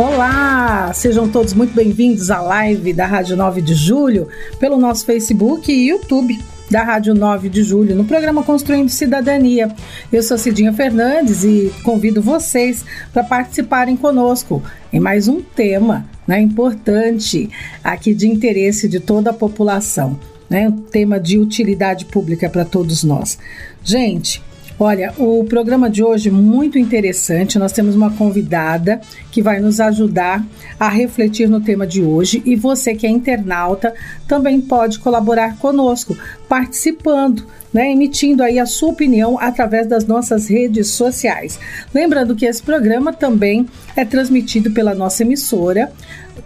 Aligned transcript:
Olá, 0.00 0.90
sejam 0.94 1.28
todos 1.28 1.52
muito 1.52 1.74
bem-vindos 1.74 2.30
à 2.30 2.40
live 2.40 2.90
da 2.90 3.04
Rádio 3.04 3.36
9 3.36 3.60
de 3.60 3.74
Julho 3.74 4.28
pelo 4.58 4.78
nosso 4.78 5.04
Facebook 5.04 5.70
e 5.70 5.90
YouTube 5.90 6.42
da 6.70 6.82
Rádio 6.82 7.12
9 7.12 7.50
de 7.50 7.62
Julho, 7.62 7.94
no 7.94 8.06
programa 8.06 8.42
Construindo 8.42 8.88
Cidadania. 8.88 9.70
Eu 10.10 10.22
sou 10.22 10.38
Cidinha 10.38 10.72
Fernandes 10.72 11.44
e 11.44 11.70
convido 11.84 12.22
vocês 12.22 12.82
para 13.12 13.22
participarem 13.22 13.94
conosco 13.94 14.62
em 14.90 14.98
mais 14.98 15.28
um 15.28 15.42
tema 15.42 16.08
né, 16.26 16.40
importante 16.40 17.50
aqui 17.84 18.14
de 18.14 18.26
interesse 18.26 18.88
de 18.88 19.00
toda 19.00 19.28
a 19.28 19.34
população, 19.34 20.18
né, 20.48 20.66
um 20.66 20.78
tema 20.78 21.20
de 21.20 21.38
utilidade 21.38 22.06
pública 22.06 22.48
para 22.48 22.64
todos 22.64 23.04
nós. 23.04 23.38
Gente, 23.84 24.42
Olha, 24.82 25.12
o 25.18 25.44
programa 25.44 25.90
de 25.90 26.02
hoje 26.02 26.30
é 26.30 26.32
muito 26.32 26.78
interessante. 26.78 27.58
Nós 27.58 27.70
temos 27.70 27.94
uma 27.94 28.12
convidada 28.12 28.98
que 29.30 29.42
vai 29.42 29.60
nos 29.60 29.78
ajudar 29.78 30.42
a 30.78 30.88
refletir 30.88 31.50
no 31.50 31.60
tema 31.60 31.86
de 31.86 32.02
hoje 32.02 32.42
e 32.46 32.56
você 32.56 32.94
que 32.94 33.06
é 33.06 33.10
internauta 33.10 33.92
também 34.26 34.58
pode 34.58 34.98
colaborar 34.98 35.58
conosco, 35.58 36.16
participando, 36.48 37.44
né, 37.70 37.92
emitindo 37.92 38.42
aí 38.42 38.58
a 38.58 38.64
sua 38.64 38.88
opinião 38.88 39.38
através 39.38 39.86
das 39.86 40.06
nossas 40.06 40.48
redes 40.48 40.88
sociais. 40.88 41.60
Lembrando 41.92 42.34
que 42.34 42.46
esse 42.46 42.62
programa 42.62 43.12
também 43.12 43.68
é 43.94 44.06
transmitido 44.06 44.70
pela 44.70 44.94
nossa 44.94 45.22
emissora 45.22 45.92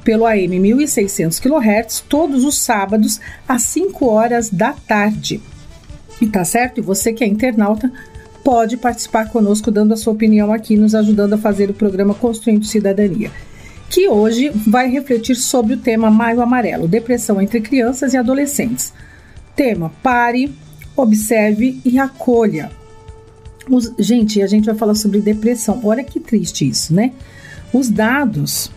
pelo 0.03 0.27
AM 0.27 0.59
1600 0.59 1.39
kHz 1.39 2.05
todos 2.09 2.43
os 2.43 2.59
sábados 2.59 3.21
às 3.47 3.63
5 3.63 4.05
horas 4.07 4.51
da 4.51 4.73
tarde. 4.73 5.41
E 6.21 6.27
tá 6.27 6.45
certo? 6.45 6.79
E 6.79 6.83
você 6.83 7.13
que 7.13 7.23
é 7.23 7.29
internauta 7.29 7.93
pode 8.45 8.77
participar 8.77 9.31
conosco 9.31 9.71
dando 9.71 9.95
a 9.95 9.97
sua 9.97 10.13
opinião 10.13 10.53
aqui, 10.53 10.77
nos 10.77 10.95
ajudando 10.95 11.33
a 11.33 11.39
fazer 11.39 11.71
o 11.71 11.75
programa 11.75 12.15
Construindo 12.15 12.67
Cidadania, 12.67 13.33
que 13.89 14.07
hoje 14.07 14.51
vai 14.67 14.89
refletir 14.89 15.35
sobre 15.35 15.75
o 15.75 15.79
tema 15.79 16.11
Maio 16.11 16.43
Amarelo, 16.43 16.87
depressão 16.87 17.41
entre 17.41 17.63
crianças 17.63 18.13
e 18.13 18.19
adolescentes. 18.19 18.93
Tema: 19.57 19.91
pare, 20.03 20.55
observe 20.95 21.81
e 21.85 21.99
acolha. 21.99 22.71
Os, 23.69 23.95
gente, 23.99 24.43
a 24.43 24.47
gente 24.47 24.67
vai 24.67 24.75
falar 24.75 24.95
sobre 24.95 25.23
depressão. 25.23 25.81
Olha 25.83 26.05
que 26.05 26.21
triste 26.21 26.69
isso, 26.69 26.93
né? 26.93 27.13
Os 27.73 27.89
dados 27.89 28.71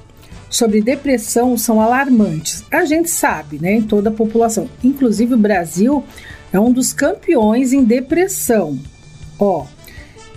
sobre 0.50 0.82
depressão 0.82 1.58
são 1.58 1.82
alarmantes. 1.82 2.64
A 2.72 2.86
gente 2.86 3.10
sabe, 3.10 3.60
né, 3.60 3.74
em 3.74 3.82
toda 3.82 4.10
a 4.10 4.14
população. 4.14 4.70
Inclusive 4.82 5.34
o 5.34 5.38
Brasil 5.38 6.06
é 6.54 6.60
um 6.60 6.72
dos 6.72 6.94
campeões 6.94 7.74
em 7.74 7.84
depressão. 7.84 8.80
Ó, 9.40 9.66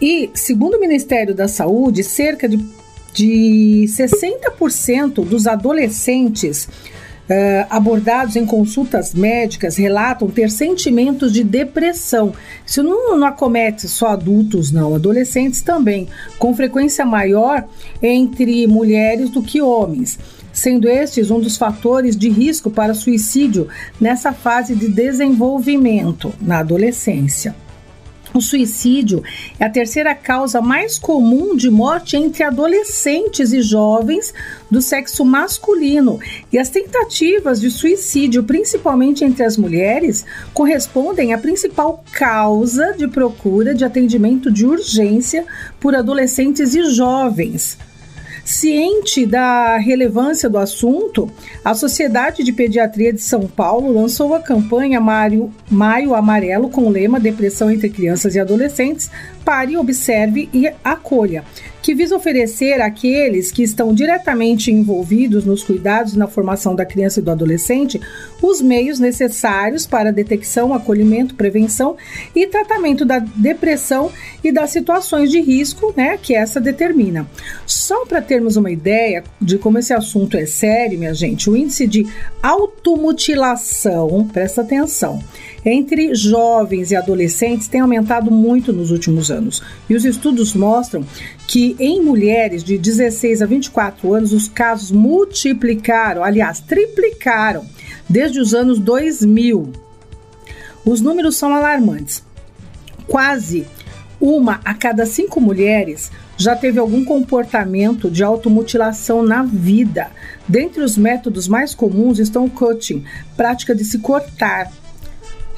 e 0.00 0.30
segundo 0.34 0.76
o 0.76 0.80
Ministério 0.80 1.34
da 1.34 1.46
Saúde, 1.46 2.02
cerca 2.02 2.48
de, 2.48 2.56
de 3.12 3.84
60% 3.86 5.24
dos 5.24 5.46
adolescentes 5.46 6.68
Uh, 7.30 7.62
abordados 7.70 8.34
em 8.34 8.44
consultas 8.44 9.14
médicas 9.14 9.76
relatam 9.76 10.26
ter 10.28 10.50
sentimentos 10.50 11.32
de 11.32 11.44
depressão. 11.44 12.32
Isso 12.66 12.82
não, 12.82 13.16
não, 13.16 13.24
acomete 13.24 13.86
só 13.86 14.08
adultos, 14.08 14.72
não, 14.72 14.96
adolescentes 14.96 15.62
também, 15.62 16.08
com 16.40 16.52
frequência 16.56 17.06
maior 17.06 17.68
entre 18.02 18.66
mulheres 18.66 19.30
do 19.30 19.44
que 19.44 19.62
homens, 19.62 20.18
sendo 20.52 20.88
estes 20.88 21.30
um 21.30 21.38
dos 21.38 21.56
fatores 21.56 22.16
de 22.16 22.28
risco 22.28 22.68
para 22.68 22.94
suicídio 22.94 23.68
nessa 24.00 24.32
fase 24.32 24.74
de 24.74 24.88
desenvolvimento 24.88 26.34
na 26.40 26.58
adolescência. 26.58 27.54
O 28.32 28.40
suicídio 28.40 29.24
é 29.58 29.64
a 29.64 29.70
terceira 29.70 30.14
causa 30.14 30.60
mais 30.60 30.98
comum 30.98 31.56
de 31.56 31.68
morte 31.68 32.16
entre 32.16 32.44
adolescentes 32.44 33.52
e 33.52 33.60
jovens 33.60 34.32
do 34.70 34.80
sexo 34.80 35.24
masculino. 35.24 36.20
E 36.52 36.58
as 36.58 36.68
tentativas 36.68 37.60
de 37.60 37.70
suicídio, 37.70 38.44
principalmente 38.44 39.24
entre 39.24 39.42
as 39.42 39.56
mulheres, 39.56 40.24
correspondem 40.54 41.32
à 41.32 41.38
principal 41.38 42.04
causa 42.12 42.92
de 42.96 43.08
procura 43.08 43.74
de 43.74 43.84
atendimento 43.84 44.50
de 44.50 44.64
urgência 44.64 45.44
por 45.80 45.96
adolescentes 45.96 46.74
e 46.74 46.84
jovens. 46.84 47.76
Ciente 48.50 49.24
da 49.24 49.76
relevância 49.76 50.50
do 50.50 50.58
assunto, 50.58 51.30
a 51.64 51.72
Sociedade 51.72 52.42
de 52.42 52.52
Pediatria 52.52 53.12
de 53.12 53.22
São 53.22 53.46
Paulo 53.46 53.92
lançou 53.92 54.34
a 54.34 54.40
campanha 54.40 55.00
Maio, 55.00 55.54
Maio 55.70 56.16
Amarelo 56.16 56.68
com 56.68 56.82
o 56.82 56.90
lema 56.90 57.20
Depressão 57.20 57.70
entre 57.70 57.88
Crianças 57.88 58.34
e 58.34 58.40
Adolescentes, 58.40 59.08
pare, 59.44 59.76
observe 59.76 60.48
e 60.52 60.70
acolha 60.84 61.44
que 61.82 61.94
visa 61.94 62.14
oferecer 62.14 62.80
àqueles 62.80 63.50
que 63.50 63.62
estão 63.62 63.94
diretamente 63.94 64.70
envolvidos 64.70 65.44
nos 65.44 65.64
cuidados 65.64 66.14
e 66.14 66.18
na 66.18 66.26
formação 66.26 66.74
da 66.74 66.84
criança 66.84 67.20
e 67.20 67.22
do 67.22 67.30
adolescente 67.30 68.00
os 68.42 68.60
meios 68.60 68.98
necessários 68.98 69.86
para 69.86 70.12
detecção, 70.12 70.74
acolhimento, 70.74 71.34
prevenção 71.34 71.96
e 72.34 72.46
tratamento 72.46 73.04
da 73.04 73.18
depressão 73.18 74.10
e 74.42 74.52
das 74.52 74.70
situações 74.70 75.30
de 75.30 75.40
risco 75.40 75.92
né, 75.96 76.18
que 76.20 76.34
essa 76.34 76.60
determina. 76.60 77.26
Só 77.66 78.04
para 78.06 78.22
termos 78.22 78.56
uma 78.56 78.70
ideia 78.70 79.24
de 79.40 79.58
como 79.58 79.78
esse 79.78 79.92
assunto 79.92 80.36
é 80.36 80.46
sério, 80.46 80.98
minha 80.98 81.14
gente, 81.14 81.48
o 81.48 81.56
índice 81.56 81.86
de 81.86 82.06
automutilação, 82.42 84.28
presta 84.32 84.62
atenção, 84.62 85.22
entre 85.64 86.14
jovens 86.14 86.90
e 86.90 86.96
adolescentes 86.96 87.68
tem 87.68 87.80
aumentado 87.80 88.30
muito 88.30 88.72
nos 88.72 88.90
últimos 88.90 89.30
anos. 89.30 89.62
E 89.88 89.94
os 89.94 90.04
estudos 90.04 90.54
mostram 90.54 91.04
que 91.46 91.76
em 91.78 92.02
mulheres 92.02 92.64
de 92.64 92.78
16 92.78 93.42
a 93.42 93.46
24 93.46 94.14
anos 94.14 94.32
os 94.32 94.48
casos 94.48 94.90
multiplicaram, 94.90 96.24
aliás, 96.24 96.60
triplicaram 96.60 97.64
desde 98.08 98.40
os 98.40 98.54
anos 98.54 98.78
2000. 98.78 99.72
Os 100.84 101.00
números 101.00 101.36
são 101.36 101.54
alarmantes. 101.54 102.22
Quase 103.06 103.66
uma 104.20 104.60
a 104.64 104.74
cada 104.74 105.06
cinco 105.06 105.40
mulheres 105.40 106.10
já 106.36 106.56
teve 106.56 106.78
algum 106.78 107.04
comportamento 107.04 108.10
de 108.10 108.22
automutilação 108.22 109.22
na 109.22 109.42
vida. 109.42 110.10
Dentre 110.48 110.82
os 110.82 110.96
métodos 110.96 111.46
mais 111.46 111.74
comuns 111.74 112.18
estão 112.18 112.46
o 112.46 112.50
cutting, 112.50 113.04
prática 113.36 113.74
de 113.74 113.84
se 113.84 113.98
cortar, 113.98 114.70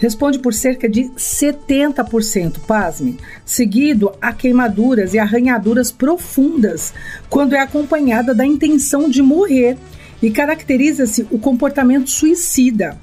responde 0.02 0.40
por 0.40 0.52
cerca 0.52 0.88
de 0.88 1.04
70%, 1.16 2.58
pasme, 2.66 3.18
seguido 3.44 4.10
a 4.20 4.32
queimaduras 4.32 5.14
e 5.14 5.18
arranhaduras 5.20 5.92
profundas, 5.92 6.92
quando 7.30 7.54
é 7.54 7.60
acompanhada 7.60 8.34
da 8.34 8.44
intenção 8.44 9.08
de 9.08 9.22
morrer 9.22 9.78
e 10.20 10.28
caracteriza-se 10.28 11.24
o 11.30 11.38
comportamento 11.38 12.10
suicida. 12.10 12.98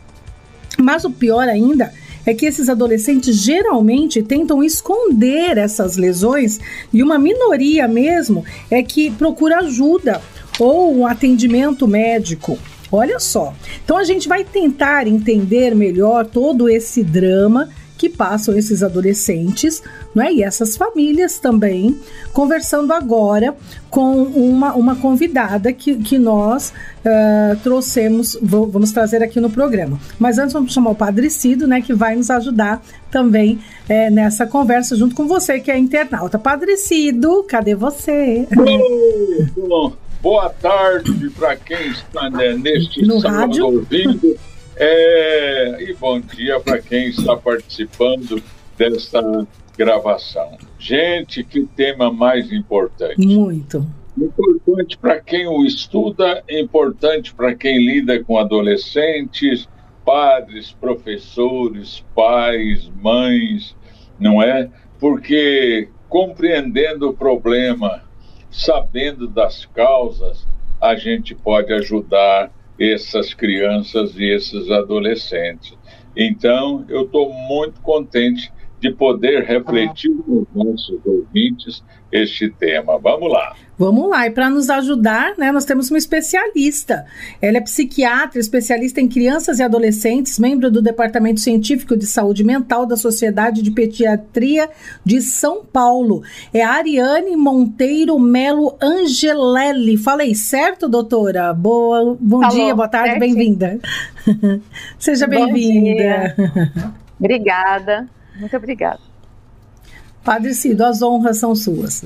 Mas 0.78 1.06
o 1.06 1.10
pior 1.10 1.48
ainda 1.48 1.94
é 2.26 2.34
que 2.34 2.46
esses 2.46 2.68
adolescentes 2.68 3.34
geralmente 3.38 4.22
tentam 4.22 4.62
esconder 4.62 5.58
essas 5.58 5.96
lesões 5.96 6.60
e 6.92 7.02
uma 7.02 7.18
minoria 7.18 7.88
mesmo 7.88 8.44
é 8.70 8.84
que 8.84 9.10
procura 9.10 9.60
ajuda 9.60 10.22
ou 10.60 10.94
um 10.94 11.08
atendimento 11.08 11.88
médico. 11.88 12.60
Olha 12.92 13.20
só. 13.20 13.54
Então 13.84 13.98
a 13.98 14.04
gente 14.04 14.28
vai 14.28 14.44
tentar 14.44 15.08
entender 15.08 15.76
melhor 15.76 16.26
todo 16.26 16.70
esse 16.70 17.04
drama 17.04 17.70
que 18.00 18.08
passam 18.08 18.58
esses 18.58 18.82
adolescentes, 18.82 19.84
não 20.16 20.24
é? 20.24 20.32
E 20.32 20.42
essas 20.42 20.78
famílias 20.78 21.38
também, 21.38 22.00
conversando 22.32 22.94
agora 22.94 23.54
com 23.90 24.24
uma, 24.24 24.74
uma 24.74 24.96
convidada 24.96 25.74
que, 25.74 25.98
que 25.98 26.18
nós 26.18 26.72
uh, 27.04 27.58
trouxemos, 27.62 28.38
vamos 28.42 28.94
trazer 28.94 29.22
aqui 29.22 29.42
no 29.42 29.50
programa. 29.50 30.00
Mas 30.18 30.38
antes 30.38 30.54
vamos 30.54 30.74
chamar 30.74 30.92
o 30.92 30.96
Padre 30.96 31.30
Cido, 31.30 31.68
né, 31.68 31.82
que 31.82 31.94
vai 31.94 32.16
nos 32.16 32.30
ajudar 32.30 32.82
também 33.12 33.60
é, 33.90 34.10
nessa 34.10 34.48
conversa 34.48 34.96
junto 34.96 35.14
com 35.14 35.28
você, 35.28 35.60
que 35.60 35.70
é 35.70 35.78
internauta. 35.78 36.40
Padre 36.40 36.78
Cido, 36.78 37.44
cadê 37.44 37.76
você? 37.76 38.48
bom. 39.68 40.09
Boa 40.22 40.50
tarde 40.50 41.30
para 41.30 41.56
quem 41.56 41.88
está 41.88 42.30
né, 42.30 42.54
neste 42.54 43.06
no 43.06 43.22
sábado 43.22 43.40
rádio? 43.40 43.66
ouvindo. 43.66 44.38
É, 44.76 45.78
e 45.82 45.94
bom 45.94 46.20
dia 46.20 46.60
para 46.60 46.82
quem 46.82 47.08
está 47.08 47.38
participando 47.38 48.42
desta 48.78 49.48
gravação. 49.78 50.58
Gente, 50.78 51.42
que 51.44 51.66
tema 51.66 52.12
mais 52.12 52.52
importante. 52.52 53.26
Muito. 53.26 53.86
Importante 54.18 54.98
para 54.98 55.22
quem 55.22 55.48
o 55.48 55.66
estuda, 55.66 56.44
importante 56.50 57.34
para 57.34 57.56
quem 57.56 57.78
lida 57.78 58.22
com 58.22 58.38
adolescentes. 58.38 59.68
padres, 60.04 60.72
professores, 60.72 62.04
pais, 62.16 62.90
mães, 63.02 63.76
não 64.20 64.42
é? 64.42 64.70
Porque 65.00 65.88
compreendendo 66.10 67.10
o 67.10 67.14
problema, 67.14 68.02
sabendo 68.52 69.28
das 69.28 69.66
causas, 69.66 70.48
a 70.82 70.96
gente 70.96 71.36
pode 71.36 71.74
ajudar 71.74 72.52
essas 72.80 73.34
crianças 73.34 74.16
e 74.16 74.26
esses 74.26 74.72
adolescentes. 74.72 75.78
Então, 76.16 76.86
eu 76.88 77.04
estou 77.04 77.32
muito 77.34 77.82
contente 77.82 78.52
de 78.80 78.92
poder 78.92 79.44
refletir 79.44 80.12
com 80.26 80.42
os 80.42 80.48
nossos 80.56 81.00
ouvintes 81.06 81.84
este 82.12 82.50
tema. 82.50 82.98
Vamos 82.98 83.32
lá. 83.32 83.56
Vamos 83.78 84.10
lá, 84.10 84.28
e 84.28 84.32
para 84.32 84.50
nos 84.50 84.70
ajudar, 84.70 85.38
né, 85.38 85.54
nós 85.54 85.64
temos 85.64 85.90
uma 85.90 85.98
especialista. 85.98 87.06
Ela 87.42 87.60
é 87.60 87.62
psiquiatra, 87.62 88.38
especialista 88.38 89.00
em 89.00 89.08
crianças 89.08 89.60
e 89.60 89.64
adolescentes, 89.64 90.38
membro 90.38 90.70
do 90.70 90.82
Departamento 90.82 91.40
Científico 91.40 91.96
de 91.96 92.06
Saúde 92.06 92.44
Mental 92.44 92.86
da 92.86 92.98
Sociedade 92.98 93.62
de 93.62 93.72
Pediatria 93.72 94.70
de 95.06 95.22
São 95.22 95.64
Paulo. 95.64 96.24
É 96.54 96.62
a 96.62 96.72
Ariane 96.72 97.38
Monteiro 97.38 98.20
Melo 98.20 98.76
Angelelli. 98.82 99.96
Falei 99.96 100.36
certo, 100.36 100.90
doutora? 100.90 101.54
Boa, 101.54 102.18
bom 102.20 102.42
Falou, 102.42 102.56
dia, 102.58 102.76
boa 102.76 102.90
tarde, 102.90 103.18
bem-vinda. 103.18 103.80
Seja 105.00 105.26
bem-vinda. 105.26 106.36
Obrigada, 107.18 108.10
muito 108.40 108.56
obrigada. 108.56 109.00
Padre 110.24 110.54
Cido, 110.54 110.84
as 110.86 111.02
honras 111.02 111.38
são 111.38 111.56
suas. 111.56 112.04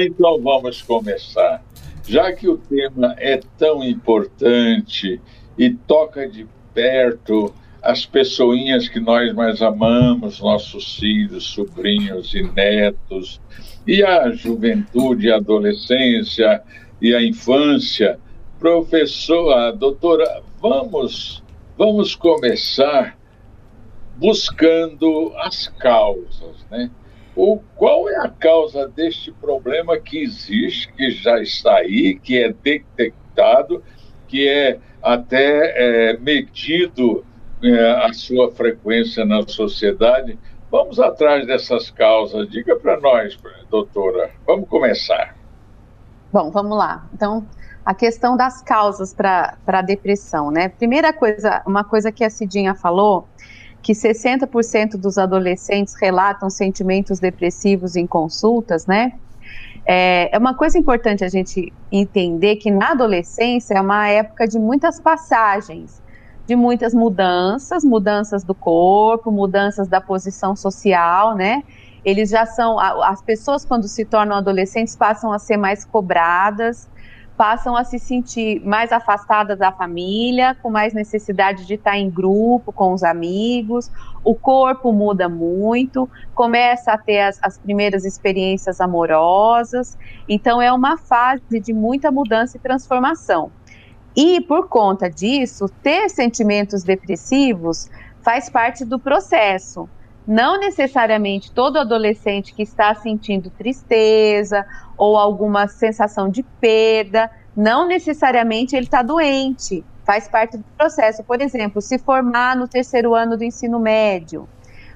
Então 0.00 0.40
vamos 0.42 0.82
começar. 0.82 1.62
Já 2.06 2.32
que 2.32 2.48
o 2.48 2.58
tema 2.58 3.14
é 3.18 3.40
tão 3.58 3.82
importante 3.84 5.20
e 5.56 5.70
toca 5.70 6.28
de 6.28 6.46
perto 6.72 7.54
as 7.82 8.06
pessoinhas 8.06 8.88
que 8.88 8.98
nós 8.98 9.32
mais 9.34 9.60
amamos, 9.60 10.40
nossos 10.40 10.96
filhos, 10.96 11.44
sobrinhos 11.44 12.34
e 12.34 12.42
netos, 12.42 13.40
e 13.86 14.02
a 14.02 14.30
juventude, 14.30 15.30
a 15.30 15.36
adolescência 15.36 16.62
e 17.00 17.14
a 17.14 17.22
infância, 17.22 18.18
professora, 18.58 19.70
doutora, 19.72 20.42
vamos, 20.60 21.42
vamos 21.76 22.14
começar 22.14 23.18
buscando 24.16 25.32
as 25.36 25.68
causas, 25.68 26.64
né? 26.70 26.90
O, 27.36 27.58
qual 27.74 28.08
é 28.08 28.16
a 28.16 28.28
causa 28.28 28.86
deste 28.88 29.32
problema 29.32 29.98
que 29.98 30.22
existe, 30.22 30.92
que 30.92 31.10
já 31.10 31.40
está 31.40 31.74
aí, 31.76 32.16
que 32.16 32.40
é 32.40 32.52
detectado, 32.52 33.82
que 34.28 34.48
é 34.48 34.78
até 35.02 36.12
é, 36.12 36.16
medido 36.16 37.24
é, 37.62 37.90
a 38.06 38.12
sua 38.12 38.52
frequência 38.52 39.24
na 39.24 39.46
sociedade? 39.48 40.38
Vamos 40.70 41.00
atrás 41.00 41.44
dessas 41.46 41.90
causas. 41.90 42.48
Diga 42.48 42.76
para 42.76 43.00
nós, 43.00 43.36
doutora. 43.68 44.30
Vamos 44.46 44.68
começar. 44.68 45.36
Bom, 46.32 46.50
vamos 46.50 46.76
lá. 46.76 47.08
Então, 47.12 47.46
a 47.84 47.94
questão 47.94 48.36
das 48.36 48.62
causas 48.62 49.12
para 49.12 49.56
a 49.66 49.82
depressão, 49.82 50.50
né? 50.50 50.68
Primeira 50.68 51.12
coisa, 51.12 51.62
uma 51.66 51.84
coisa 51.84 52.10
que 52.10 52.24
a 52.24 52.30
Cidinha 52.30 52.74
falou 52.74 53.28
que 53.84 53.92
60% 53.92 54.96
dos 54.96 55.18
adolescentes 55.18 55.94
relatam 56.00 56.48
sentimentos 56.48 57.20
depressivos 57.20 57.96
em 57.96 58.06
consultas, 58.06 58.86
né? 58.86 59.12
É, 59.84 60.34
é 60.34 60.38
uma 60.38 60.54
coisa 60.54 60.78
importante 60.78 61.22
a 61.22 61.28
gente 61.28 61.70
entender 61.92 62.56
que 62.56 62.70
na 62.70 62.92
adolescência 62.92 63.74
é 63.74 63.80
uma 63.82 64.08
época 64.08 64.48
de 64.48 64.58
muitas 64.58 64.98
passagens, 64.98 66.02
de 66.46 66.56
muitas 66.56 66.94
mudanças, 66.94 67.84
mudanças 67.84 68.42
do 68.42 68.54
corpo, 68.54 69.30
mudanças 69.30 69.86
da 69.86 70.00
posição 70.00 70.56
social, 70.56 71.36
né? 71.36 71.62
Eles 72.02 72.30
já 72.30 72.46
são, 72.46 72.80
as 72.80 73.20
pessoas 73.20 73.66
quando 73.66 73.86
se 73.86 74.06
tornam 74.06 74.34
adolescentes 74.34 74.96
passam 74.96 75.30
a 75.30 75.38
ser 75.38 75.58
mais 75.58 75.84
cobradas, 75.84 76.88
passam 77.36 77.76
a 77.76 77.82
se 77.82 77.98
sentir 77.98 78.64
mais 78.64 78.92
afastadas 78.92 79.58
da 79.58 79.72
família, 79.72 80.56
com 80.62 80.70
mais 80.70 80.94
necessidade 80.94 81.66
de 81.66 81.74
estar 81.74 81.98
em 81.98 82.08
grupo, 82.08 82.72
com 82.72 82.92
os 82.92 83.02
amigos, 83.02 83.90
o 84.22 84.34
corpo 84.34 84.92
muda 84.92 85.28
muito, 85.28 86.08
começa 86.34 86.92
a 86.92 86.98
ter 86.98 87.20
as, 87.20 87.38
as 87.42 87.58
primeiras 87.58 88.04
experiências 88.04 88.80
amorosas, 88.80 89.98
então 90.28 90.62
é 90.62 90.72
uma 90.72 90.96
fase 90.96 91.60
de 91.60 91.72
muita 91.72 92.10
mudança 92.10 92.56
e 92.56 92.60
transformação. 92.60 93.50
E 94.16 94.40
por 94.42 94.68
conta 94.68 95.10
disso, 95.10 95.68
ter 95.82 96.08
sentimentos 96.08 96.84
depressivos 96.84 97.90
faz 98.22 98.48
parte 98.48 98.84
do 98.84 98.98
processo. 98.98 99.88
Não 100.26 100.58
necessariamente 100.58 101.52
todo 101.52 101.78
adolescente 101.78 102.54
que 102.54 102.62
está 102.62 102.94
sentindo 102.94 103.50
tristeza 103.50 104.64
ou 104.96 105.18
alguma 105.18 105.68
sensação 105.68 106.30
de 106.30 106.42
perda, 106.42 107.30
não 107.54 107.86
necessariamente 107.86 108.74
ele 108.74 108.86
está 108.86 109.02
doente, 109.02 109.84
faz 110.04 110.26
parte 110.26 110.56
do 110.56 110.64
processo. 110.78 111.22
Por 111.24 111.42
exemplo, 111.42 111.82
se 111.82 111.98
formar 111.98 112.56
no 112.56 112.66
terceiro 112.66 113.14
ano 113.14 113.36
do 113.36 113.44
ensino 113.44 113.78
médio. 113.78 114.48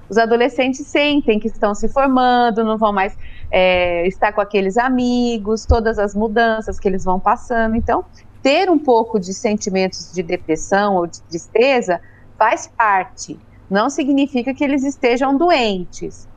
Os 0.09 0.17
adolescentes 0.17 0.87
sentem 0.87 1.39
que 1.39 1.47
estão 1.47 1.75
se 1.75 1.87
formando, 1.87 2.63
não 2.63 2.79
vão 2.79 2.91
mais 2.91 3.15
é, 3.51 4.07
estar 4.07 4.33
com 4.33 4.41
aqueles 4.41 4.75
amigos, 4.75 5.65
todas 5.65 5.99
as 5.99 6.15
mudanças 6.15 6.79
que 6.79 6.87
eles 6.87 7.03
vão 7.03 7.19
passando. 7.19 7.75
Então, 7.75 8.03
ter 8.41 8.71
um 8.71 8.79
pouco 8.79 9.19
de 9.19 9.31
sentimentos 9.31 10.11
de 10.11 10.23
depressão 10.23 10.95
ou 10.95 11.05
de 11.05 11.21
tristeza 11.21 12.01
faz 12.35 12.65
parte 12.65 13.37
não 13.69 13.89
significa 13.89 14.53
que 14.53 14.63
eles 14.63 14.83
estejam 14.83 15.37
doentes. 15.37 16.27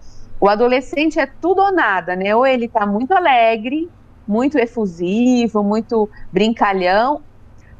O 0.40 0.48
adolescente 0.48 1.18
é 1.18 1.26
tudo 1.26 1.62
ou 1.62 1.72
nada, 1.72 2.16
né? 2.16 2.34
Ou 2.34 2.46
ele 2.46 2.66
está 2.66 2.84
muito 2.84 3.12
alegre, 3.12 3.88
muito 4.26 4.58
efusivo, 4.58 5.62
muito 5.62 6.08
brincalhão, 6.32 7.22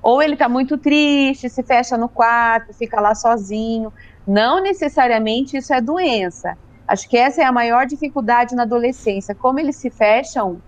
ou 0.01 0.23
ele 0.23 0.35
está 0.35 0.49
muito 0.49 0.79
triste, 0.79 1.49
se 1.49 1.63
fecha 1.63 1.97
no 1.97 2.09
quarto, 2.09 2.73
fica 2.73 3.01
lá 3.01 3.15
sozinho. 3.15 3.93
Não 4.27 4.61
necessariamente 4.61 5.57
isso 5.57 5.73
é 5.73 5.81
doença. 5.81 6.57
Acho 6.87 7.09
que 7.09 7.17
essa 7.17 7.43
é 7.43 7.45
a 7.45 7.53
maior 7.53 7.87
dificuldade 7.87 8.55
na 8.55 8.63
adolescência. 8.63 9.35
Como 9.35 9.59
eles 9.61 9.77
se 9.77 9.91
fecham, 9.91 10.61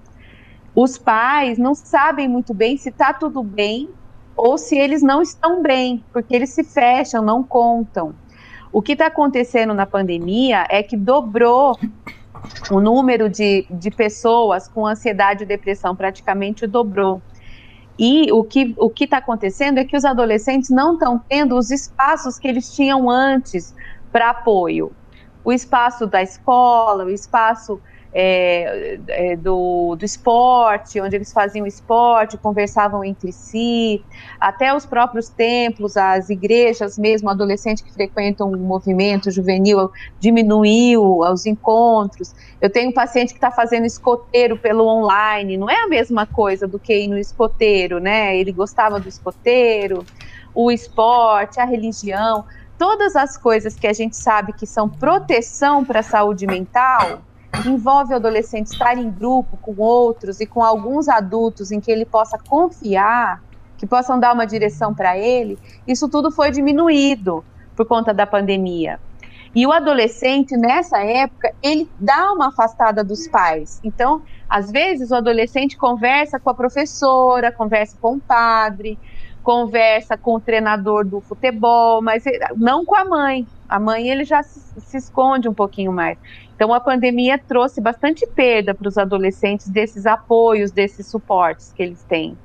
os 0.75 0.99
pais 0.99 1.59
não 1.59 1.75
sabem 1.75 2.29
muito 2.29 2.55
bem 2.55 2.77
se 2.77 2.89
está 2.89 3.13
tudo 3.13 3.43
bem 3.43 3.89
ou 4.37 4.59
se 4.59 4.77
eles 4.77 5.03
não 5.03 5.23
estão 5.23 5.63
bem, 5.63 6.05
porque 6.13 6.35
eles 6.35 6.51
se 6.51 6.65
fecham, 6.65 7.23
não 7.23 7.43
contam. 7.43 8.15
O 8.75 8.83
que 8.83 8.95
está 8.95 9.07
acontecendo 9.07 9.73
na 9.73 9.87
pandemia 9.87 10.67
é 10.69 10.83
que 10.83 10.97
dobrou 10.97 11.79
o 12.73 12.81
número 12.81 13.31
de, 13.31 13.65
de 13.71 13.89
pessoas 13.89 14.67
com 14.67 14.85
ansiedade 14.85 15.45
e 15.45 15.47
depressão, 15.47 15.95
praticamente 15.95 16.67
dobrou. 16.67 17.23
E 17.97 18.33
o 18.33 18.43
que 18.43 18.75
o 18.77 18.93
está 18.99 19.19
acontecendo 19.19 19.79
é 19.79 19.85
que 19.85 19.97
os 19.97 20.05
adolescentes 20.05 20.71
não 20.71 20.95
estão 20.95 21.21
tendo 21.21 21.57
os 21.57 21.71
espaços 21.71 22.37
que 22.37 22.49
eles 22.49 22.75
tinham 22.75 23.09
antes 23.09 23.73
para 24.11 24.31
apoio. 24.31 24.91
O 25.45 25.53
espaço 25.53 26.05
da 26.05 26.21
escola, 26.21 27.05
o 27.05 27.11
espaço 27.11 27.81
é, 28.17 29.01
é, 29.09 29.37
do, 29.37 29.97
do 29.97 30.05
esporte, 30.05 31.01
onde 31.01 31.17
eles 31.17 31.33
faziam 31.33 31.67
esporte, 31.67 32.39
conversavam 32.39 33.05
entre 33.05 33.33
si, 33.33 34.05
até 34.39 34.73
os 34.73 34.87
próprios 34.87 35.29
templos, 35.29 35.97
as 35.97 36.31
igrejas 36.31 36.97
mesmo, 36.97 37.29
adolescentes 37.29 37.83
que 37.83 37.93
frequentam 37.93 38.53
o 38.53 38.57
movimento 38.57 39.33
juvenil 39.33 39.91
diminuiu 40.21 41.19
os 41.19 41.45
encontros. 41.45 42.33
Eu 42.61 42.71
tenho 42.71 42.91
um 42.91 42.95
paciente 42.95 43.31
que 43.31 43.39
está 43.39 43.51
fazendo 43.51 43.85
escoteiro 43.85 44.57
pelo 44.57 44.87
online, 44.87 45.57
não 45.57 45.69
é 45.69 45.83
a 45.83 45.89
mesma 45.89 46.25
coisa 46.25 46.69
do 46.69 46.79
que 46.79 46.97
ir 46.97 47.09
no 47.09 47.19
escoteiro, 47.19 47.99
né? 47.99 48.37
Ele 48.37 48.53
gostava 48.53 49.01
do 49.01 49.09
escoteiro, 49.09 50.07
o 50.55 50.71
esporte, 50.71 51.59
a 51.59 51.65
religião, 51.65 52.45
todas 52.79 53.17
as 53.17 53.37
coisas 53.37 53.75
que 53.75 53.89
a 53.89 53.93
gente 53.93 54.17
sabe 54.17 54.53
que 54.53 54.69
são 54.69 54.89
proteção 54.89 55.85
para 55.85 55.99
a 55.99 56.03
saúde 56.05 56.47
mental 56.47 57.23
envolve 57.67 58.13
o 58.13 58.17
adolescente 58.17 58.67
estar 58.67 58.97
em 58.97 59.11
grupo 59.11 59.57
com 59.57 59.75
outros 59.77 60.41
e 60.41 60.47
com 60.47 60.63
alguns 60.63 61.09
adultos 61.09 61.71
em 61.71 61.81
que 61.81 61.91
ele 61.91 62.05
possa 62.05 62.39
confiar, 62.39 63.43
que 63.77 63.87
possam 63.87 64.19
dar 64.19 64.33
uma 64.33 64.47
direção 64.47 64.95
para 64.95 65.19
ele, 65.19 65.59
isso 65.87 66.09
tudo 66.09 66.31
foi 66.31 66.51
diminuído 66.51 67.45
por 67.77 67.87
conta 67.87 68.15
da 68.15 68.27
pandemia. 68.27 68.99
E 69.55 69.67
o 69.67 69.73
adolescente, 69.73 70.57
nessa 70.57 70.99
época, 70.99 71.55
ele 71.63 71.89
dá 72.01 72.33
uma 72.33 72.49
afastada 72.49 73.05
dos 73.05 73.29
pais. 73.29 73.81
Então, 73.85 74.23
às 74.49 74.71
vezes, 74.71 75.13
o 75.13 75.15
adolescente 75.15 75.77
conversa 75.77 76.41
com 76.41 76.51
a 76.51 76.55
professora, 76.55 77.53
conversa 77.53 77.97
com 78.01 78.17
o 78.17 78.21
padre, 78.21 78.99
conversa 79.45 80.17
com 80.17 80.35
o 80.35 80.41
treinador 80.41 81.05
do 81.05 81.21
futebol, 81.21 82.03
mas 82.03 82.25
não 82.57 82.85
com 82.85 82.97
a 82.97 83.05
mãe. 83.05 83.47
A 83.69 83.79
mãe 83.79 84.09
ele 84.09 84.25
já 84.25 84.43
se, 84.43 84.81
se 84.81 84.97
esconde 84.97 85.49
um 85.49 85.55
pouquinho 85.55 85.93
mais. 85.93 86.19
Então, 86.55 86.73
a 86.73 86.81
pandemia 86.81 87.39
trouxe 87.39 87.81
bastante 87.81 88.27
perda 88.27 88.75
para 88.75 88.89
os 88.89 88.97
adolescentes 88.97 89.69
desses 89.69 90.07
apoios, 90.07 90.71
desses 90.71 91.07
suportes 91.09 91.73
que 91.73 91.83
eles 91.83 92.03
têm, 92.05 92.39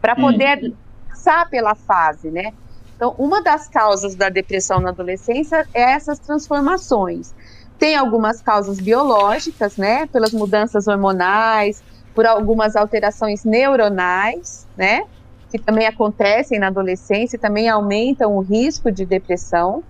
para 0.00 0.16
poder 0.16 0.58
hum. 0.64 0.74
passar 1.08 1.48
pela 1.48 1.74
fase, 1.74 2.30
né? 2.30 2.52
Então, 2.96 3.04
Então, 3.04 3.14
uma 3.18 3.42
das 3.42 3.68
causas 3.68 4.14
da 4.14 4.28
depressão 4.28 4.80
na 4.80 4.90
adolescência 4.90 5.66
é 5.74 5.82
essas 5.92 6.18
transformações. 6.18 7.34
Tem 7.78 7.96
algumas 7.96 8.40
causas 8.40 8.80
biológicas, 8.80 9.76
né, 9.76 10.06
pelas 10.06 10.32
mudanças 10.32 10.86
hormonais, 10.86 11.82
por 12.14 12.24
algumas 12.24 12.76
alterações 12.76 13.44
neuronais, 13.44 14.68
né, 14.76 15.02
que 15.50 15.58
também 15.58 15.86
acontecem 15.86 16.58
na 16.58 16.68
adolescência 16.68 17.36
e 17.36 17.40
também 17.40 17.68
aumentam 17.68 18.36
o 18.36 18.40
risco 18.40 18.90
de 18.92 19.04
depressão, 19.04 19.82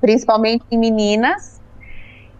principalmente 0.00 0.64
em 0.70 0.78
meninas. 0.78 1.61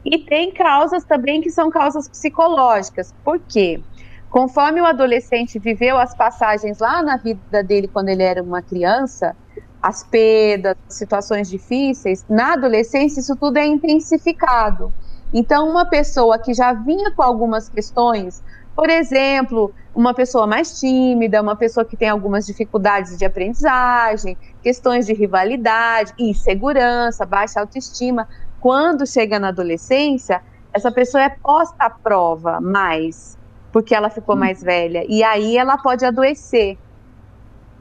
E 0.04 0.24
tem 0.24 0.52
causas 0.52 1.04
também 1.04 1.40
que 1.40 1.50
são 1.50 1.70
causas 1.70 2.08
psicológicas. 2.08 3.14
Por 3.24 3.40
quê? 3.40 3.80
Conforme 4.28 4.80
o 4.80 4.86
adolescente 4.86 5.58
viveu 5.58 5.98
as 5.98 6.16
passagens 6.16 6.78
lá 6.78 7.02
na 7.02 7.18
vida 7.18 7.62
dele 7.62 7.86
quando 7.86 8.08
ele 8.08 8.22
era 8.22 8.42
uma 8.42 8.62
criança, 8.62 9.36
as 9.80 10.02
perdas, 10.02 10.74
situações 10.88 11.48
difíceis, 11.48 12.24
na 12.28 12.54
adolescência 12.54 13.20
isso 13.20 13.36
tudo 13.36 13.58
é 13.58 13.66
intensificado. 13.66 14.92
Então, 15.34 15.68
uma 15.68 15.86
pessoa 15.86 16.38
que 16.38 16.54
já 16.54 16.72
vinha 16.72 17.10
com 17.14 17.22
algumas 17.22 17.68
questões, 17.68 18.42
por 18.74 18.88
exemplo, 18.88 19.74
uma 19.94 20.14
pessoa 20.14 20.46
mais 20.46 20.78
tímida, 20.78 21.42
uma 21.42 21.56
pessoa 21.56 21.84
que 21.84 21.96
tem 21.96 22.08
algumas 22.08 22.46
dificuldades 22.46 23.18
de 23.18 23.24
aprendizagem, 23.24 24.38
questões 24.62 25.04
de 25.06 25.12
rivalidade, 25.12 26.12
insegurança, 26.18 27.26
baixa 27.26 27.60
autoestima, 27.60 28.26
quando 28.62 29.04
chega 29.04 29.40
na 29.40 29.48
adolescência, 29.48 30.40
essa 30.72 30.92
pessoa 30.92 31.24
é 31.24 31.28
posta 31.28 31.74
à 31.84 31.90
prova 31.90 32.60
mais, 32.60 33.36
porque 33.72 33.92
ela 33.92 34.08
ficou 34.08 34.36
mais 34.36 34.62
velha, 34.62 35.04
e 35.08 35.24
aí 35.24 35.58
ela 35.58 35.76
pode 35.76 36.04
adoecer. 36.04 36.78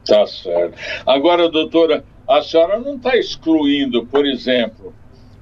Tá 0.04 0.26
certo. 0.26 0.76
Agora, 1.06 1.48
doutora, 1.48 2.04
a 2.28 2.42
senhora 2.42 2.80
não 2.80 2.96
está 2.96 3.16
excluindo, 3.16 4.04
por 4.06 4.26
exemplo, 4.26 4.92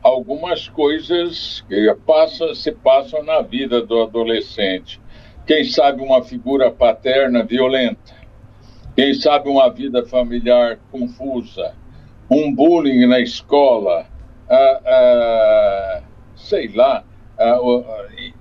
algumas 0.02 0.68
coisas 0.68 1.64
que 1.66 1.94
passa, 2.06 2.54
se 2.54 2.72
passam 2.72 3.22
na 3.22 3.40
vida 3.40 3.80
do 3.80 4.02
adolescente. 4.02 5.00
Quem 5.46 5.64
sabe 5.64 6.02
uma 6.02 6.22
figura 6.22 6.70
paterna 6.70 7.42
violenta, 7.42 8.14
quem 8.94 9.14
sabe 9.14 9.48
uma 9.48 9.70
vida 9.70 10.04
familiar 10.04 10.78
confusa, 10.92 11.74
um 12.30 12.54
bullying 12.54 13.06
na 13.06 13.20
escola, 13.20 14.04
ah, 14.50 14.80
ah, 14.84 16.02
sei 16.36 16.68
lá, 16.68 17.04
ah, 17.38 17.58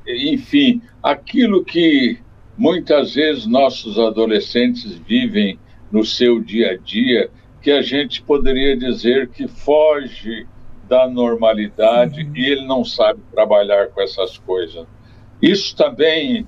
enfim, 0.07 0.81
aquilo 1.03 1.63
que 1.63 2.19
muitas 2.57 3.15
vezes 3.15 3.45
nossos 3.45 3.97
adolescentes 3.97 4.93
vivem 4.97 5.59
no 5.91 6.03
seu 6.03 6.41
dia 6.41 6.71
a 6.71 6.77
dia 6.77 7.29
que 7.61 7.71
a 7.71 7.81
gente 7.81 8.21
poderia 8.21 8.75
dizer 8.75 9.29
que 9.29 9.47
foge 9.47 10.47
da 10.87 11.07
normalidade 11.07 12.23
uhum. 12.23 12.35
e 12.35 12.45
ele 12.45 12.65
não 12.65 12.83
sabe 12.83 13.21
trabalhar 13.31 13.89
com 13.89 14.01
essas 14.01 14.37
coisas. 14.39 14.87
Isso 15.41 15.75
também 15.75 16.47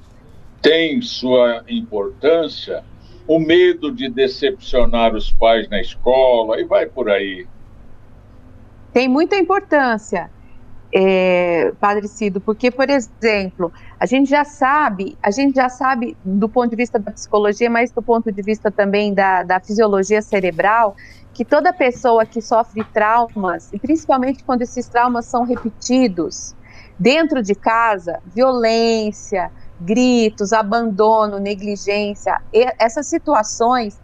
tem 0.61 1.01
sua 1.01 1.63
importância, 1.67 2.83
o 3.27 3.39
medo 3.39 3.91
de 3.91 4.09
decepcionar 4.09 5.15
os 5.15 5.31
pais 5.31 5.69
na 5.69 5.79
escola 5.79 6.59
e 6.59 6.63
vai 6.63 6.85
por 6.85 7.09
aí. 7.09 7.45
Tem 8.93 9.07
muita 9.07 9.35
importância 9.35 10.29
é, 10.93 11.71
Padre 11.79 12.07
Cido, 12.07 12.41
porque, 12.41 12.69
por 12.69 12.89
exemplo, 12.89 13.71
a 13.99 14.05
gente 14.05 14.29
já 14.29 14.43
sabe, 14.43 15.17
a 15.23 15.31
gente 15.31 15.55
já 15.55 15.69
sabe 15.69 16.17
do 16.23 16.49
ponto 16.49 16.69
de 16.69 16.75
vista 16.75 16.99
da 16.99 17.11
psicologia, 17.11 17.69
mas 17.69 17.91
do 17.91 18.01
ponto 18.01 18.31
de 18.31 18.41
vista 18.41 18.69
também 18.69 19.13
da, 19.13 19.43
da 19.43 19.59
fisiologia 19.59 20.21
cerebral, 20.21 20.95
que 21.33 21.45
toda 21.45 21.71
pessoa 21.71 22.25
que 22.25 22.41
sofre 22.41 22.83
traumas, 22.93 23.71
e 23.71 23.79
principalmente 23.79 24.43
quando 24.43 24.63
esses 24.63 24.87
traumas 24.89 25.25
são 25.27 25.45
repetidos, 25.45 26.53
dentro 26.99 27.41
de 27.41 27.55
casa, 27.55 28.19
violência, 28.25 29.49
gritos, 29.79 30.53
abandono, 30.53 31.39
negligência, 31.39 32.39
essas 32.77 33.07
situações 33.07 33.99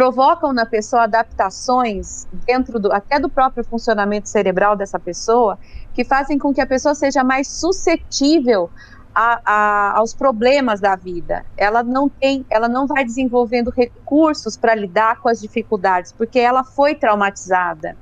provocam 0.00 0.50
na 0.54 0.64
pessoa 0.64 1.02
adaptações 1.02 2.26
dentro 2.46 2.80
do 2.80 2.90
até 2.90 3.18
do 3.18 3.28
próprio 3.28 3.62
funcionamento 3.62 4.30
cerebral 4.30 4.74
dessa 4.74 4.98
pessoa 4.98 5.58
que 5.92 6.04
fazem 6.04 6.38
com 6.38 6.54
que 6.54 6.60
a 6.62 6.66
pessoa 6.66 6.94
seja 6.94 7.22
mais 7.22 7.48
suscetível 7.48 8.70
a, 9.14 9.42
a, 9.44 9.98
aos 9.98 10.14
problemas 10.14 10.80
da 10.80 10.96
vida. 10.96 11.44
Ela 11.54 11.82
não 11.82 12.08
tem, 12.08 12.46
ela 12.48 12.66
não 12.66 12.86
vai 12.86 13.04
desenvolvendo 13.04 13.68
recursos 13.68 14.56
para 14.56 14.74
lidar 14.74 15.20
com 15.20 15.28
as 15.28 15.38
dificuldades, 15.38 16.12
porque 16.12 16.38
ela 16.38 16.64
foi 16.64 16.94
traumatizada. 16.94 17.94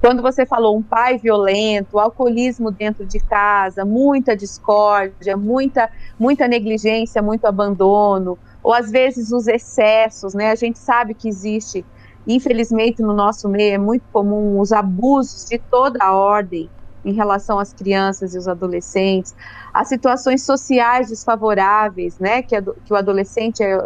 Quando 0.00 0.22
você 0.22 0.46
falou 0.46 0.74
um 0.74 0.82
pai 0.82 1.18
violento, 1.18 1.98
alcoolismo 1.98 2.70
dentro 2.70 3.04
de 3.04 3.20
casa, 3.20 3.84
muita 3.84 4.34
discórdia, 4.34 5.36
muita, 5.36 5.90
muita 6.18 6.48
negligência, 6.48 7.20
muito 7.20 7.44
abandono, 7.44 8.38
ou 8.62 8.72
às 8.72 8.90
vezes 8.90 9.32
os 9.32 9.46
excessos, 9.46 10.34
né? 10.34 10.50
A 10.50 10.54
gente 10.54 10.78
sabe 10.78 11.14
que 11.14 11.28
existe, 11.28 11.84
infelizmente 12.26 13.02
no 13.02 13.14
nosso 13.14 13.48
meio 13.48 13.74
é 13.74 13.78
muito 13.78 14.04
comum 14.12 14.60
os 14.60 14.72
abusos 14.72 15.46
de 15.46 15.58
toda 15.58 16.02
a 16.04 16.12
ordem 16.12 16.70
em 17.04 17.12
relação 17.14 17.58
às 17.58 17.72
crianças 17.72 18.34
e 18.34 18.38
os 18.38 18.46
adolescentes, 18.46 19.34
as 19.72 19.88
situações 19.88 20.44
sociais 20.44 21.08
desfavoráveis, 21.08 22.18
né, 22.18 22.42
que, 22.42 22.60
que 22.60 22.92
o 22.92 22.96
adolescente 22.96 23.62
é, 23.62 23.78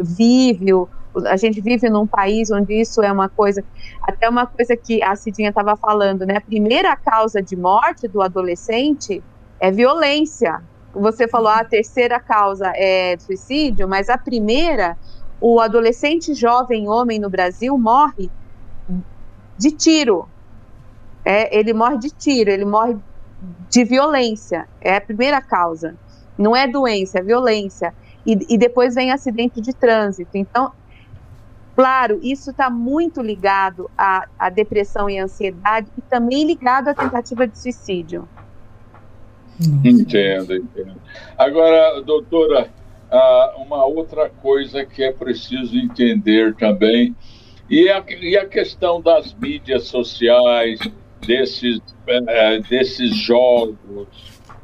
vive, 0.00 0.70
a 1.26 1.36
gente 1.36 1.60
vive 1.60 1.90
num 1.90 2.06
país 2.06 2.50
onde 2.50 2.80
isso 2.80 3.02
é 3.02 3.12
uma 3.12 3.28
coisa, 3.28 3.62
até 4.02 4.28
uma 4.28 4.46
coisa 4.46 4.74
que 4.76 5.02
a 5.02 5.14
Cidinha 5.14 5.50
estava 5.50 5.76
falando, 5.76 6.24
né, 6.24 6.36
a 6.38 6.40
primeira 6.40 6.96
causa 6.96 7.42
de 7.42 7.56
morte 7.56 8.08
do 8.08 8.22
adolescente 8.22 9.22
é 9.60 9.70
violência. 9.70 10.58
Você 10.94 11.26
falou 11.26 11.48
ah, 11.48 11.60
a 11.60 11.64
terceira 11.64 12.20
causa 12.20 12.72
é 12.74 13.16
suicídio, 13.18 13.88
mas 13.88 14.08
a 14.08 14.18
primeira, 14.18 14.96
o 15.40 15.58
adolescente 15.60 16.34
jovem 16.34 16.88
homem 16.88 17.18
no 17.18 17.30
Brasil 17.30 17.76
morre 17.78 18.30
de 19.58 19.70
tiro, 19.70 20.28
é, 21.24 21.56
ele 21.56 21.72
morre 21.72 21.98
de 21.98 22.10
tiro, 22.10 22.50
ele 22.50 22.64
morre 22.64 22.96
de 23.70 23.84
violência. 23.84 24.68
É 24.80 24.96
a 24.96 25.00
primeira 25.00 25.40
causa. 25.40 25.96
Não 26.36 26.54
é 26.54 26.66
doença, 26.66 27.18
é 27.18 27.22
violência. 27.22 27.94
E, 28.26 28.54
e 28.54 28.58
depois 28.58 28.94
vem 28.94 29.10
acidente 29.10 29.60
de 29.60 29.72
trânsito. 29.72 30.30
Então, 30.34 30.72
claro, 31.74 32.18
isso 32.22 32.50
está 32.50 32.68
muito 32.68 33.22
ligado 33.22 33.90
à, 33.96 34.26
à 34.38 34.50
depressão 34.50 35.08
e 35.08 35.18
ansiedade 35.18 35.90
e 35.96 36.02
também 36.02 36.46
ligado 36.46 36.88
à 36.88 36.94
tentativa 36.94 37.46
de 37.46 37.58
suicídio. 37.58 38.28
Entendo, 39.84 40.56
entendo. 40.56 41.00
Agora, 41.36 42.00
doutora, 42.02 42.70
uma 43.56 43.84
outra 43.84 44.28
coisa 44.28 44.84
que 44.84 45.02
é 45.02 45.12
preciso 45.12 45.76
entender 45.76 46.54
também, 46.54 47.14
e 47.68 47.88
a, 47.88 48.04
e 48.20 48.36
a 48.36 48.46
questão 48.46 49.00
das 49.00 49.34
mídias 49.34 49.84
sociais, 49.84 50.80
desses, 51.26 51.80
é, 52.06 52.58
desses 52.60 53.14
jogos 53.16 54.08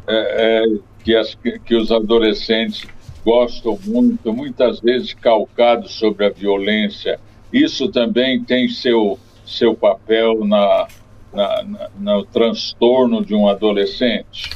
é, 0.07 0.63
é, 0.65 0.79
que, 1.05 1.15
as, 1.15 1.35
que 1.35 1.75
os 1.75 1.93
adolescentes 1.93 2.87
gostam 3.25 3.79
muito, 3.85 4.33
muitas 4.33 4.81
vezes 4.81 5.15
calcados 5.15 5.93
sobre 5.93 6.27
a 6.27 6.31
violência. 6.31 7.21
Isso 7.53 7.89
também 7.89 8.43
tem 8.43 8.69
seu, 8.69 9.19
seu 9.45 9.75
papel 9.75 10.45
na, 10.45 10.89
na, 11.33 11.63
na, 11.63 11.91
no 11.99 12.25
transtorno 12.25 13.25
de 13.25 13.35
um 13.35 13.49
adolescente? 13.49 14.51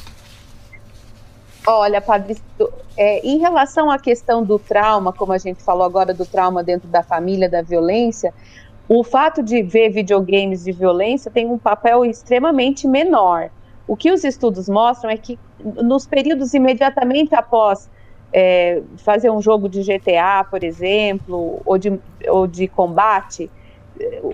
Olha, 1.67 2.01
Padre, 2.01 2.37
é, 2.97 3.25
em 3.27 3.39
relação 3.39 3.91
à 3.91 3.99
questão 3.99 4.45
do 4.45 4.59
trauma, 4.59 5.13
como 5.13 5.33
a 5.33 5.39
gente 5.39 5.63
falou 5.63 5.85
agora 5.85 6.13
do 6.13 6.27
trauma 6.27 6.63
dentro 6.63 6.89
da 6.89 7.03
família, 7.03 7.49
da 7.49 7.63
violência, 7.63 8.35
o 8.89 9.05
fato 9.05 9.43
de 9.43 9.63
ver 9.63 9.91
videogames 9.91 10.65
de 10.65 10.73
violência 10.73 11.31
tem 11.31 11.47
um 11.47 11.59
papel 11.59 12.05
extremamente 12.05 12.89
menor. 12.89 13.49
O 13.87 13.97
que 13.97 14.11
os 14.11 14.25
estudos 14.25 14.69
mostram 14.69 15.11
é 15.11 15.17
que 15.17 15.39
nos 15.63 16.07
períodos 16.07 16.53
imediatamente 16.53 17.35
após 17.35 17.89
é, 18.33 18.83
fazer 18.99 19.31
um 19.31 19.41
jogo 19.41 19.69
de 19.69 19.83
GTA, 19.83 20.45
por 20.51 20.65
exemplo, 20.65 21.61
ou 21.65 21.79
de, 21.79 21.99
ou 22.29 22.47
de 22.47 22.67
combate, 22.67 23.51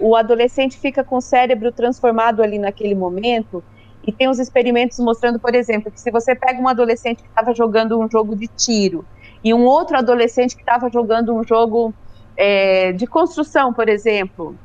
o 0.00 0.16
adolescente 0.16 0.78
fica 0.78 1.04
com 1.04 1.16
o 1.16 1.20
cérebro 1.20 1.72
transformado 1.72 2.42
ali 2.42 2.58
naquele 2.58 2.94
momento. 2.94 3.62
E 4.08 4.12
tem 4.12 4.26
os 4.26 4.38
experimentos 4.38 4.98
mostrando, 5.00 5.38
por 5.38 5.54
exemplo, 5.54 5.92
que 5.92 6.00
se 6.00 6.10
você 6.10 6.34
pega 6.34 6.58
um 6.58 6.66
adolescente 6.66 7.22
que 7.22 7.28
estava 7.28 7.52
jogando 7.52 8.00
um 8.00 8.10
jogo 8.10 8.34
de 8.34 8.46
tiro 8.48 9.04
e 9.44 9.52
um 9.52 9.66
outro 9.66 9.98
adolescente 9.98 10.56
que 10.56 10.62
estava 10.62 10.88
jogando 10.88 11.36
um 11.36 11.44
jogo 11.44 11.92
é, 12.34 12.90
de 12.92 13.06
construção, 13.06 13.70
por 13.70 13.86
exemplo, 13.86 14.56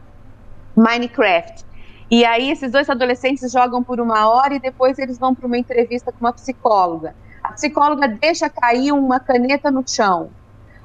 Minecraft. 0.78 1.66
E 2.10 2.24
aí 2.24 2.52
esses 2.52 2.72
dois 2.72 2.90
adolescentes 2.90 3.52
jogam 3.52 3.84
por 3.84 4.00
uma 4.00 4.30
hora 4.30 4.56
e 4.56 4.60
depois 4.60 4.98
eles 4.98 5.20
vão 5.20 5.36
para 5.36 5.46
uma 5.46 5.58
entrevista 5.58 6.10
com 6.14 6.20
uma 6.22 6.32
psicóloga. 6.32 7.14
A 7.44 7.52
psicóloga 7.52 8.08
deixa 8.08 8.50
cair 8.50 8.94
uma 8.94 9.20
caneta 9.20 9.70
no 9.70 9.84
chão. 9.86 10.30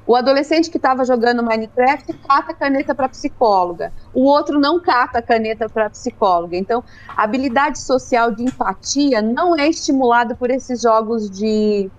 O 0.09 0.15
adolescente 0.15 0.71
que 0.71 0.77
estava 0.77 1.05
jogando 1.05 1.43
Minecraft 1.43 2.13
cata 2.27 2.51
a 2.51 2.55
caneta 2.55 2.95
para 2.95 3.07
psicóloga, 3.07 3.93
o 4.11 4.23
outro 4.23 4.59
não 4.59 4.79
cata 4.79 5.19
a 5.19 5.21
caneta 5.21 5.69
para 5.69 5.87
psicóloga. 5.87 6.57
Então, 6.57 6.83
a 7.15 7.25
habilidade 7.25 7.77
social 7.77 8.31
de 8.31 8.41
empatia 8.41 9.21
não 9.21 9.55
é 9.55 9.67
estimulada 9.67 10.33
por 10.33 10.49
esses 10.49 10.81
jogos 10.81 11.29
de, 11.29 11.91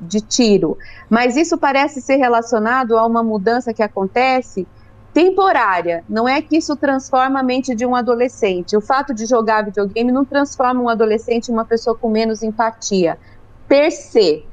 de 0.00 0.20
tiro, 0.20 0.78
mas 1.10 1.36
isso 1.36 1.58
parece 1.58 2.00
ser 2.00 2.14
relacionado 2.18 2.96
a 2.96 3.04
uma 3.04 3.24
mudança 3.24 3.74
que 3.74 3.82
acontece 3.82 4.64
temporária. 5.12 6.04
Não 6.08 6.28
é 6.28 6.40
que 6.40 6.58
isso 6.58 6.76
transforma 6.76 7.40
a 7.40 7.42
mente 7.42 7.74
de 7.74 7.84
um 7.84 7.96
adolescente. 7.96 8.76
O 8.76 8.80
fato 8.80 9.12
de 9.12 9.26
jogar 9.26 9.64
videogame 9.64 10.12
não 10.12 10.24
transforma 10.24 10.80
um 10.80 10.88
adolescente 10.88 11.48
em 11.48 11.52
uma 11.52 11.64
pessoa 11.64 11.96
com 11.96 12.08
menos 12.08 12.44
empatia, 12.44 13.18
per 13.66 13.90
se. 13.90 14.46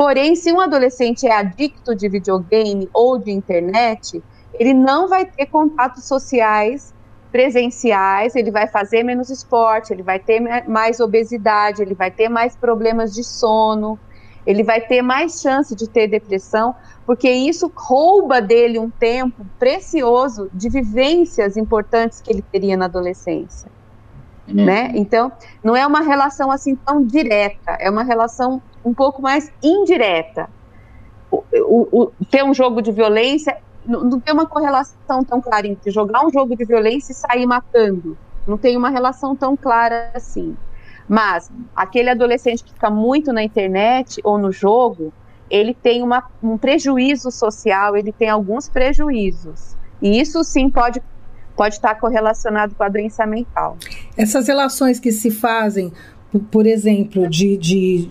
Porém, 0.00 0.34
se 0.34 0.50
um 0.50 0.58
adolescente 0.58 1.26
é 1.26 1.32
adicto 1.36 1.94
de 1.94 2.08
videogame 2.08 2.88
ou 2.90 3.18
de 3.18 3.30
internet, 3.30 4.24
ele 4.54 4.72
não 4.72 5.06
vai 5.06 5.26
ter 5.26 5.44
contatos 5.44 6.06
sociais 6.06 6.94
presenciais, 7.30 8.34
ele 8.34 8.50
vai 8.50 8.66
fazer 8.66 9.02
menos 9.02 9.28
esporte, 9.28 9.92
ele 9.92 10.02
vai 10.02 10.18
ter 10.18 10.40
mais 10.66 11.00
obesidade, 11.00 11.82
ele 11.82 11.94
vai 11.94 12.10
ter 12.10 12.30
mais 12.30 12.56
problemas 12.56 13.12
de 13.14 13.22
sono, 13.22 13.98
ele 14.46 14.62
vai 14.62 14.80
ter 14.80 15.02
mais 15.02 15.38
chance 15.38 15.76
de 15.76 15.86
ter 15.86 16.08
depressão, 16.08 16.74
porque 17.04 17.30
isso 17.30 17.70
rouba 17.76 18.40
dele 18.40 18.78
um 18.78 18.88
tempo 18.88 19.44
precioso 19.58 20.48
de 20.54 20.70
vivências 20.70 21.58
importantes 21.58 22.22
que 22.22 22.32
ele 22.32 22.40
teria 22.40 22.74
na 22.74 22.86
adolescência. 22.86 23.70
Uhum. 24.48 24.64
Né? 24.64 24.92
Então, 24.94 25.30
não 25.62 25.76
é 25.76 25.86
uma 25.86 26.00
relação 26.00 26.50
assim 26.50 26.74
tão 26.74 27.04
direta, 27.04 27.76
é 27.78 27.90
uma 27.90 28.02
relação 28.02 28.62
um 28.84 28.94
pouco 28.94 29.20
mais 29.20 29.52
indireta. 29.62 30.48
O, 31.30 31.44
o, 31.52 32.02
o, 32.02 32.12
ter 32.30 32.44
um 32.44 32.52
jogo 32.52 32.82
de 32.82 32.90
violência 32.90 33.56
não, 33.86 34.20
tem 34.20 34.34
uma 34.34 34.46
correlação 34.46 35.24
tão 35.24 35.40
clara 35.40 35.66
entre 35.66 35.90
jogar 35.90 36.24
um 36.24 36.30
jogo 36.30 36.56
de 36.56 36.64
violência 36.64 37.12
e 37.12 37.14
sair 37.14 37.46
matando. 37.46 38.16
Não 38.46 38.58
tem 38.58 38.76
uma 38.76 38.90
relação 38.90 39.34
tão 39.34 39.56
clara 39.56 40.10
assim. 40.14 40.56
Mas 41.08 41.50
aquele 41.74 42.10
adolescente 42.10 42.62
que 42.62 42.72
fica 42.72 42.90
muito 42.90 43.32
na 43.32 43.42
internet 43.42 44.20
ou 44.22 44.38
no 44.38 44.52
jogo, 44.52 45.12
ele 45.50 45.74
tem 45.74 46.02
uma, 46.02 46.24
um 46.42 46.56
prejuízo 46.56 47.30
social, 47.30 47.96
ele 47.96 48.12
tem 48.12 48.28
alguns 48.28 48.68
prejuízos. 48.68 49.76
E 50.00 50.20
isso 50.20 50.44
sim 50.44 50.70
pode 50.70 51.02
pode 51.56 51.74
estar 51.74 51.94
correlacionado 51.96 52.74
com 52.74 52.82
a 52.82 52.88
doença 52.88 53.26
mental. 53.26 53.76
Essas 54.16 54.48
relações 54.48 54.98
que 54.98 55.12
se 55.12 55.30
fazem, 55.30 55.92
por 56.50 56.66
exemplo, 56.66 57.28
de, 57.28 57.58
de, 57.58 58.08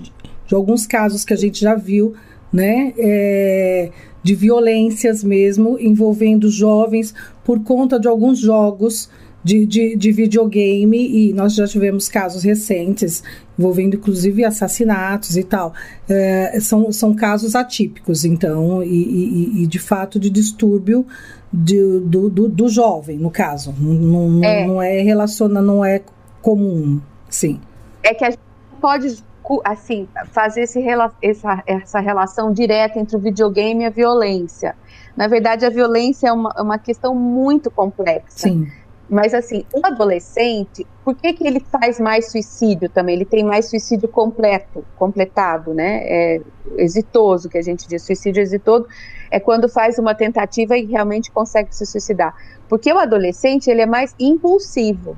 de 0.50 0.56
alguns 0.56 0.88
casos 0.88 1.24
que 1.24 1.32
a 1.32 1.38
gente 1.38 1.62
já 1.62 1.76
viu, 1.76 2.16
né, 2.52 2.92
é, 2.98 3.92
de 4.24 4.34
violências 4.34 5.24
mesmo 5.24 5.78
envolvendo 5.80 6.50
jovens 6.50 7.14
por 7.44 7.64
conta 7.64 8.00
de 8.00 8.08
alguns 8.08 8.40
jogos 8.40 9.08
de, 9.44 9.66
de, 9.66 9.96
de, 9.96 10.12
videogame 10.12 10.98
e 10.98 11.34
nós 11.34 11.54
já 11.54 11.66
tivemos 11.66 12.10
casos 12.10 12.44
recentes 12.44 13.24
envolvendo 13.58 13.96
inclusive 13.96 14.44
assassinatos 14.44 15.38
e 15.38 15.44
tal. 15.44 15.74
É, 16.10 16.60
são, 16.60 16.92
são 16.92 17.16
casos 17.16 17.56
atípicos, 17.56 18.26
então, 18.26 18.84
e, 18.84 18.88
e, 18.88 19.64
e 19.64 19.68
de 19.68 19.80
fato 19.80 20.20
de 20.20 20.30
distúrbio 20.30 21.06
de, 21.54 22.00
do, 22.02 22.30
do, 22.30 22.50
do, 22.50 22.68
jovem, 22.68 23.18
no 23.18 23.30
caso. 23.32 23.74
Não, 23.80 24.44
é. 24.44 24.68
não 24.68 24.82
é 24.82 25.00
relaciona, 25.02 25.62
não 25.62 25.86
é 25.86 26.02
comum, 26.42 27.00
sim. 27.30 27.62
É 28.04 28.14
que 28.14 28.26
a 28.26 28.32
gente 28.32 28.42
pode 28.82 29.29
assim 29.64 30.08
fazer 30.32 30.62
esse, 30.62 30.84
essa, 31.22 31.64
essa 31.66 32.00
relação 32.00 32.52
direta 32.52 33.00
entre 33.00 33.16
o 33.16 33.20
videogame 33.20 33.84
e 33.84 33.88
a 33.88 33.90
violência. 33.90 34.76
Na 35.16 35.28
verdade, 35.28 35.66
a 35.66 35.70
violência 35.70 36.28
é 36.28 36.32
uma, 36.32 36.54
uma 36.62 36.78
questão 36.78 37.16
muito 37.16 37.72
complexa. 37.72 38.50
Sim. 38.50 38.68
Mas 39.10 39.34
assim, 39.34 39.66
o 39.74 39.86
adolescente, 39.86 40.86
por 41.04 41.16
que, 41.16 41.34
que 41.34 41.46
ele 41.46 41.60
faz 41.60 42.00
mais 42.00 42.32
suicídio 42.32 42.88
também? 42.88 43.16
Ele 43.16 43.26
tem 43.26 43.44
mais 43.44 43.68
suicídio 43.68 44.08
completo, 44.08 44.86
completado, 44.96 45.74
né? 45.74 46.02
É 46.04 46.42
exitoso, 46.78 47.50
que 47.50 47.58
a 47.58 47.62
gente 47.62 47.88
diz, 47.88 48.04
suicídio 48.04 48.40
exitoso, 48.40 48.86
é 49.32 49.40
quando 49.40 49.68
faz 49.68 49.98
uma 49.98 50.14
tentativa 50.14 50.78
e 50.78 50.86
realmente 50.86 51.32
consegue 51.32 51.76
se 51.76 51.88
suicidar. 51.88 52.36
Porque 52.68 52.94
o 52.94 53.00
adolescente, 53.00 53.68
ele 53.68 53.82
é 53.82 53.88
mais 53.88 54.14
impulsivo 54.20 55.18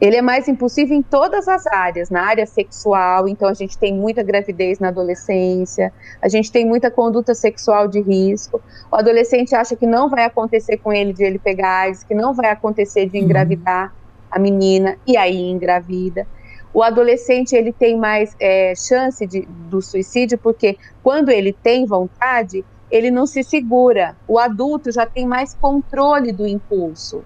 ele 0.00 0.16
é 0.16 0.22
mais 0.22 0.48
impulsivo 0.48 0.94
em 0.94 1.02
todas 1.02 1.46
as 1.46 1.66
áreas, 1.66 2.08
na 2.08 2.22
área 2.22 2.46
sexual, 2.46 3.28
então 3.28 3.48
a 3.48 3.52
gente 3.52 3.76
tem 3.76 3.92
muita 3.92 4.22
gravidez 4.22 4.78
na 4.78 4.88
adolescência, 4.88 5.92
a 6.22 6.28
gente 6.28 6.50
tem 6.50 6.64
muita 6.64 6.90
conduta 6.90 7.34
sexual 7.34 7.86
de 7.86 8.00
risco. 8.00 8.62
O 8.90 8.96
adolescente 8.96 9.54
acha 9.54 9.76
que 9.76 9.86
não 9.86 10.08
vai 10.08 10.24
acontecer 10.24 10.78
com 10.78 10.90
ele 10.90 11.12
de 11.12 11.22
ele 11.22 11.38
pegar 11.38 11.82
AIDS, 11.82 12.02
que 12.02 12.14
não 12.14 12.32
vai 12.32 12.50
acontecer 12.50 13.06
de 13.06 13.18
uhum. 13.18 13.24
engravidar 13.24 13.94
a 14.30 14.38
menina, 14.38 14.96
e 15.06 15.18
aí 15.18 15.50
engravida. 15.50 16.26
O 16.72 16.82
adolescente 16.82 17.54
ele 17.54 17.72
tem 17.72 17.98
mais 17.98 18.34
é, 18.40 18.74
chance 18.74 19.26
de, 19.26 19.42
do 19.68 19.82
suicídio 19.82 20.38
porque 20.38 20.78
quando 21.02 21.28
ele 21.28 21.52
tem 21.52 21.84
vontade, 21.84 22.64
ele 22.90 23.10
não 23.10 23.26
se 23.26 23.42
segura. 23.42 24.16
O 24.26 24.38
adulto 24.38 24.90
já 24.90 25.04
tem 25.04 25.26
mais 25.26 25.52
controle 25.52 26.32
do 26.32 26.46
impulso. 26.46 27.22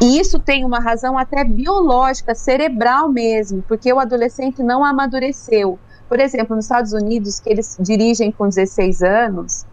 E 0.00 0.20
isso 0.20 0.38
tem 0.38 0.64
uma 0.64 0.78
razão 0.78 1.18
até 1.18 1.42
biológica, 1.42 2.34
cerebral 2.34 3.08
mesmo, 3.08 3.62
porque 3.66 3.92
o 3.92 3.98
adolescente 3.98 4.62
não 4.62 4.84
amadureceu. 4.84 5.78
Por 6.08 6.20
exemplo, 6.20 6.54
nos 6.54 6.66
Estados 6.66 6.92
Unidos, 6.92 7.40
que 7.40 7.50
eles 7.50 7.76
dirigem 7.80 8.30
com 8.30 8.48
16 8.48 9.02
anos, 9.02 9.66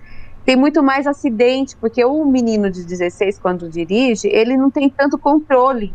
tem 0.44 0.56
muito 0.56 0.82
mais 0.82 1.06
acidente, 1.06 1.78
porque 1.78 2.04
o 2.04 2.26
menino 2.26 2.72
de 2.72 2.84
16, 2.84 3.40
quando 3.40 3.70
dirige, 3.70 4.28
ele 4.28 4.58
não 4.58 4.72
tem 4.72 4.90
tanto 4.90 5.18
controle. 5.18 5.94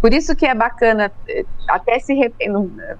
Por 0.00 0.12
isso 0.12 0.36
que 0.36 0.46
é 0.46 0.54
bacana, 0.54 1.10
eh, 1.28 1.44
até 1.68 1.98
se 1.98 2.14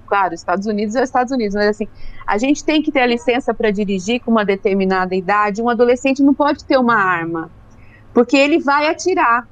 claro, 0.07 0.35
Estados 0.35 0.67
Unidos 0.67 0.97
é 0.97 1.03
Estados 1.03 1.31
Unidos, 1.31 1.55
mas 1.55 1.69
assim, 1.69 1.89
a 2.27 2.39
gente 2.39 2.65
tem 2.65 2.83
que 2.83 2.91
ter 2.91 3.01
a 3.01 3.07
licença 3.07 3.53
para 3.53 3.71
dirigir 3.71 4.21
com 4.21 4.31
uma 4.31 4.45
determinada 4.45 5.15
idade. 5.15 5.63
Um 5.63 5.69
adolescente 5.69 6.23
não 6.23 6.33
pode 6.33 6.65
ter 6.65 6.79
uma 6.79 6.97
arma, 6.97 7.51
porque 8.15 8.37
ele 8.37 8.59
vai 8.59 8.89
atirar. 8.89 9.47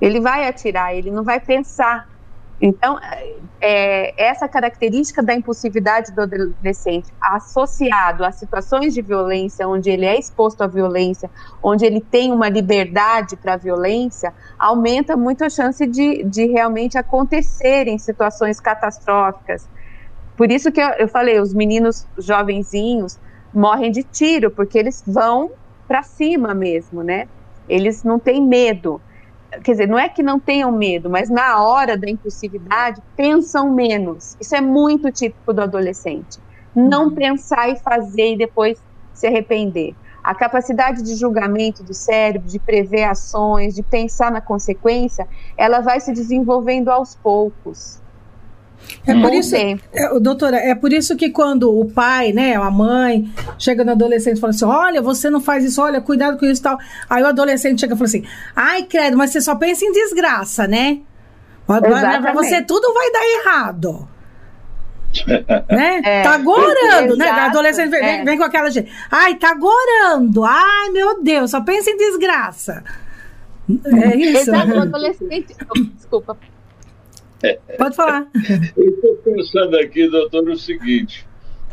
Ele 0.00 0.20
vai 0.20 0.46
atirar, 0.46 0.94
ele 0.94 1.10
não 1.10 1.24
vai 1.24 1.40
pensar. 1.40 2.06
Então, 2.60 2.98
é, 3.60 4.14
essa 4.22 4.48
característica 4.48 5.22
da 5.22 5.34
impulsividade 5.34 6.14
do 6.14 6.22
adolescente, 6.22 7.12
associado 7.20 8.24
a 8.24 8.32
situações 8.32 8.94
de 8.94 9.02
violência, 9.02 9.68
onde 9.68 9.90
ele 9.90 10.06
é 10.06 10.18
exposto 10.18 10.62
à 10.62 10.66
violência, 10.66 11.30
onde 11.62 11.84
ele 11.84 12.00
tem 12.00 12.32
uma 12.32 12.48
liberdade 12.48 13.36
para 13.36 13.54
a 13.54 13.56
violência, 13.58 14.32
aumenta 14.58 15.16
muito 15.16 15.44
a 15.44 15.50
chance 15.50 15.86
de, 15.86 16.24
de 16.24 16.46
realmente 16.46 16.96
acontecerem 16.96 17.98
situações 17.98 18.58
catastróficas. 18.58 19.68
Por 20.34 20.50
isso 20.50 20.72
que 20.72 20.80
eu, 20.80 20.88
eu 20.90 21.08
falei, 21.08 21.40
os 21.40 21.52
meninos 21.52 22.06
jovenzinhos 22.18 23.18
morrem 23.52 23.90
de 23.90 24.02
tiro, 24.02 24.50
porque 24.50 24.78
eles 24.78 25.02
vão 25.06 25.50
para 25.86 26.02
cima 26.02 26.54
mesmo, 26.54 27.02
né? 27.02 27.28
Eles 27.68 28.02
não 28.02 28.18
têm 28.18 28.46
medo 28.46 29.00
quer 29.62 29.72
dizer, 29.72 29.88
não 29.88 29.98
é 29.98 30.08
que 30.08 30.22
não 30.22 30.38
tenham 30.38 30.72
medo, 30.72 31.08
mas 31.08 31.28
na 31.28 31.62
hora 31.62 31.96
da 31.96 32.08
impulsividade 32.08 33.02
pensam 33.16 33.72
menos. 33.72 34.36
Isso 34.40 34.54
é 34.54 34.60
muito 34.60 35.10
típico 35.10 35.52
do 35.52 35.62
adolescente. 35.62 36.38
Não 36.74 37.04
uhum. 37.04 37.14
pensar 37.14 37.68
e 37.70 37.76
fazer 37.76 38.34
e 38.34 38.38
depois 38.38 38.78
se 39.12 39.26
arrepender. 39.26 39.94
A 40.22 40.34
capacidade 40.34 41.02
de 41.02 41.14
julgamento 41.14 41.82
do 41.82 41.94
cérebro, 41.94 42.48
de 42.48 42.58
prever 42.58 43.04
ações, 43.04 43.74
de 43.74 43.82
pensar 43.82 44.30
na 44.30 44.40
consequência, 44.40 45.26
ela 45.56 45.80
vai 45.80 46.00
se 46.00 46.12
desenvolvendo 46.12 46.88
aos 46.88 47.14
poucos. 47.14 48.02
É 49.06 49.14
por 49.20 49.32
isso, 49.32 49.54
é, 49.54 49.78
doutora, 50.20 50.56
é 50.56 50.74
por 50.74 50.92
isso 50.92 51.16
que 51.16 51.30
quando 51.30 51.76
o 51.76 51.84
pai, 51.84 52.32
né, 52.32 52.56
a 52.56 52.70
mãe, 52.70 53.28
chega 53.58 53.84
no 53.84 53.92
adolescente 53.92 54.36
e 54.36 54.40
fala 54.40 54.52
assim: 54.52 54.64
olha, 54.64 55.00
você 55.00 55.30
não 55.30 55.40
faz 55.40 55.64
isso, 55.64 55.80
olha, 55.80 56.00
cuidado 56.00 56.38
com 56.38 56.46
isso 56.46 56.60
e 56.60 56.64
tal. 56.64 56.78
Aí 57.08 57.22
o 57.22 57.26
adolescente 57.26 57.80
chega 57.80 57.94
e 57.94 57.96
fala 57.96 58.06
assim: 58.06 58.24
ai, 58.54 58.82
credo, 58.82 59.16
mas 59.16 59.30
você 59.30 59.40
só 59.40 59.54
pensa 59.54 59.84
em 59.84 59.92
desgraça, 59.92 60.66
né? 60.66 61.00
Pra 61.66 62.32
você 62.32 62.62
tudo 62.62 62.92
vai 62.94 63.10
dar 63.12 63.24
errado. 63.24 64.08
né? 65.70 66.00
É, 66.04 66.22
tá 66.22 66.38
gorando, 66.38 67.16
né? 67.16 67.28
A 67.28 67.46
adolescente 67.46 67.90
vem, 67.90 68.02
é. 68.02 68.24
vem, 68.24 68.36
com 68.36 68.44
aquela 68.44 68.70
gente. 68.70 68.90
Ai, 69.10 69.36
tá 69.36 69.54
gorando. 69.54 70.44
Ai, 70.44 70.90
meu 70.90 71.22
Deus, 71.22 71.50
só 71.50 71.60
pensa 71.60 71.90
em 71.90 71.96
desgraça. 71.96 72.84
É 73.68 74.16
isso. 74.16 74.50
Exato, 74.50 74.72
o 74.72 74.80
adolescente. 74.80 75.56
Desculpa. 75.94 76.36
Pode 77.78 77.96
falar. 77.96 78.28
Eu 78.76 78.88
estou 78.88 79.16
pensando 79.16 79.76
aqui, 79.78 80.08
doutor, 80.08 80.48
o 80.48 80.56
seguinte: 80.56 81.26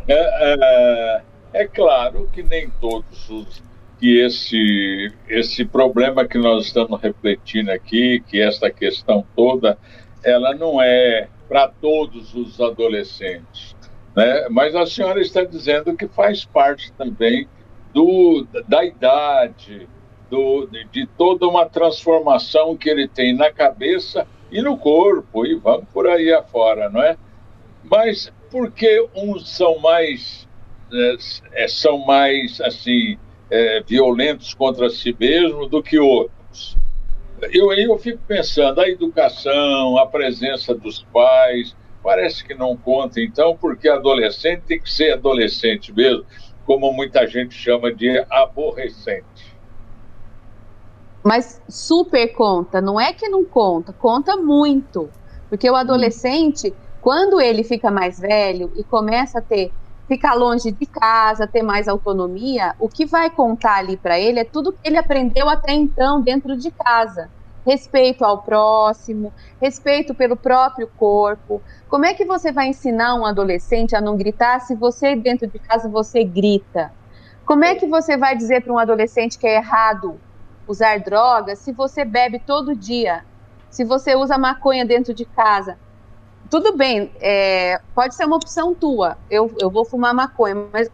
é, 0.07 0.13
é, 0.13 1.21
é, 1.53 1.67
claro 1.67 2.29
que 2.31 2.43
nem 2.43 2.69
todos 2.81 3.29
os. 3.29 3.63
que 3.99 4.19
esse, 4.19 5.11
esse 5.27 5.65
problema 5.65 6.27
que 6.27 6.37
nós 6.37 6.65
estamos 6.65 6.99
refletindo 7.01 7.71
aqui, 7.71 8.21
que 8.27 8.41
essa 8.41 8.69
questão 8.69 9.25
toda, 9.35 9.77
ela 10.23 10.53
não 10.55 10.81
é 10.81 11.27
para 11.47 11.67
todos 11.67 12.33
os 12.33 12.59
adolescentes. 12.59 13.75
Né? 14.15 14.47
Mas 14.49 14.75
a 14.75 14.85
senhora 14.85 15.21
está 15.21 15.43
dizendo 15.43 15.95
que 15.95 16.07
faz 16.07 16.45
parte 16.45 16.91
também 16.93 17.47
do, 17.93 18.45
da 18.67 18.83
idade, 18.83 19.87
do, 20.29 20.67
de 20.91 21.05
toda 21.17 21.47
uma 21.47 21.65
transformação 21.65 22.75
que 22.75 22.89
ele 22.89 23.07
tem 23.07 23.35
na 23.35 23.51
cabeça 23.51 24.27
e 24.53 24.61
no 24.61 24.77
corpo, 24.77 25.45
e 25.45 25.55
vamos 25.55 25.89
por 25.91 26.07
aí 26.07 26.31
afora, 26.31 26.87
não 26.87 27.01
é? 27.01 27.17
Mas 27.83 28.31
por 28.51 28.71
que 28.71 29.03
uns 29.15 29.49
são 29.49 29.79
mais, 29.79 30.47
é, 31.53 31.67
são 31.67 31.97
mais 32.05 32.61
assim, 32.61 33.17
é, 33.49 33.81
violentos 33.81 34.53
contra 34.53 34.89
si 34.91 35.15
mesmos 35.19 35.67
do 35.69 35.81
que 35.81 35.97
outros? 35.97 36.77
Eu, 37.51 37.73
eu 37.73 37.97
fico 37.97 38.19
pensando, 38.27 38.79
a 38.79 38.87
educação, 38.87 39.97
a 39.97 40.05
presença 40.05 40.75
dos 40.75 41.01
pais, 41.11 41.75
parece 42.03 42.45
que 42.45 42.53
não 42.53 42.77
conta, 42.77 43.19
então, 43.19 43.57
porque 43.57 43.89
adolescente 43.89 44.61
tem 44.67 44.79
que 44.79 44.89
ser 44.89 45.13
adolescente 45.13 45.91
mesmo, 45.91 46.23
como 46.63 46.93
muita 46.93 47.25
gente 47.25 47.55
chama 47.55 47.91
de 47.91 48.23
aborrecente. 48.29 49.25
Mas 51.23 51.61
super 51.69 52.27
conta, 52.35 52.81
não 52.81 52.99
é 52.99 53.13
que 53.13 53.29
não 53.29 53.45
conta, 53.45 53.93
conta 53.93 54.35
muito. 54.35 55.09
Porque 55.49 55.69
o 55.69 55.75
adolescente, 55.75 56.75
quando 56.99 57.39
ele 57.39 57.63
fica 57.63 57.89
mais 57.89 58.19
velho 58.19 58.71
e 58.75 58.83
começa 58.83 59.39
a 59.39 59.41
ter 59.41 59.71
ficar 60.07 60.33
longe 60.33 60.71
de 60.71 60.85
casa, 60.85 61.47
ter 61.47 61.63
mais 61.63 61.87
autonomia, 61.87 62.75
o 62.77 62.89
que 62.89 63.05
vai 63.05 63.29
contar 63.29 63.77
ali 63.77 63.95
para 63.95 64.19
ele 64.19 64.39
é 64.39 64.43
tudo 64.43 64.73
que 64.73 64.79
ele 64.83 64.97
aprendeu 64.97 65.47
até 65.49 65.73
então 65.73 66.21
dentro 66.21 66.57
de 66.57 66.69
casa. 66.71 67.31
Respeito 67.65 68.25
ao 68.25 68.43
próximo, 68.43 69.33
respeito 69.61 70.13
pelo 70.13 70.35
próprio 70.35 70.89
corpo. 70.97 71.63
Como 71.87 72.05
é 72.05 72.13
que 72.13 72.25
você 72.25 72.51
vai 72.51 72.67
ensinar 72.67 73.15
um 73.15 73.25
adolescente 73.25 73.95
a 73.95 74.01
não 74.01 74.17
gritar 74.17 74.59
se 74.59 74.75
você 74.75 75.15
dentro 75.15 75.49
de 75.49 75.57
casa 75.59 75.89
você 75.89 76.25
grita? 76.25 76.91
Como 77.45 77.63
é 77.63 77.75
que 77.75 77.87
você 77.87 78.17
vai 78.17 78.35
dizer 78.35 78.61
para 78.61 78.73
um 78.73 78.77
adolescente 78.77 79.37
que 79.39 79.47
é 79.47 79.55
errado 79.55 80.19
usar 80.67 80.99
drogas 80.99 81.59
se 81.59 81.71
você 81.71 82.05
bebe 82.05 82.39
todo 82.39 82.75
dia, 82.75 83.23
se 83.69 83.83
você 83.83 84.15
usa 84.15 84.37
maconha 84.37 84.85
dentro 84.85 85.13
de 85.13 85.25
casa. 85.25 85.77
Tudo 86.49 86.75
bem, 86.75 87.11
é, 87.19 87.79
pode 87.95 88.15
ser 88.15 88.25
uma 88.25 88.35
opção 88.35 88.75
tua. 88.75 89.17
Eu, 89.29 89.51
eu 89.59 89.71
vou 89.71 89.85
fumar 89.85 90.13
maconha, 90.13 90.67
mas 90.71 90.89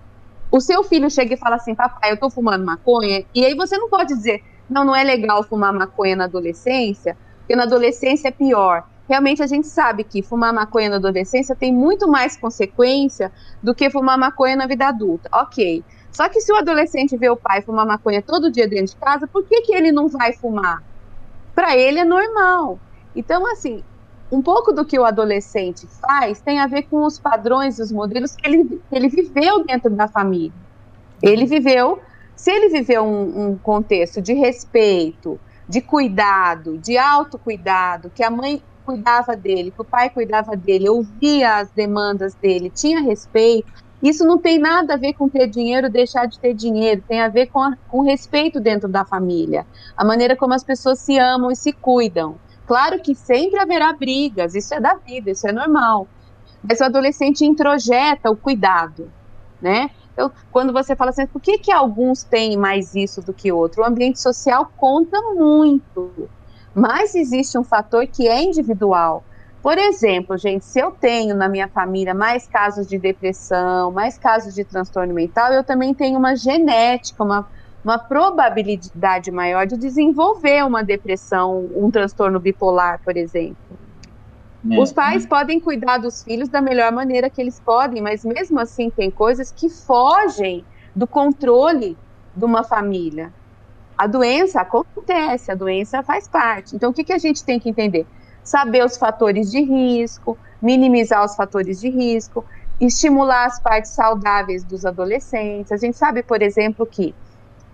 o 0.52 0.60
seu 0.60 0.84
filho 0.84 1.10
chega 1.10 1.34
e 1.34 1.38
fala 1.38 1.56
assim: 1.56 1.76
Papai, 1.76 2.12
eu 2.12 2.18
tô 2.18 2.30
fumando 2.30 2.66
maconha. 2.66 3.26
E 3.34 3.46
aí 3.46 3.54
você 3.56 3.78
não 3.78 3.90
pode 3.90 4.14
dizer: 4.16 4.42
Não, 4.70 4.84
não 4.86 4.96
é 4.96 5.04
legal 5.04 5.44
fumar 5.44 5.74
maconha 5.74 6.16
na 6.16 6.26
adolescência, 6.26 7.18
porque 7.40 7.56
na 7.56 7.64
adolescência 7.64 8.30
é 8.30 8.32
pior. 8.32 8.84
Realmente 9.08 9.42
a 9.42 9.48
gente 9.48 9.68
sabe 9.68 10.04
que 10.04 10.22
fumar 10.22 10.54
maconha 10.54 10.90
na 10.90 10.96
adolescência 10.98 11.56
tem 11.56 11.74
muito 11.74 12.08
mais 12.08 12.38
consequência 12.38 13.32
do 13.62 13.74
que 13.74 13.90
fumar 13.90 14.18
maconha 14.18 14.56
na 14.56 14.68
vida 14.68 14.88
adulta. 14.88 15.28
Ok. 15.34 15.84
Só 16.12 16.28
que 16.30 16.42
se 16.42 16.52
o 16.52 16.56
adolescente 16.56 17.18
vê 17.18 17.30
o 17.30 17.38
pai 17.38 17.62
fumar 17.62 17.86
maconha 17.86 18.22
todo 18.22 18.52
dia 18.52 18.68
dentro 18.68 18.88
de 18.88 18.98
casa, 18.98 19.28
por 19.28 19.46
que, 19.46 19.62
que 19.62 19.74
ele 19.74 19.92
não 19.92 20.08
vai 20.08 20.34
fumar? 20.34 20.84
Para 21.56 21.78
ele 21.78 22.00
é 22.00 22.06
normal. 22.06 22.80
Então, 23.16 23.46
assim, 23.52 23.84
um 24.32 24.42
pouco 24.42 24.72
do 24.72 24.86
que 24.86 25.00
o 25.00 25.06
adolescente 25.06 25.88
faz 26.02 26.42
tem 26.42 26.60
a 26.60 26.68
ver 26.68 26.84
com 26.84 27.06
os 27.06 27.20
padrões 27.20 27.80
e 27.80 27.82
os 27.82 27.92
modelos 27.92 28.36
que 28.36 28.48
ele, 28.48 28.66
que 28.66 28.96
ele 28.96 29.10
viveu 29.10 29.66
dentro 29.66 29.90
da 29.90 30.08
família. 30.08 30.54
Ele 31.22 31.46
viveu, 31.46 32.00
se 32.36 32.52
ele 32.52 32.70
viveu 32.70 33.04
um, 33.04 33.48
um 33.48 33.58
contexto 33.58 34.22
de 34.22 34.34
respeito, 34.34 35.40
de 35.68 35.82
cuidado, 35.82 36.78
de 36.78 36.98
autocuidado, 36.98 38.10
que 38.10 38.24
a 38.24 38.30
mãe 38.30 38.64
cuidava 38.84 39.36
dele, 39.36 39.72
que 39.72 39.82
o 39.82 39.86
pai 39.86 40.10
cuidava 40.10 40.56
dele, 40.56 40.90
ouvia 40.90 41.58
as 41.58 41.72
demandas 41.72 42.34
dele, 42.36 42.72
tinha 42.72 43.02
respeito, 43.02 43.72
isso 44.02 44.26
não 44.26 44.38
tem 44.38 44.58
nada 44.58 44.94
a 44.94 44.98
ver 44.98 45.14
com 45.14 45.28
ter 45.28 45.48
dinheiro, 45.48 45.90
deixar 45.90 46.26
de 46.26 46.40
ter 46.40 46.54
dinheiro, 46.54 47.04
tem 47.08 47.22
a 47.22 47.28
ver 47.28 47.48
com, 47.48 47.60
a, 47.60 47.76
com 47.88 48.02
respeito 48.02 48.60
dentro 48.60 48.88
da 48.88 49.04
família, 49.04 49.66
a 49.96 50.06
maneira 50.06 50.36
como 50.36 50.54
as 50.54 50.64
pessoas 50.64 51.00
se 51.00 51.18
amam 51.18 51.52
e 51.52 51.56
se 51.56 51.74
cuidam. 51.74 52.36
Claro 52.66 53.02
que 53.02 53.16
sempre 53.16 53.60
haverá 53.60 53.92
brigas, 53.94 54.56
isso 54.56 54.74
é 54.74 54.80
da 54.80 54.96
vida, 54.96 55.32
isso 55.32 55.48
é 55.48 55.52
normal. 55.52 56.08
Mas 56.64 56.80
o 56.80 56.86
adolescente 56.86 57.46
introjeta 57.46 58.30
o 58.30 58.38
cuidado, 58.38 59.12
né? 59.62 59.90
Então, 60.14 60.32
quando 60.52 60.74
você 60.74 60.96
fala 60.96 61.12
assim, 61.12 61.26
por 61.26 61.42
que, 61.42 61.58
que 61.58 61.72
alguns 61.72 62.24
têm 62.24 62.58
mais 62.58 62.94
isso 62.94 63.22
do 63.22 63.34
que 63.34 63.52
outro? 63.52 63.82
O 63.82 63.86
ambiente 63.86 64.22
social 64.22 64.70
conta 64.76 65.18
muito, 65.34 66.30
mas 66.76 67.16
existe 67.16 67.58
um 67.58 67.64
fator 67.64 68.06
que 68.06 68.28
é 68.28 68.44
individual. 68.44 69.24
Por 69.62 69.78
exemplo, 69.78 70.38
gente, 70.38 70.66
se 70.66 70.80
eu 70.80 70.92
tenho 70.92 71.36
na 71.36 71.50
minha 71.50 71.68
família 71.68 72.14
mais 72.14 72.48
casos 72.48 72.88
de 72.88 72.98
depressão, 72.98 73.92
mais 73.92 74.18
casos 74.18 74.54
de 74.54 74.64
transtorno 74.64 75.14
mental, 75.14 75.52
eu 75.52 75.64
também 75.64 75.94
tenho 75.94 76.18
uma 76.18 76.36
genética, 76.36 77.24
uma, 77.24 77.46
uma 77.84 78.00
probabilidade 78.00 79.32
maior 79.32 79.68
de 79.68 79.78
desenvolver 79.78 80.66
uma 80.66 80.82
depressão, 80.82 81.70
um 81.76 81.92
transtorno 81.92 82.40
bipolar, 82.40 83.02
por 83.04 83.18
exemplo. 83.18 83.58
Uhum. 84.64 84.82
Os 84.82 84.94
pais 84.94 85.26
podem 85.26 85.60
cuidar 85.60 85.98
dos 85.98 86.24
filhos 86.24 86.48
da 86.48 86.62
melhor 86.62 86.92
maneira 86.94 87.30
que 87.30 87.42
eles 87.42 87.60
podem, 87.60 88.02
mas 88.02 88.24
mesmo 88.24 88.60
assim 88.60 88.90
tem 88.90 89.12
coisas 89.12 89.52
que 89.52 89.70
fogem 89.70 90.66
do 90.96 91.08
controle 91.08 91.98
de 92.34 92.46
uma 92.46 92.64
família. 92.64 93.34
A 93.98 94.08
doença 94.08 94.62
acontece, 94.62 95.52
a 95.52 95.56
doença 95.56 96.02
faz 96.04 96.30
parte. 96.30 96.76
Então, 96.76 96.92
o 96.92 96.94
que, 96.94 97.04
que 97.04 97.14
a 97.14 97.18
gente 97.18 97.44
tem 97.44 97.60
que 97.60 97.70
entender? 97.70 98.08
Saber 98.44 98.84
os 98.84 98.98
fatores 98.98 99.52
de 99.52 99.62
risco, 99.62 100.38
minimizar 100.62 101.24
os 101.24 101.36
fatores 101.36 101.80
de 101.80 101.90
risco, 101.90 102.46
estimular 102.80 103.46
as 103.46 103.60
partes 103.60 103.92
saudáveis 103.92 104.64
dos 104.64 104.86
adolescentes. 104.86 105.72
A 105.72 105.78
gente 105.78 105.98
sabe, 105.98 106.24
por 106.24 106.42
exemplo, 106.42 106.86
que 106.86 107.14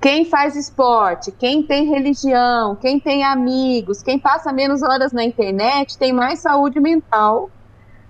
quem 0.01 0.25
faz 0.25 0.55
esporte, 0.55 1.31
quem 1.31 1.63
tem 1.63 1.85
religião, 1.89 2.75
quem 2.75 2.99
tem 2.99 3.23
amigos, 3.23 4.03
quem 4.03 4.19
passa 4.19 4.51
menos 4.51 4.83
horas 4.83 5.11
na 5.11 5.23
internet 5.23 5.97
tem 5.97 6.13
mais 6.13 6.39
saúde 6.39 6.79
mental 6.79 7.49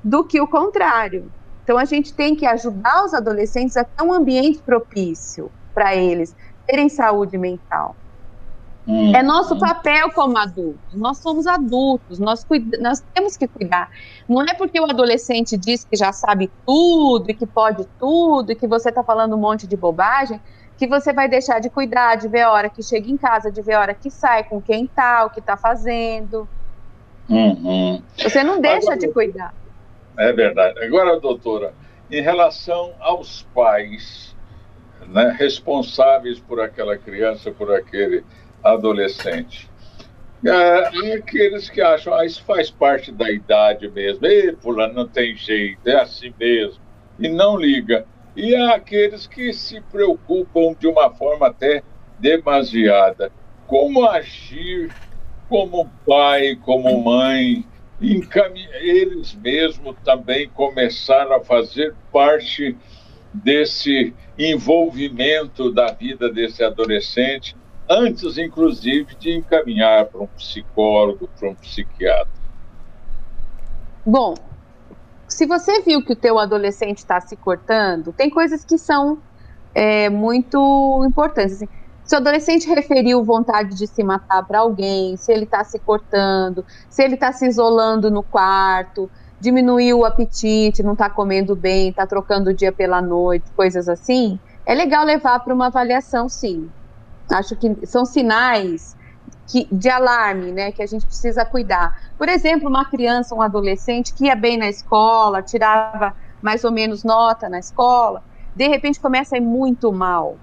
do 0.04 0.24
que 0.24 0.40
o 0.42 0.48
contrário. 0.48 1.32
Então 1.64 1.78
a 1.78 1.86
gente 1.86 2.14
tem 2.14 2.36
que 2.36 2.46
ajudar 2.46 3.06
os 3.06 3.14
adolescentes 3.14 3.78
a 3.78 3.84
ter 3.84 4.04
um 4.04 4.14
ambiente 4.14 4.62
propício 4.62 5.52
para 5.74 5.96
eles 5.96 6.36
terem 6.68 6.90
saúde 6.90 7.38
mental. 7.38 7.96
Hum. 8.88 9.16
É 9.16 9.24
nosso 9.24 9.58
papel 9.58 10.12
como 10.12 10.38
adultos. 10.38 10.94
Nós 10.94 11.18
somos 11.18 11.48
adultos, 11.48 12.20
nós, 12.20 12.46
nós 12.80 13.04
temos 13.14 13.36
que 13.36 13.48
cuidar. 13.48 13.90
Não 14.30 14.44
é 14.44 14.54
porque 14.54 14.80
o 14.80 14.86
adolescente 14.86 15.58
diz 15.58 15.84
que 15.84 15.96
já 15.96 16.12
sabe 16.12 16.52
tudo 16.66 17.30
e 17.30 17.34
que 17.34 17.48
pode 17.48 17.88
tudo 18.00 18.52
e 18.52 18.56
que 18.56 18.68
você 18.68 18.90
está 18.90 19.04
falando 19.04 19.36
um 19.36 19.40
monte 19.40 19.66
de 19.66 19.76
bobagem 19.76 20.40
que 20.78 20.88
você 20.88 21.14
vai 21.14 21.28
deixar 21.28 21.60
de 21.60 21.70
cuidar, 21.70 22.16
de 22.16 22.28
ver 22.28 22.42
a 22.42 22.52
hora 22.52 22.70
que 22.70 22.84
chega 22.84 23.10
em 23.10 23.18
casa, 23.18 23.52
de 23.52 23.62
ver 23.62 23.74
a 23.74 23.80
hora 23.80 23.94
que 23.94 24.10
sai, 24.10 24.44
com 24.44 24.62
quem 24.62 24.88
tá, 24.88 25.26
o 25.26 25.30
que 25.30 25.40
está 25.40 25.56
fazendo. 25.56 26.48
Uhum. 27.30 28.02
Você 28.18 28.44
não 28.44 28.60
deixa 28.60 28.92
Agora, 28.92 29.00
de 29.00 29.08
cuidar. 29.08 29.54
É 30.18 30.34
verdade. 30.34 30.84
Agora, 30.84 31.20
doutora, 31.20 31.74
em 32.12 32.22
relação 32.22 32.94
aos 33.00 33.44
pais 33.54 34.36
né, 35.08 35.36
responsáveis 35.38 36.40
por 36.40 36.60
aquela 36.60 36.98
criança, 36.98 37.52
por 37.52 37.74
aquele 37.74 38.24
adolescente. 38.66 39.70
É, 40.46 41.14
aqueles 41.16 41.70
que 41.70 41.82
acham, 41.82 42.14
ah, 42.14 42.26
isso 42.26 42.44
faz 42.44 42.70
parte 42.70 43.12
da 43.12 43.32
idade 43.32 43.90
mesmo. 43.90 44.26
Ei, 44.26 44.56
fulano, 44.56 44.94
não 44.94 45.08
tem 45.08 45.36
jeito, 45.36 45.88
é 45.88 46.02
assim 46.02 46.34
mesmo. 46.40 46.82
E 47.18 47.30
não 47.30 47.58
liga. 47.58 48.06
E 48.36 48.56
há 48.56 48.76
aqueles 48.76 49.26
que 49.26 49.54
se 49.54 49.80
preocupam 49.82 50.76
de 50.78 50.88
uma 50.88 51.10
forma 51.10 51.48
até 51.48 51.82
demasiada. 52.20 53.32
Como 53.66 54.06
agir 54.08 54.92
como 55.50 55.90
pai, 56.06 56.56
como 56.56 57.04
mãe, 57.04 57.66
eles 58.02 59.36
mesmos 59.36 59.96
também 60.04 60.50
começaram 60.50 61.36
a 61.36 61.40
fazer 61.40 61.94
parte 62.12 62.76
desse 63.34 64.14
envolvimento 64.38 65.72
da 65.72 65.88
vida 65.88 66.32
desse 66.32 66.64
adolescente 66.64 67.56
antes, 67.90 68.38
inclusive, 68.38 69.16
de 69.16 69.38
encaminhar 69.38 70.06
para 70.08 70.22
um 70.22 70.28
psicólogo, 70.28 71.30
para 71.40 71.50
um 71.50 71.56
psiquiatra? 71.56 72.28
Bom, 74.06 74.36
se 75.28 75.46
você 75.46 75.82
viu 75.82 76.04
que 76.04 76.14
o 76.14 76.16
teu 76.16 76.38
adolescente 76.38 77.00
está 77.00 77.20
se 77.20 77.36
cortando, 77.36 78.14
tem 78.14 78.30
coisas 78.30 78.64
que 78.64 78.78
são 78.78 79.20
é, 79.74 80.10
muito 80.10 81.04
importantes. 81.08 81.56
Assim, 81.56 81.68
se 82.04 82.16
o 82.16 82.20
adolescente 82.20 82.68
referiu 82.70 83.24
vontade 83.24 83.76
de 83.76 83.88
se 83.88 84.04
matar 84.04 84.46
para 84.46 84.60
alguém, 84.60 85.18
se 85.18 85.34
ele 85.34 85.46
está 85.46 85.64
se 85.64 85.80
cortando, 85.80 86.64
se 86.88 87.04
ele 87.04 87.16
está 87.16 87.32
se 87.32 87.48
isolando 87.48 88.12
no 88.12 88.22
quarto, 88.22 89.10
diminuiu 89.40 90.00
o 90.00 90.06
apetite, 90.06 90.84
não 90.84 90.94
está 90.94 91.10
comendo 91.10 91.56
bem, 91.56 91.90
está 91.90 92.06
trocando 92.06 92.52
o 92.52 92.54
dia 92.54 92.72
pela 92.72 93.02
noite, 93.02 93.52
coisas 93.56 93.90
assim, 93.90 94.40
é 94.66 94.76
legal 94.76 95.04
levar 95.04 95.40
para 95.40 95.54
uma 95.54 95.68
avaliação, 95.68 96.30
sim. 96.30 96.70
Acho 97.32 97.56
que 97.56 97.86
são 97.86 98.06
sinais 98.06 98.96
que, 99.48 99.68
de 99.72 99.90
alarme, 99.90 100.52
né, 100.52 100.72
que 100.72 100.82
a 100.84 100.88
gente 100.88 101.06
precisa 101.06 101.46
cuidar. 101.46 101.92
Por 102.18 102.30
exemplo, 102.30 102.70
uma 102.70 102.86
criança, 102.90 103.36
um 103.36 103.42
adolescente 103.42 104.14
que 104.14 104.26
ia 104.26 104.36
bem 104.36 104.58
na 104.58 104.70
escola, 104.70 105.42
tirava 105.44 106.16
mais 106.42 106.64
ou 106.64 106.72
menos 106.72 107.04
nota 107.04 107.50
na 107.50 107.60
escola, 107.60 108.24
de 108.56 108.68
repente 108.68 109.00
começa 109.00 109.36
a 109.36 109.40
ir 109.40 109.42
muito 109.42 109.92
mal. 109.92 110.42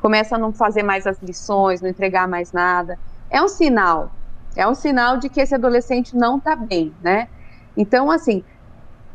começa 0.00 0.36
a 0.36 0.38
não 0.38 0.52
fazer 0.52 0.82
mais 0.82 1.06
as 1.06 1.20
lições, 1.22 1.80
não 1.80 1.88
entregar 1.90 2.28
mais 2.28 2.52
nada. 2.52 2.98
É 3.30 3.42
um 3.42 3.48
sinal, 3.48 4.12
é 4.56 4.66
um 4.68 4.74
sinal 4.74 5.18
de 5.18 5.28
que 5.28 5.40
esse 5.40 5.54
adolescente 5.54 6.16
não 6.16 6.38
está 6.38 6.56
bem, 6.56 6.96
né? 7.00 7.28
Então, 7.76 8.10
assim, 8.10 8.44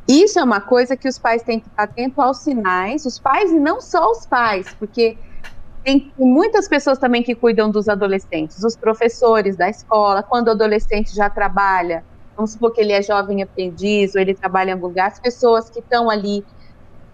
isso 0.08 0.40
é 0.40 0.44
uma 0.44 0.62
coisa 0.62 0.98
que 0.98 1.08
os 1.08 1.18
pais 1.20 1.44
têm 1.44 1.60
que 1.60 1.70
estar 1.70 1.84
atentos 1.84 2.20
aos 2.20 2.44
sinais, 2.44 3.06
os 3.06 3.20
pais 3.20 3.52
e 3.52 3.60
não 3.60 3.82
só 3.82 4.12
os 4.12 4.26
pais, 4.28 4.74
porque 4.80 5.20
tem 5.84 6.14
muitas 6.18 6.68
pessoas 6.68 6.98
também 7.00 7.24
que 7.24 7.36
cuidam 7.36 7.70
dos 7.72 7.88
adolescentes, 7.90 8.64
os 8.64 8.78
professores 8.78 9.58
da 9.58 9.70
escola, 9.70 10.24
quando 10.24 10.48
o 10.48 10.52
adolescente 10.52 11.14
já 11.16 11.30
trabalha, 11.30 12.04
vamos 12.36 12.54
supor 12.54 12.72
que 12.74 12.82
ele 12.82 12.94
é 12.94 13.02
jovem 13.02 13.42
aprendiz 13.44 14.16
ou 14.16 14.22
ele 14.22 14.36
trabalha 14.36 14.72
em 14.72 14.74
algum 14.74 14.88
lugar, 14.88 15.08
as 15.10 15.20
pessoas 15.20 15.70
que 15.70 15.80
estão 15.80 16.10
ali 16.10 16.44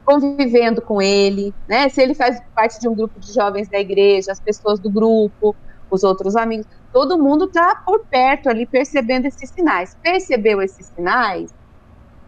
convivendo 0.05 0.81
com 0.81 1.01
ele, 1.01 1.53
né? 1.67 1.89
Se 1.89 2.01
ele 2.01 2.15
faz 2.15 2.37
parte 2.55 2.79
de 2.79 2.89
um 2.89 2.95
grupo 2.95 3.19
de 3.19 3.33
jovens 3.33 3.69
da 3.69 3.79
igreja, 3.79 4.31
as 4.31 4.41
pessoas 4.41 4.79
do 4.79 4.91
grupo, 4.91 5.55
os 5.89 6.03
outros 6.03 6.35
amigos, 6.35 6.65
todo 6.91 7.21
mundo 7.21 7.45
está 7.45 7.75
por 7.85 8.05
perto 8.09 8.49
ali 8.49 8.67
percebendo 8.67 9.25
esses 9.27 9.51
sinais. 9.51 9.91
Percebeu 10.03 10.61
esses 10.61 10.87
sinais? 10.95 11.51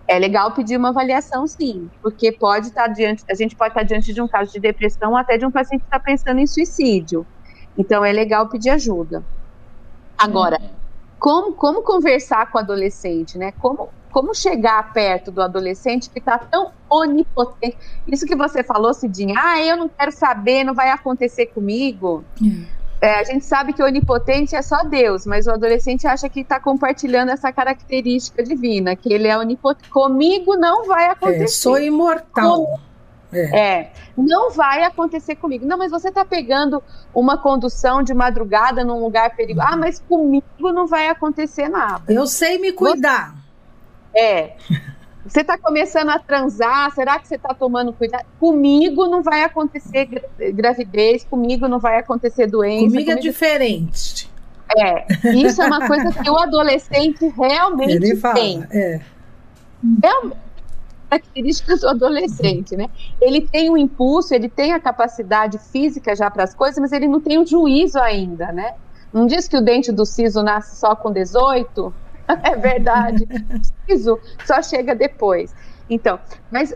É 0.07 0.19
legal 0.19 0.51
pedir 0.51 0.77
uma 0.77 0.89
avaliação, 0.89 1.47
sim, 1.47 1.89
porque 2.01 2.31
pode 2.31 2.67
estar 2.67 2.83
tá 2.83 2.87
diante, 2.87 3.23
a 3.29 3.33
gente 3.33 3.55
pode 3.55 3.69
estar 3.69 3.81
tá 3.81 3.85
diante 3.85 4.13
de 4.13 4.21
um 4.21 4.27
caso 4.27 4.51
de 4.51 4.59
depressão 4.59 5.11
ou 5.11 5.17
até 5.17 5.37
de 5.37 5.45
um 5.45 5.51
paciente 5.51 5.81
que 5.81 5.87
está 5.87 5.99
pensando 5.99 6.39
em 6.39 6.47
suicídio. 6.47 7.25
Então 7.77 8.03
é 8.03 8.11
legal 8.11 8.49
pedir 8.49 8.69
ajuda. 8.71 9.23
Agora, 10.17 10.59
como, 11.17 11.53
como 11.53 11.81
conversar 11.81 12.51
com 12.51 12.57
o 12.57 12.61
adolescente, 12.61 13.37
né? 13.37 13.53
Como, 13.53 13.89
como 14.11 14.35
chegar 14.35 14.91
perto 14.91 15.31
do 15.31 15.41
adolescente 15.41 16.09
que 16.09 16.19
está 16.19 16.37
tão 16.37 16.71
onipotente? 16.89 17.77
Isso 18.07 18.25
que 18.25 18.35
você 18.35 18.63
falou, 18.63 18.93
Cidinha, 18.93 19.35
ah, 19.37 19.63
eu 19.63 19.77
não 19.77 19.87
quero 19.87 20.11
saber, 20.11 20.63
não 20.63 20.73
vai 20.73 20.89
acontecer 20.89 21.47
comigo. 21.47 22.23
É. 22.43 22.80
É, 23.01 23.15
a 23.15 23.23
gente 23.23 23.43
sabe 23.43 23.73
que 23.73 23.81
o 23.81 23.85
onipotente 23.85 24.55
é 24.55 24.61
só 24.61 24.83
Deus, 24.83 25.25
mas 25.25 25.47
o 25.47 25.51
adolescente 25.51 26.05
acha 26.05 26.29
que 26.29 26.41
está 26.41 26.59
compartilhando 26.59 27.29
essa 27.29 27.51
característica 27.51 28.43
divina, 28.43 28.95
que 28.95 29.11
ele 29.11 29.27
é 29.27 29.35
onipotente. 29.35 29.89
Comigo 29.89 30.55
não 30.55 30.85
vai 30.85 31.07
acontecer. 31.07 31.43
É, 31.43 31.47
sou 31.47 31.79
imortal. 31.79 32.63
Com... 32.63 32.79
É. 33.33 33.59
é. 33.59 33.91
não 34.15 34.51
vai 34.51 34.83
acontecer 34.83 35.35
comigo. 35.35 35.65
Não, 35.65 35.79
mas 35.79 35.89
você 35.89 36.09
está 36.09 36.23
pegando 36.23 36.83
uma 37.11 37.39
condução 37.39 38.03
de 38.03 38.13
madrugada 38.13 38.83
num 38.83 38.99
lugar 38.99 39.35
perigoso. 39.35 39.67
Ah, 39.67 39.75
mas 39.75 39.99
comigo 39.99 40.71
não 40.71 40.85
vai 40.85 41.07
acontecer 41.07 41.69
nada. 41.69 42.03
Eu 42.07 42.27
sei 42.27 42.59
me 42.59 42.71
cuidar. 42.71 43.33
É. 44.13 44.55
Você 45.25 45.41
está 45.41 45.57
começando 45.57 46.09
a 46.09 46.17
transar, 46.17 46.91
será 46.93 47.19
que 47.19 47.27
você 47.27 47.35
está 47.35 47.53
tomando 47.53 47.93
cuidado? 47.93 48.25
Comigo 48.39 49.07
não 49.07 49.21
vai 49.21 49.43
acontecer 49.43 50.09
gravidez, 50.53 51.23
comigo 51.23 51.67
não 51.67 51.79
vai 51.79 51.97
acontecer 51.97 52.47
doença. 52.47 52.85
Comigo, 52.85 52.97
é 52.97 53.03
comigo... 53.03 53.19
é 53.19 53.21
diferente. 53.21 54.31
É, 54.77 55.05
isso 55.35 55.61
é 55.61 55.65
uma 55.65 55.85
coisa 55.85 56.11
que 56.11 56.29
o 56.29 56.37
adolescente 56.37 57.27
realmente 57.37 57.91
Ele 57.91 58.15
fala, 58.15 58.35
tem. 58.35 58.65
É. 58.71 59.01
é 60.03 60.31
características 61.09 61.81
do 61.81 61.89
adolescente, 61.89 62.75
né? 62.77 62.89
Ele 63.19 63.41
tem 63.41 63.69
o 63.69 63.73
um 63.73 63.77
impulso, 63.77 64.33
ele 64.33 64.47
tem 64.47 64.71
a 64.71 64.79
capacidade 64.79 65.57
física 65.57 66.15
já 66.15 66.31
para 66.31 66.45
as 66.45 66.53
coisas, 66.53 66.79
mas 66.79 66.93
ele 66.93 67.07
não 67.07 67.19
tem 67.19 67.37
o 67.37 67.45
juízo 67.45 67.99
ainda, 67.99 68.51
né? 68.53 68.75
Não 69.11 69.25
diz 69.25 69.45
que 69.45 69.57
o 69.57 69.61
dente 69.61 69.91
do 69.91 70.05
siso 70.05 70.41
nasce 70.41 70.77
só 70.77 70.95
com 70.95 71.11
18? 71.11 71.93
é 72.43 72.55
verdade. 72.55 73.27
Isso 73.87 74.19
só 74.45 74.61
chega 74.61 74.95
depois. 74.95 75.53
Então, 75.89 76.19
mas 76.49 76.73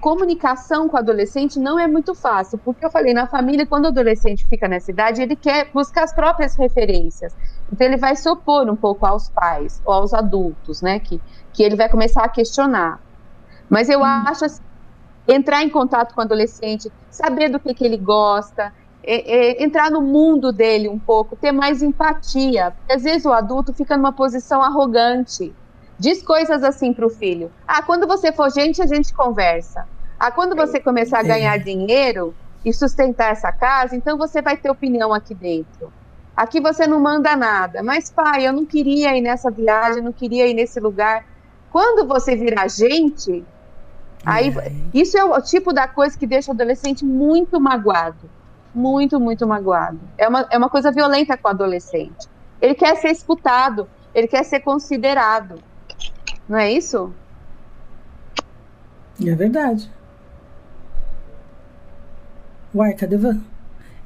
comunicação 0.00 0.88
com 0.88 0.96
o 0.96 0.98
adolescente 0.98 1.58
não 1.58 1.78
é 1.78 1.86
muito 1.86 2.14
fácil, 2.14 2.58
porque 2.58 2.84
eu 2.84 2.90
falei, 2.90 3.14
na 3.14 3.26
família, 3.26 3.64
quando 3.64 3.84
o 3.84 3.88
adolescente 3.88 4.46
fica 4.46 4.68
nessa 4.68 4.90
idade, 4.90 5.22
ele 5.22 5.36
quer 5.36 5.70
buscar 5.72 6.04
as 6.04 6.12
próprias 6.12 6.56
referências. 6.56 7.34
Então, 7.72 7.86
ele 7.86 7.96
vai 7.96 8.16
se 8.16 8.28
opor 8.28 8.68
um 8.68 8.76
pouco 8.76 9.06
aos 9.06 9.30
pais 9.30 9.80
ou 9.84 9.94
aos 9.94 10.12
adultos, 10.12 10.82
né? 10.82 10.98
Que, 10.98 11.20
que 11.52 11.62
ele 11.62 11.76
vai 11.76 11.88
começar 11.88 12.24
a 12.24 12.28
questionar. 12.28 13.00
Mas 13.70 13.88
eu 13.88 14.00
hum. 14.00 14.04
acho 14.04 14.44
assim, 14.44 14.62
entrar 15.26 15.62
em 15.62 15.70
contato 15.70 16.14
com 16.14 16.20
o 16.20 16.24
adolescente, 16.24 16.92
saber 17.10 17.48
do 17.48 17.60
que, 17.60 17.72
que 17.72 17.84
ele 17.84 17.96
gosta, 17.96 18.72
é, 19.04 19.60
é, 19.60 19.64
entrar 19.64 19.90
no 19.90 20.00
mundo 20.00 20.52
dele 20.52 20.88
um 20.88 20.98
pouco, 20.98 21.34
ter 21.34 21.50
mais 21.50 21.82
empatia. 21.82 22.70
Porque 22.70 22.92
às 22.92 23.02
vezes 23.02 23.24
o 23.24 23.32
adulto 23.32 23.72
fica 23.72 23.96
numa 23.96 24.12
posição 24.12 24.62
arrogante. 24.62 25.52
Diz 25.98 26.22
coisas 26.22 26.62
assim 26.62 26.92
para 26.92 27.06
o 27.06 27.10
filho: 27.10 27.50
Ah, 27.66 27.82
quando 27.82 28.06
você 28.06 28.32
for 28.32 28.50
gente, 28.50 28.80
a 28.80 28.86
gente 28.86 29.12
conversa. 29.12 29.86
Ah, 30.18 30.30
quando 30.30 30.54
você 30.54 30.78
começar 30.78 31.18
a 31.18 31.24
ganhar 31.24 31.58
dinheiro 31.58 32.32
e 32.64 32.72
sustentar 32.72 33.32
essa 33.32 33.50
casa, 33.50 33.96
então 33.96 34.16
você 34.16 34.40
vai 34.40 34.56
ter 34.56 34.70
opinião 34.70 35.12
aqui 35.12 35.34
dentro. 35.34 35.92
Aqui 36.36 36.60
você 36.60 36.86
não 36.86 37.00
manda 37.00 37.34
nada. 37.36 37.82
Mas, 37.82 38.08
pai, 38.08 38.46
eu 38.46 38.52
não 38.52 38.64
queria 38.64 39.16
ir 39.16 39.20
nessa 39.20 39.50
viagem, 39.50 40.02
não 40.02 40.12
queria 40.12 40.46
ir 40.46 40.54
nesse 40.54 40.78
lugar. 40.78 41.26
Quando 41.70 42.06
você 42.06 42.36
virar 42.36 42.68
gente, 42.68 43.44
aí 44.24 44.54
isso 44.94 45.18
é 45.18 45.24
o 45.24 45.40
tipo 45.42 45.72
da 45.72 45.88
coisa 45.88 46.16
que 46.16 46.26
deixa 46.26 46.52
o 46.52 46.54
adolescente 46.54 47.04
muito 47.04 47.60
magoado 47.60 48.30
muito, 48.74 49.20
muito 49.20 49.46
magoado. 49.46 50.00
É 50.16 50.28
uma, 50.28 50.46
é 50.50 50.58
uma 50.58 50.68
coisa 50.68 50.90
violenta 50.90 51.36
com 51.36 51.48
o 51.48 51.50
adolescente. 51.50 52.28
Ele 52.60 52.74
quer 52.74 52.96
ser 52.96 53.10
escutado, 53.10 53.88
ele 54.14 54.26
quer 54.26 54.44
ser 54.44 54.60
considerado. 54.60 55.56
Não 56.48 56.58
é 56.58 56.72
isso? 56.72 57.12
É 59.24 59.34
verdade. 59.34 59.90
Uai, 62.74 62.94
cadê 62.94 63.16
Van? 63.16 63.40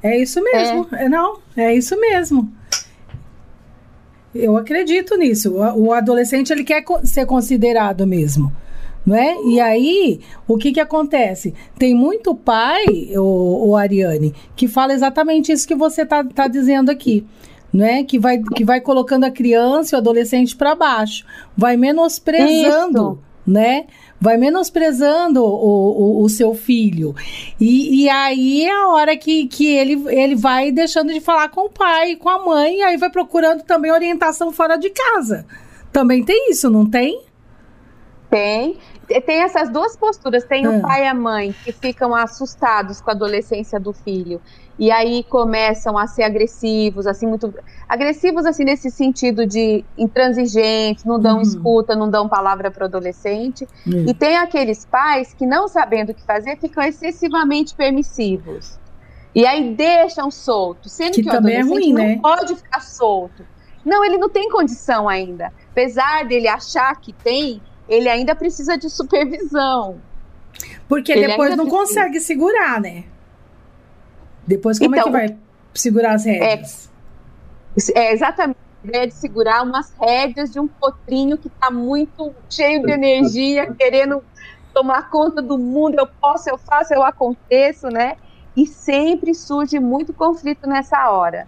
É 0.03 0.17
isso 0.17 0.41
mesmo. 0.43 0.87
É. 0.91 1.05
é. 1.05 1.09
não, 1.09 1.39
é 1.55 1.73
isso 1.73 1.99
mesmo. 1.99 2.51
Eu 4.35 4.57
acredito 4.57 5.17
nisso. 5.17 5.55
O, 5.55 5.87
o 5.87 5.93
adolescente 5.93 6.51
ele 6.51 6.63
quer 6.63 6.83
ser 7.03 7.25
considerado 7.25 8.05
mesmo 8.05 8.51
né? 9.07 9.37
E 9.45 9.57
aí, 9.57 10.19
o 10.45 10.57
que 10.57 10.73
que 10.73 10.81
acontece? 10.81 11.53
Tem 11.79 11.95
muito 11.95 12.35
pai, 12.35 12.83
o, 13.15 13.69
o 13.69 13.75
Ariane, 13.77 14.35
que 14.53 14.67
fala 14.67 14.91
exatamente 14.91 15.49
isso 15.49 15.65
que 15.65 15.75
você 15.75 16.05
tá, 16.05 16.25
tá 16.25 16.49
dizendo 16.49 16.91
aqui. 16.91 17.25
Né, 17.73 18.01
que 18.05 18.17
vai 18.17 18.41
que 18.55 18.63
vai 18.63 18.79
colocando 18.79 19.25
a 19.25 19.29
criança 19.29 19.93
e 19.93 19.95
o 19.95 19.99
adolescente 19.99 20.55
para 20.55 20.73
baixo, 20.73 21.25
vai 21.55 21.75
menosprezando, 21.75 23.11
isso. 23.11 23.19
né? 23.45 23.85
Vai 24.19 24.37
menosprezando 24.37 25.43
o, 25.43 26.21
o, 26.21 26.23
o 26.23 26.29
seu 26.29 26.55
filho. 26.55 27.13
E, 27.59 28.03
e, 28.03 28.09
aí 28.09 28.63
é 28.63 28.71
a 28.71 28.87
hora 28.87 29.17
que, 29.17 29.47
que 29.47 29.67
ele, 29.67 30.01
ele 30.07 30.33
vai 30.33 30.71
deixando 30.71 31.13
de 31.13 31.19
falar 31.19 31.49
com 31.49 31.65
o 31.65 31.69
pai, 31.69 32.15
com 32.15 32.29
a 32.29 32.43
mãe, 32.43 32.77
e 32.77 32.83
aí 32.83 32.97
vai 32.97 33.11
procurando 33.11 33.61
também 33.63 33.91
orientação 33.91 34.51
fora 34.51 34.77
de 34.77 34.89
casa. 34.89 35.45
Também 35.91 36.23
tem 36.23 36.49
isso, 36.49 36.69
não 36.69 36.89
tem? 36.89 37.21
Tem 38.29 38.77
tem 39.07 39.41
essas 39.41 39.69
duas 39.69 39.95
posturas. 39.95 40.43
Tem 40.43 40.67
o 40.67 40.81
pai 40.81 41.03
e 41.03 41.07
a 41.07 41.13
mãe 41.13 41.55
que 41.63 41.71
ficam 41.71 42.13
assustados 42.13 43.01
com 43.01 43.09
a 43.09 43.13
adolescência 43.13 43.79
do 43.79 43.93
filho. 43.93 44.41
E 44.79 44.91
aí 44.91 45.23
começam 45.23 45.97
a 45.97 46.05
ser 46.05 46.23
agressivos, 46.23 47.07
assim, 47.07 47.25
muito. 47.25 47.53
Agressivos, 47.89 48.45
assim, 48.45 48.63
nesse 48.63 48.91
sentido 48.91 49.45
de 49.45 49.83
intransigentes, 49.97 51.03
não 51.03 51.19
dão 51.19 51.37
uhum. 51.37 51.41
escuta, 51.41 51.95
não 51.95 52.09
dão 52.09 52.29
palavra 52.29 52.69
para 52.69 52.83
o 52.83 52.85
adolescente. 52.85 53.67
Uhum. 53.85 54.05
E 54.07 54.13
tem 54.13 54.37
aqueles 54.37 54.85
pais 54.85 55.33
que, 55.33 55.45
não 55.47 55.67
sabendo 55.67 56.11
o 56.11 56.13
que 56.13 56.23
fazer, 56.23 56.57
ficam 56.57 56.83
excessivamente 56.83 57.73
permissivos. 57.73 58.77
E 59.33 59.45
aí 59.45 59.73
deixam 59.73 60.29
solto, 60.29 60.89
sendo 60.89 61.13
que, 61.13 61.23
que 61.23 61.29
o 61.29 61.33
é 61.33 61.37
adolescente 61.37 61.67
é 61.67 61.73
ruim, 61.73 61.93
não 61.93 62.03
né? 62.03 62.19
pode 62.21 62.55
ficar 62.55 62.81
solto. 62.81 63.45
Não, 63.83 64.03
ele 64.03 64.17
não 64.17 64.29
tem 64.29 64.49
condição 64.49 65.07
ainda. 65.07 65.51
Apesar 65.71 66.25
dele 66.25 66.47
achar 66.47 66.99
que 66.99 67.13
tem, 67.13 67.61
ele 67.87 68.09
ainda 68.09 68.35
precisa 68.35 68.77
de 68.77 68.89
supervisão. 68.89 70.01
Porque 70.87 71.11
ele 71.11 71.27
depois 71.27 71.55
não 71.55 71.65
precisa. 71.65 71.77
consegue 71.77 72.19
segurar, 72.19 72.81
né? 72.81 73.03
Depois 74.45 74.79
como 74.79 74.95
então, 74.95 75.09
é 75.09 75.19
que 75.19 75.25
então, 75.25 75.35
vai 75.35 75.47
segurar 75.73 76.13
as 76.13 76.25
rédeas? 76.25 76.89
É, 77.95 77.99
é 77.99 78.13
exatamente 78.13 78.57
a 78.83 78.87
ideia 78.87 79.07
de 79.07 79.13
segurar 79.13 79.63
umas 79.63 79.93
rédeas 79.99 80.51
de 80.51 80.59
um 80.59 80.67
potrinho 80.67 81.37
que 81.37 81.47
está 81.47 81.69
muito 81.69 82.33
cheio 82.49 82.81
de 82.83 82.91
energia, 82.91 83.73
querendo 83.73 84.23
tomar 84.73 85.09
conta 85.09 85.41
do 85.41 85.57
mundo, 85.57 85.95
eu 85.97 86.07
posso, 86.07 86.49
eu 86.49 86.57
faço, 86.57 86.93
eu 86.93 87.03
aconteço, 87.03 87.87
né? 87.87 88.15
E 88.55 88.65
sempre 88.65 89.33
surge 89.33 89.79
muito 89.79 90.13
conflito 90.13 90.67
nessa 90.67 91.09
hora. 91.09 91.47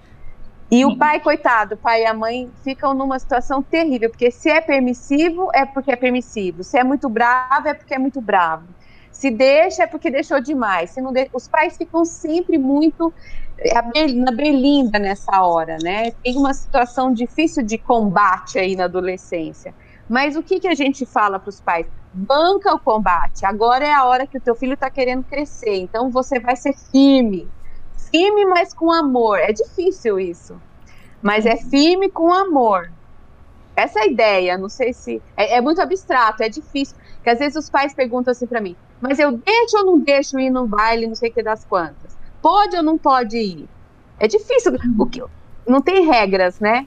E 0.72 0.86
o 0.86 0.96
pai, 0.96 1.20
coitado, 1.20 1.74
o 1.74 1.78
pai 1.78 2.04
e 2.04 2.06
a 2.06 2.14
mãe 2.14 2.52
ficam 2.64 2.94
numa 2.94 3.18
situação 3.18 3.62
terrível, 3.62 4.10
porque 4.10 4.30
se 4.30 4.50
é 4.50 4.62
permissivo, 4.62 5.50
é 5.54 5.66
porque 5.66 5.92
é 5.92 5.96
permissivo. 5.96 6.64
Se 6.64 6.78
é 6.78 6.84
muito 6.84 7.10
bravo, 7.10 7.68
é 7.68 7.74
porque 7.74 7.96
é 7.96 7.98
muito 7.98 8.22
bravo. 8.22 8.68
Se 9.12 9.32
deixa, 9.32 9.84
é 9.84 9.88
porque 9.88 10.12
deixou 10.12 10.40
demais. 10.40 10.92
Se 10.92 11.02
não 11.02 11.12
de... 11.12 11.28
Os 11.34 11.48
pais 11.48 11.76
ficam 11.76 12.06
sempre 12.06 12.60
muito 12.60 13.12
é, 13.58 13.82
na 14.14 14.32
berlinda 14.32 15.00
nessa 15.00 15.42
hora, 15.42 15.78
né? 15.82 16.12
Tem 16.24 16.38
uma 16.38 16.54
situação 16.54 17.12
difícil 17.12 17.64
de 17.64 17.78
combate 17.78 18.60
aí 18.60 18.76
na 18.76 18.84
adolescência. 18.84 19.74
Mas 20.08 20.36
o 20.36 20.44
que, 20.44 20.60
que 20.60 20.68
a 20.68 20.76
gente 20.76 21.06
fala 21.06 21.40
para 21.40 21.50
os 21.50 21.60
pais? 21.60 21.88
Banca 22.14 22.74
o 22.74 22.80
combate. 22.80 23.44
Agora 23.44 23.86
é 23.86 23.94
a 23.94 24.06
hora 24.06 24.28
que 24.28 24.38
o 24.38 24.42
teu 24.42 24.56
filho 24.56 24.74
está 24.74 24.90
querendo 24.90 25.24
crescer. 25.24 25.78
Então 25.78 26.12
você 26.12 26.40
vai 26.40 26.56
ser 26.56 26.74
firme 26.92 27.48
firme, 28.12 28.46
mas 28.46 28.74
com 28.74 28.92
amor. 28.92 29.40
É 29.40 29.52
difícil 29.52 30.20
isso. 30.20 30.60
Mas 31.22 31.46
é 31.46 31.58
firme 31.58 32.10
com 32.10 32.32
amor. 32.32 32.92
Essa 33.76 34.00
é 34.00 34.04
a 34.04 34.08
ideia. 34.08 34.58
Não 34.58 34.70
sei 34.70 34.94
se. 34.94 35.22
É, 35.36 35.58
é 35.58 35.62
muito 35.62 35.82
abstrato, 35.82 36.44
é 36.44 36.50
difícil. 36.50 36.96
Porque 37.16 37.30
às 37.30 37.40
vezes 37.40 37.56
os 37.56 37.70
pais 37.70 37.94
perguntam 37.94 38.32
assim 38.32 38.48
para 38.48 38.62
mim: 38.62 38.76
mas 39.02 39.20
eu 39.20 39.32
deixo 39.32 39.78
ou 39.78 39.86
não 39.86 40.00
deixo 40.00 40.40
ir 40.40 40.50
no 40.50 40.68
baile, 40.68 41.08
não 41.08 41.16
sei 41.16 41.30
o 41.30 41.34
que 41.34 41.44
das 41.44 41.64
quantas? 41.66 42.18
Pode 42.42 42.76
ou 42.76 42.84
não 42.84 42.98
pode 42.98 43.38
ir? 43.38 43.70
É 44.20 44.28
difícil. 44.28 44.74
O 44.98 45.06
que, 45.06 45.24
não 45.68 45.82
tem 45.82 46.06
regras, 46.06 46.60
né? 46.60 46.86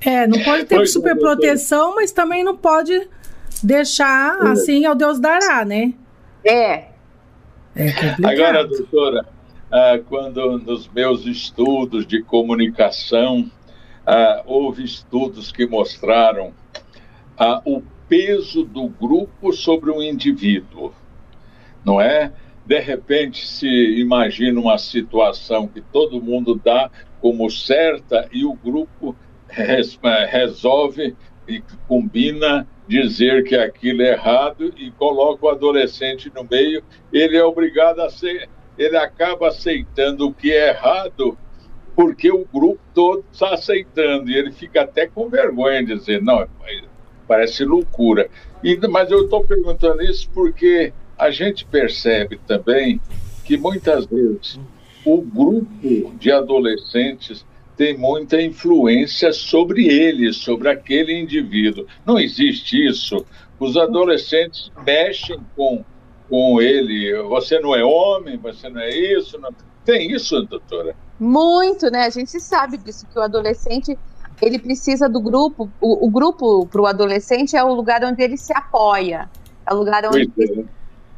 É, 0.00 0.26
não 0.26 0.42
pode 0.42 0.64
ter 0.64 0.86
super 0.86 1.18
proteção, 1.18 1.94
mas 1.94 2.12
também 2.12 2.42
não 2.42 2.56
pode 2.56 3.08
deixar 3.62 4.38
assim 4.42 4.86
ao 4.86 4.94
Deus 4.94 5.18
dará, 5.18 5.64
né? 5.64 5.92
É. 6.44 6.84
É 7.74 7.92
complicado. 7.92 8.24
Agora, 8.24 8.66
doutora, 8.66 9.26
ah, 9.70 9.98
quando 10.08 10.58
nos 10.58 10.88
meus 10.88 11.26
estudos 11.26 12.06
de 12.06 12.22
comunicação, 12.22 13.50
ah, 14.06 14.42
houve 14.46 14.84
estudos 14.84 15.52
que 15.52 15.66
mostraram 15.66 16.52
ah, 17.38 17.62
o 17.64 17.82
peso 18.08 18.64
do 18.64 18.88
grupo 18.88 19.52
sobre 19.52 19.90
o 19.90 20.02
indivíduo, 20.02 20.92
não 21.84 22.00
é? 22.00 22.32
De 22.66 22.78
repente 22.78 23.46
se 23.46 23.68
imagina 23.98 24.60
uma 24.60 24.78
situação 24.78 25.66
que 25.66 25.80
todo 25.80 26.20
mundo 26.20 26.60
dá 26.62 26.90
como 27.20 27.50
certa 27.50 28.28
e 28.32 28.44
o 28.44 28.54
grupo 28.54 29.16
resolve 29.48 31.16
e 31.48 31.62
combina 31.88 32.66
dizer 32.86 33.44
que 33.44 33.54
aquilo 33.54 34.02
é 34.02 34.12
errado 34.12 34.72
e 34.76 34.90
coloca 34.90 35.46
o 35.46 35.48
adolescente 35.48 36.30
no 36.34 36.44
meio, 36.44 36.82
ele 37.12 37.36
é 37.36 37.44
obrigado 37.44 38.00
a 38.00 38.10
ser, 38.10 38.48
ele 38.80 38.96
acaba 38.96 39.48
aceitando 39.48 40.26
o 40.26 40.32
que 40.32 40.50
é 40.50 40.70
errado 40.70 41.36
porque 41.94 42.32
o 42.32 42.46
grupo 42.50 42.80
todo 42.94 43.22
está 43.30 43.52
aceitando 43.52 44.30
e 44.30 44.34
ele 44.34 44.52
fica 44.52 44.82
até 44.82 45.06
com 45.06 45.28
vergonha 45.28 45.84
de 45.84 45.94
dizer 45.94 46.22
não, 46.22 46.48
parece 47.28 47.62
loucura. 47.62 48.30
E, 48.64 48.74
mas 48.88 49.10
eu 49.10 49.24
estou 49.24 49.44
perguntando 49.44 50.02
isso 50.02 50.30
porque 50.32 50.94
a 51.18 51.30
gente 51.30 51.66
percebe 51.66 52.40
também 52.46 52.98
que 53.44 53.58
muitas 53.58 54.06
vezes 54.06 54.58
o 55.04 55.20
grupo 55.20 56.14
de 56.18 56.32
adolescentes 56.32 57.44
tem 57.76 57.98
muita 57.98 58.40
influência 58.40 59.30
sobre 59.30 59.86
ele, 59.88 60.32
sobre 60.32 60.70
aquele 60.70 61.18
indivíduo. 61.18 61.86
Não 62.06 62.18
existe 62.18 62.86
isso. 62.86 63.26
Os 63.58 63.76
adolescentes 63.76 64.72
mexem 64.86 65.38
com, 65.54 65.84
com 66.30 66.62
ele. 66.62 67.20
Você 67.24 67.58
não 67.58 67.74
é 67.74 67.84
homem, 67.84 68.38
você 68.38 68.70
não 68.70 68.80
é 68.80 68.88
isso. 68.88 69.38
Não... 69.38 69.50
Tem 69.84 70.10
isso, 70.10 70.40
doutora? 70.42 70.94
Muito, 71.18 71.90
né? 71.90 72.04
A 72.04 72.10
gente 72.10 72.40
sabe 72.40 72.78
disso, 72.78 73.06
que 73.12 73.18
o 73.18 73.22
adolescente 73.22 73.98
ele 74.40 74.58
precisa 74.58 75.08
do 75.08 75.20
grupo. 75.20 75.68
O, 75.80 76.06
o 76.06 76.10
grupo 76.10 76.66
para 76.66 76.80
o 76.80 76.86
adolescente 76.86 77.56
é 77.56 77.64
o 77.64 77.74
lugar 77.74 78.02
onde 78.04 78.22
ele 78.22 78.36
se 78.36 78.56
apoia, 78.56 79.28
é 79.68 79.74
o 79.74 79.76
lugar 79.76 80.06
onde 80.06 80.30
ele 80.38 80.66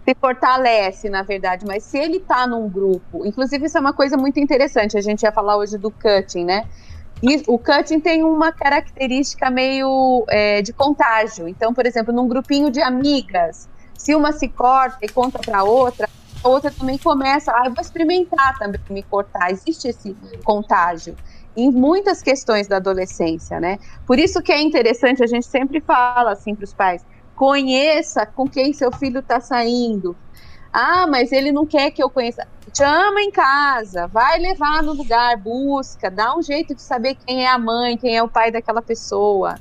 se 0.04 0.14
fortalece, 0.20 1.08
na 1.08 1.22
verdade, 1.22 1.64
mas 1.64 1.84
se 1.84 1.96
ele 1.96 2.16
está 2.16 2.44
num 2.44 2.68
grupo, 2.68 3.24
inclusive 3.24 3.66
isso 3.66 3.78
é 3.78 3.80
uma 3.80 3.92
coisa 3.92 4.16
muito 4.16 4.40
interessante, 4.40 4.98
a 4.98 5.00
gente 5.00 5.22
ia 5.22 5.30
falar 5.30 5.56
hoje 5.56 5.78
do 5.78 5.92
cutting, 5.92 6.44
né? 6.44 6.64
E 7.22 7.40
o 7.46 7.56
cutting 7.56 8.00
tem 8.00 8.24
uma 8.24 8.50
característica 8.50 9.48
meio 9.48 10.24
é, 10.28 10.60
de 10.60 10.72
contágio. 10.72 11.46
Então, 11.46 11.72
por 11.72 11.86
exemplo, 11.86 12.12
num 12.12 12.26
grupinho 12.26 12.68
de 12.68 12.82
amigas, 12.82 13.68
se 13.96 14.14
uma 14.14 14.32
se 14.32 14.48
corta 14.48 14.98
e 15.02 15.08
conta 15.08 15.38
para 15.38 15.64
outra, 15.64 16.08
a 16.42 16.48
outra 16.48 16.70
também 16.70 16.98
começa, 16.98 17.52
ah, 17.52 17.64
eu 17.66 17.72
vou 17.72 17.80
experimentar 17.80 18.58
também 18.58 18.80
me 18.90 19.02
cortar. 19.02 19.50
Existe 19.50 19.88
esse 19.88 20.16
contágio 20.44 21.16
em 21.56 21.70
muitas 21.70 22.22
questões 22.22 22.66
da 22.66 22.76
adolescência, 22.76 23.60
né? 23.60 23.78
Por 24.06 24.18
isso 24.18 24.42
que 24.42 24.50
é 24.50 24.60
interessante, 24.60 25.22
a 25.22 25.26
gente 25.26 25.46
sempre 25.46 25.80
fala 25.80 26.32
assim 26.32 26.54
para 26.54 26.64
os 26.64 26.72
pais, 26.72 27.04
Conheça 27.34 28.26
com 28.26 28.48
quem 28.48 28.72
seu 28.72 28.92
filho 28.92 29.20
está 29.20 29.40
saindo. 29.40 30.16
Ah, 30.72 31.06
mas 31.06 31.32
ele 31.32 31.52
não 31.52 31.66
quer 31.66 31.90
que 31.90 32.02
eu 32.02 32.08
conheça. 32.08 32.46
Chama 32.76 33.20
em 33.20 33.30
casa, 33.30 34.06
vai 34.06 34.38
levar 34.38 34.82
no 34.82 34.92
lugar, 34.92 35.36
busca, 35.36 36.10
dá 36.10 36.36
um 36.36 36.42
jeito 36.42 36.74
de 36.74 36.80
saber 36.80 37.16
quem 37.26 37.44
é 37.44 37.48
a 37.48 37.58
mãe, 37.58 37.96
quem 37.96 38.16
é 38.16 38.22
o 38.22 38.28
pai 38.28 38.50
daquela 38.50 38.80
pessoa. 38.80 39.56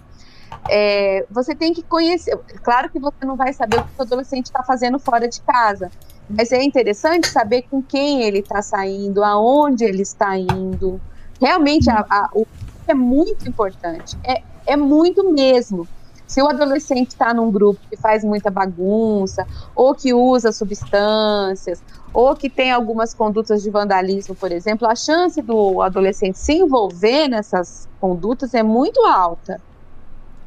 É, 0.69 1.25
você 1.29 1.55
tem 1.55 1.73
que 1.73 1.83
conhecer. 1.83 2.37
Claro 2.63 2.89
que 2.89 2.99
você 2.99 3.25
não 3.25 3.35
vai 3.35 3.53
saber 3.53 3.79
o 3.79 3.83
que 3.83 3.89
o 3.97 4.01
adolescente 4.01 4.45
está 4.45 4.63
fazendo 4.63 4.99
fora 4.99 5.27
de 5.27 5.41
casa, 5.41 5.89
mas 6.29 6.51
é 6.51 6.63
interessante 6.63 7.27
saber 7.27 7.63
com 7.63 7.81
quem 7.81 8.23
ele 8.23 8.39
está 8.39 8.61
saindo, 8.61 9.23
aonde 9.23 9.83
ele 9.83 10.01
está 10.01 10.37
indo. 10.37 11.01
Realmente, 11.39 11.89
a, 11.89 12.05
a, 12.09 12.29
o 12.33 12.45
é 12.87 12.93
muito 12.93 13.47
importante. 13.47 14.17
É, 14.23 14.41
é 14.65 14.75
muito 14.75 15.31
mesmo. 15.31 15.87
Se 16.27 16.41
o 16.41 16.47
adolescente 16.47 17.09
está 17.09 17.33
num 17.33 17.51
grupo 17.51 17.79
que 17.89 17.97
faz 17.97 18.23
muita 18.23 18.49
bagunça, 18.49 19.45
ou 19.75 19.93
que 19.93 20.13
usa 20.13 20.51
substâncias, 20.51 21.83
ou 22.13 22.35
que 22.35 22.49
tem 22.49 22.71
algumas 22.71 23.13
condutas 23.13 23.61
de 23.61 23.69
vandalismo, 23.69 24.33
por 24.33 24.51
exemplo, 24.51 24.87
a 24.87 24.95
chance 24.95 25.41
do 25.41 25.81
adolescente 25.81 26.37
se 26.37 26.53
envolver 26.53 27.27
nessas 27.27 27.87
condutas 27.99 28.53
é 28.53 28.63
muito 28.63 29.05
alta. 29.05 29.59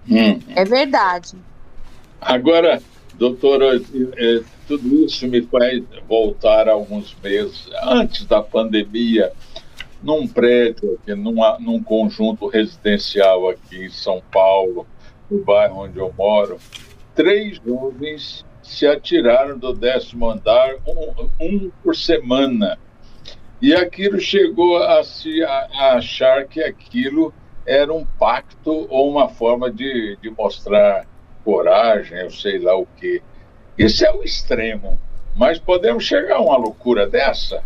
Hum. 0.09 0.38
É 0.55 0.64
verdade. 0.64 1.35
Agora, 2.21 2.81
doutora, 3.14 3.77
é, 4.17 4.40
tudo 4.67 5.05
isso 5.05 5.27
me 5.29 5.43
faz 5.43 5.83
voltar 6.09 6.69
alguns 6.69 7.17
meses 7.23 7.69
antes 7.83 8.25
da 8.27 8.43
pandemia, 8.43 9.33
num 10.03 10.27
prédio, 10.27 10.99
aqui, 11.01 11.14
numa, 11.14 11.59
num 11.59 11.83
conjunto 11.83 12.47
residencial 12.47 13.49
aqui 13.49 13.87
em 13.87 13.90
São 13.90 14.23
Paulo, 14.31 14.87
no 15.31 15.43
bairro 15.43 15.85
onde 15.85 15.99
eu 15.99 16.12
moro, 16.17 16.59
três 17.14 17.61
jovens 17.64 18.45
se 18.62 18.87
atiraram 18.87 19.59
do 19.59 19.73
décimo 19.73 20.29
andar, 20.29 20.75
um, 20.87 21.29
um 21.40 21.71
por 21.83 21.95
semana. 21.95 22.79
E 23.61 23.75
aquilo 23.75 24.21
chegou 24.21 24.77
a 24.77 25.03
se 25.05 25.43
a, 25.43 25.69
a 25.73 25.95
achar 25.97 26.47
que 26.47 26.62
aquilo 26.62 27.33
era 27.66 27.92
um 27.92 28.05
pacto 28.05 28.87
ou 28.90 29.11
uma 29.11 29.29
forma 29.29 29.70
de, 29.70 30.16
de 30.20 30.31
mostrar 30.31 31.07
coragem, 31.44 32.18
eu 32.18 32.31
sei 32.31 32.59
lá 32.59 32.77
o 32.77 32.87
quê. 32.96 33.22
Isso 33.77 34.05
é 34.05 34.12
o 34.12 34.22
extremo. 34.22 34.98
Mas 35.37 35.59
podemos 35.59 36.05
chegar 36.05 36.37
a 36.37 36.40
uma 36.40 36.57
loucura 36.57 37.09
dessa? 37.09 37.62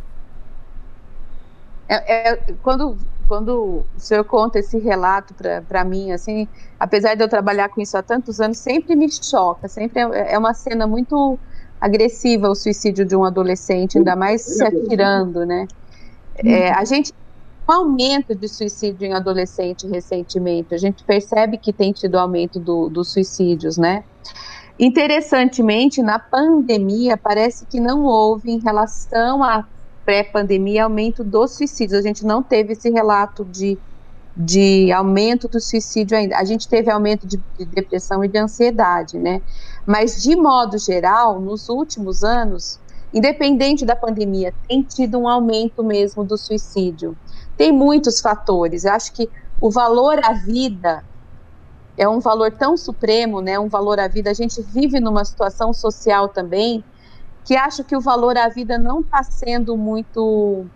É, 1.89 2.31
é, 2.31 2.37
quando 2.63 2.97
quando 3.29 3.85
o 3.95 4.01
senhor 4.01 4.25
conta 4.25 4.59
esse 4.59 4.79
relato 4.79 5.35
para 5.69 5.85
mim, 5.85 6.13
assim, 6.13 6.49
apesar 6.81 7.15
de 7.15 7.23
eu 7.23 7.29
trabalhar 7.29 7.69
com 7.69 7.79
isso 7.79 7.95
há 7.95 8.03
tantos 8.03 8.41
anos, 8.41 8.57
sempre 8.57 8.97
me 8.97 9.07
choca, 9.13 9.69
sempre 9.69 10.01
é, 10.01 10.33
é 10.33 10.39
uma 10.39 10.55
cena 10.55 10.87
muito 10.87 11.39
agressiva 11.79 12.49
o 12.49 12.55
suicídio 12.55 13.05
de 13.05 13.15
um 13.15 13.25
adolescente, 13.25 13.99
ainda 13.99 14.17
mais 14.17 14.41
se 14.41 14.65
atirando, 14.65 15.45
né? 15.45 15.69
É, 16.37 16.71
a 16.73 16.85
gente 16.85 17.13
um 17.69 17.73
aumento 17.73 18.35
de 18.35 18.49
suicídio 18.49 19.07
em 19.07 19.13
adolescente 19.13 19.87
recentemente, 19.87 20.75
a 20.75 20.79
gente 20.79 21.05
percebe 21.05 21.59
que 21.59 21.73
tem 21.73 21.93
tido 21.93 22.19
aumento 22.19 22.59
do, 22.59 22.89
dos 22.89 23.13
suicídios, 23.13 23.77
né? 23.77 24.05
Interessantemente, 24.79 26.01
na 26.01 26.19
pandemia, 26.19 27.17
parece 27.17 27.67
que 27.67 27.81
não 27.81 28.05
houve 28.05 28.51
em 28.51 28.61
relação 28.61 29.43
a 29.43 29.67
pré-pandemia 30.05 30.85
aumento 30.85 31.23
dos 31.23 31.57
suicídios. 31.57 31.99
A 31.99 32.03
gente 32.03 32.25
não 32.25 32.43
teve 32.43 32.73
esse 32.73 32.89
relato 32.89 33.45
de, 33.45 33.77
de 34.35 34.91
aumento 34.93 35.49
do 35.49 35.61
suicídio 35.61 36.17
ainda. 36.17 36.39
A 36.39 36.45
gente 36.45 36.69
teve 36.69 36.91
aumento 36.91 37.27
de, 37.27 37.39
de 37.59 37.65
depressão 37.67 38.25
e 38.25 38.29
de 38.29 38.39
ansiedade, 38.39 39.19
né? 39.19 39.43
Mas, 39.85 40.23
de 40.23 40.37
modo 40.37 40.79
geral, 40.79 41.41
nos 41.41 41.69
últimos 41.69 42.23
anos, 42.23 42.79
independente 43.13 43.85
da 43.85 43.97
pandemia, 43.97 44.55
tem 44.69 44.83
tido 44.83 45.19
um 45.19 45.29
aumento 45.29 45.83
mesmo 45.83 46.25
do 46.25 46.39
suicídio. 46.39 47.17
Tem 47.59 47.73
muitos 47.73 48.21
fatores. 48.21 48.85
Eu 48.85 48.93
acho 48.93 49.13
que 49.13 49.29
o 49.61 49.69
valor 49.69 50.21
à 50.25 50.33
vida 50.33 51.05
é 51.97 52.09
um 52.09 52.21
valor 52.21 52.53
tão 52.53 52.77
supremo, 52.77 53.41
né? 53.41 53.59
Um 53.59 53.69
valor 53.69 53.99
à 53.99 54.07
vida. 54.07 54.31
A 54.31 54.35
gente 54.35 54.63
vive 54.63 55.01
numa 55.01 55.25
situação 55.25 55.73
social 55.73 56.29
também 56.29 56.85
que 57.45 57.57
acho 57.57 57.83
que 57.83 57.97
o 57.97 58.01
valor 58.01 58.39
à 58.39 58.49
vida 58.49 58.79
não 58.79 59.01
está 59.01 59.25
sendo 59.25 59.77
muito 59.77 60.67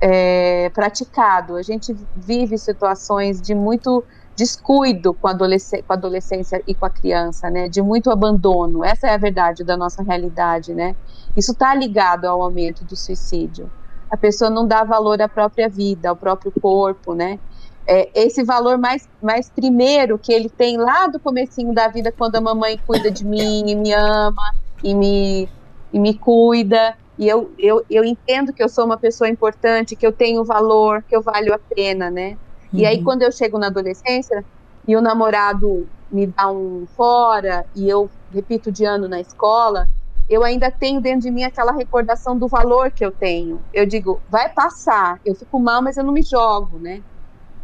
é, 0.00 0.70
praticado. 0.70 1.56
A 1.56 1.62
gente 1.62 1.92
vive 2.14 2.56
situações 2.56 3.42
de 3.42 3.54
muito 3.54 4.04
descuido 4.36 5.12
com 5.12 5.26
a, 5.26 5.36
com 5.36 5.92
a 5.92 5.94
adolescência 5.94 6.62
e 6.68 6.74
com 6.74 6.86
a 6.86 6.90
criança, 6.90 7.50
né? 7.50 7.68
De 7.68 7.82
muito 7.82 8.12
abandono. 8.12 8.84
Essa 8.84 9.08
é 9.08 9.14
a 9.14 9.18
verdade 9.18 9.64
da 9.64 9.76
nossa 9.76 10.04
realidade, 10.04 10.72
né? 10.72 10.94
Isso 11.36 11.50
está 11.50 11.74
ligado 11.74 12.26
ao 12.26 12.40
aumento 12.40 12.84
do 12.84 12.94
suicídio. 12.94 13.68
A 14.10 14.16
pessoa 14.16 14.50
não 14.50 14.66
dá 14.66 14.82
valor 14.84 15.20
à 15.22 15.28
própria 15.28 15.68
vida, 15.68 16.10
ao 16.10 16.16
próprio 16.16 16.52
corpo, 16.60 17.14
né? 17.14 17.38
É, 17.86 18.10
esse 18.14 18.42
valor 18.42 18.78
mais, 18.78 19.08
mais 19.22 19.48
primeiro 19.48 20.18
que 20.18 20.32
ele 20.32 20.48
tem 20.48 20.76
lá 20.76 21.06
do 21.06 21.18
comecinho 21.18 21.72
da 21.72 21.88
vida, 21.88 22.12
quando 22.12 22.36
a 22.36 22.40
mamãe 22.40 22.78
cuida 22.86 23.10
de 23.10 23.24
mim 23.24 23.64
e 23.68 23.74
me 23.74 23.92
ama 23.92 24.54
e 24.82 24.94
me 24.94 25.48
e 25.92 25.98
me 25.98 26.14
cuida 26.14 26.96
e 27.20 27.28
eu, 27.28 27.52
eu, 27.58 27.84
eu 27.90 28.02
entendo 28.02 28.50
que 28.50 28.62
eu 28.62 28.68
sou 28.68 28.86
uma 28.86 28.96
pessoa 28.96 29.28
importante, 29.28 29.94
que 29.94 30.06
eu 30.06 30.12
tenho 30.12 30.42
valor, 30.42 31.02
que 31.02 31.14
eu 31.14 31.20
valho 31.20 31.52
a 31.52 31.58
pena, 31.58 32.10
né? 32.10 32.38
Uhum. 32.72 32.80
E 32.80 32.86
aí, 32.86 32.96
uhum. 32.96 33.04
quando 33.04 33.20
eu 33.20 33.30
chego 33.30 33.58
na 33.58 33.66
adolescência 33.66 34.42
e 34.88 34.96
o 34.96 35.02
namorado 35.02 35.86
me 36.10 36.26
dá 36.26 36.50
um 36.50 36.86
fora 36.96 37.66
e 37.76 37.86
eu 37.86 38.08
repito 38.32 38.72
de 38.72 38.86
ano 38.86 39.06
na 39.06 39.20
escola, 39.20 39.86
eu 40.30 40.44
ainda 40.44 40.70
tenho 40.70 41.00
dentro 41.00 41.22
de 41.22 41.30
mim 41.32 41.42
aquela 41.42 41.72
recordação 41.72 42.38
do 42.38 42.46
valor 42.46 42.92
que 42.92 43.04
eu 43.04 43.10
tenho. 43.10 43.60
Eu 43.72 43.84
digo, 43.84 44.22
vai 44.28 44.48
passar, 44.48 45.18
eu 45.24 45.34
fico 45.34 45.58
mal, 45.58 45.82
mas 45.82 45.96
eu 45.96 46.04
não 46.04 46.12
me 46.12 46.22
jogo, 46.22 46.78
né? 46.78 47.00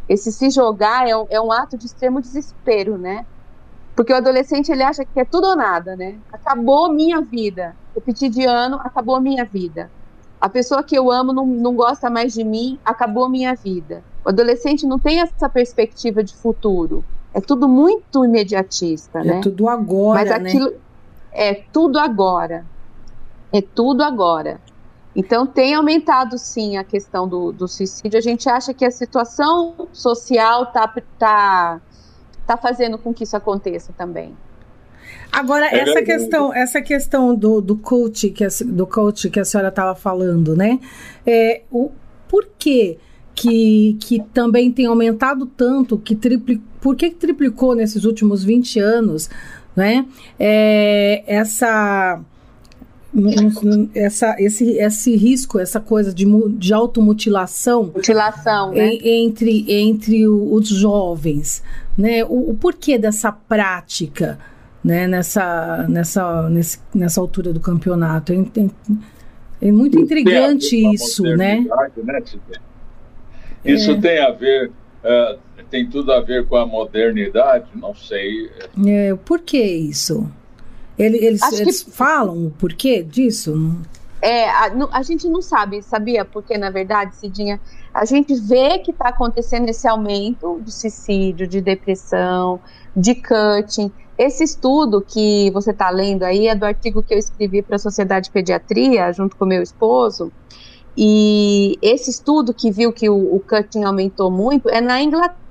Esse 0.08 0.32
se 0.32 0.50
jogar 0.50 1.08
é 1.08 1.16
um, 1.16 1.26
é 1.30 1.40
um 1.40 1.52
ato 1.52 1.78
de 1.78 1.86
extremo 1.86 2.20
desespero, 2.20 2.98
né? 2.98 3.24
Porque 3.94 4.12
o 4.12 4.16
adolescente 4.16 4.70
ele 4.70 4.82
acha 4.82 5.04
que 5.04 5.20
é 5.20 5.24
tudo 5.24 5.46
ou 5.46 5.56
nada, 5.56 5.94
né? 5.94 6.18
Acabou 6.32 6.92
minha 6.92 7.20
vida. 7.22 7.72
Repetir 7.94 8.30
de 8.30 8.44
ano, 8.44 8.80
acabou 8.80 9.20
minha 9.20 9.44
vida. 9.44 9.88
A 10.40 10.48
pessoa 10.48 10.82
que 10.82 10.98
eu 10.98 11.10
amo 11.10 11.32
não, 11.32 11.46
não 11.46 11.74
gosta 11.74 12.10
mais 12.10 12.32
de 12.32 12.44
mim, 12.44 12.78
acabou 12.84 13.30
minha 13.30 13.54
vida. 13.54 14.02
O 14.24 14.30
adolescente 14.30 14.86
não 14.86 14.98
tem 14.98 15.20
essa 15.20 15.48
perspectiva 15.48 16.22
de 16.22 16.34
futuro. 16.36 17.04
É 17.32 17.40
tudo 17.40 17.68
muito 17.68 18.24
imediatista, 18.24 19.20
é 19.20 19.24
né? 19.24 19.38
É 19.38 19.40
tudo 19.40 19.68
agora, 19.68 20.20
Mas 20.20 20.30
né? 20.30 20.36
aquilo 20.36 20.70
né? 20.70 20.76
É 21.36 21.54
tudo 21.72 21.98
agora. 21.98 22.64
É 23.52 23.60
tudo 23.60 24.02
agora. 24.02 24.60
Então 25.14 25.46
tem 25.46 25.74
aumentado 25.74 26.36
sim 26.36 26.76
a 26.76 26.84
questão 26.84 27.26
do, 27.26 27.52
do 27.52 27.66
suicídio. 27.66 28.18
A 28.18 28.22
gente 28.22 28.48
acha 28.48 28.74
que 28.74 28.84
a 28.84 28.90
situação 28.90 29.88
social 29.92 30.66
tá, 30.66 30.92
tá 31.18 31.80
está 32.46 32.56
fazendo 32.56 32.96
com 32.96 33.12
que 33.12 33.24
isso 33.24 33.36
aconteça 33.36 33.92
também. 33.92 34.32
Agora, 35.32 35.66
é 35.66 35.80
essa 35.80 36.02
questão, 36.02 36.54
essa 36.54 36.80
questão 36.80 37.34
do, 37.34 37.60
do 37.60 37.76
coach 37.76 38.30
que 38.30 38.44
a, 38.44 38.48
do 38.64 38.86
coach 38.86 39.28
que 39.28 39.40
a 39.40 39.44
senhora 39.44 39.68
estava 39.68 39.94
falando, 39.94 40.56
né? 40.56 40.78
É, 41.26 41.62
o, 41.70 41.90
por 42.28 42.46
que, 42.56 42.98
que, 43.34 43.96
que 44.00 44.22
também 44.32 44.70
tem 44.70 44.86
aumentado 44.86 45.44
tanto, 45.46 45.98
que 45.98 46.14
tripli, 46.14 46.62
por 46.80 46.94
que 46.96 47.10
triplicou 47.10 47.74
nesses 47.74 48.04
últimos 48.04 48.44
20 48.44 48.78
anos, 48.78 49.28
né? 49.76 50.06
É, 50.38 51.22
essa 51.26 52.20
essa, 53.94 54.36
esse, 54.38 54.72
esse 54.72 55.16
risco, 55.16 55.58
essa 55.58 55.80
coisa 55.80 56.12
de, 56.12 56.26
de 56.50 56.74
automutilação 56.74 57.84
Mutilação, 57.94 58.72
né? 58.72 58.98
entre, 59.02 59.64
entre 59.72 60.28
os 60.28 60.68
jovens, 60.68 61.62
né? 61.96 62.24
O, 62.24 62.50
o 62.50 62.54
porquê 62.54 62.98
dessa 62.98 63.32
prática, 63.32 64.38
né? 64.84 65.06
Nessa, 65.06 65.86
nessa, 65.88 66.48
nesse, 66.50 66.78
nessa 66.94 67.20
altura 67.20 67.52
do 67.54 67.60
campeonato. 67.60 68.32
É, 68.32 68.36
é, 68.36 69.68
é 69.68 69.72
muito 69.72 69.98
intrigante 69.98 70.76
isso, 70.92 71.22
né? 71.22 71.60
né 71.60 72.22
isso 73.64 73.92
é. 73.92 74.00
tem 74.00 74.20
a 74.20 74.30
ver, 74.30 74.70
uh, 75.02 75.38
tem 75.70 75.88
tudo 75.88 76.12
a 76.12 76.20
ver 76.20 76.46
com 76.46 76.56
a 76.56 76.66
modernidade? 76.66 77.66
Não 77.74 77.94
sei. 77.94 78.50
É, 78.86 79.14
por 79.24 79.40
que 79.40 79.60
isso? 79.60 80.28
Ele, 80.98 81.18
eles 81.18 81.42
eles 81.52 81.82
que... 81.82 81.90
falam 81.90 82.46
o 82.46 82.50
porquê 82.50 83.02
disso? 83.02 83.76
É, 84.20 84.48
a, 84.48 84.72
a, 84.92 85.02
gente 85.02 85.28
não 85.28 85.42
sabe, 85.42 85.82
sabia? 85.82 86.24
Porque, 86.24 86.56
na 86.56 86.70
verdade, 86.70 87.14
Cidinha, 87.16 87.60
a 87.92 88.04
gente 88.04 88.34
vê 88.34 88.78
que 88.78 88.90
está 88.90 89.08
acontecendo 89.08 89.68
esse 89.68 89.86
aumento 89.86 90.60
de 90.62 90.72
suicídio, 90.72 91.46
de 91.46 91.60
depressão, 91.60 92.58
de 92.96 93.14
cutting. 93.14 93.92
Esse 94.16 94.42
estudo 94.42 95.02
que 95.02 95.50
você 95.50 95.70
está 95.70 95.90
lendo 95.90 96.22
aí 96.22 96.48
é 96.48 96.54
do 96.54 96.64
artigo 96.64 97.02
que 97.02 97.12
eu 97.12 97.18
escrevi 97.18 97.60
para 97.60 97.76
a 97.76 97.78
Sociedade 97.78 98.26
de 98.26 98.30
Pediatria, 98.30 99.12
junto 99.12 99.36
com 99.36 99.44
meu 99.44 99.62
esposo. 99.62 100.32
E 100.96 101.78
esse 101.82 102.10
estudo 102.10 102.54
que 102.54 102.70
viu 102.70 102.90
que 102.90 103.10
o, 103.10 103.36
o 103.36 103.40
cutting 103.40 103.84
aumentou 103.84 104.30
muito 104.30 104.70
é 104.70 104.80
na 104.80 105.02
Inglaterra. 105.02 105.45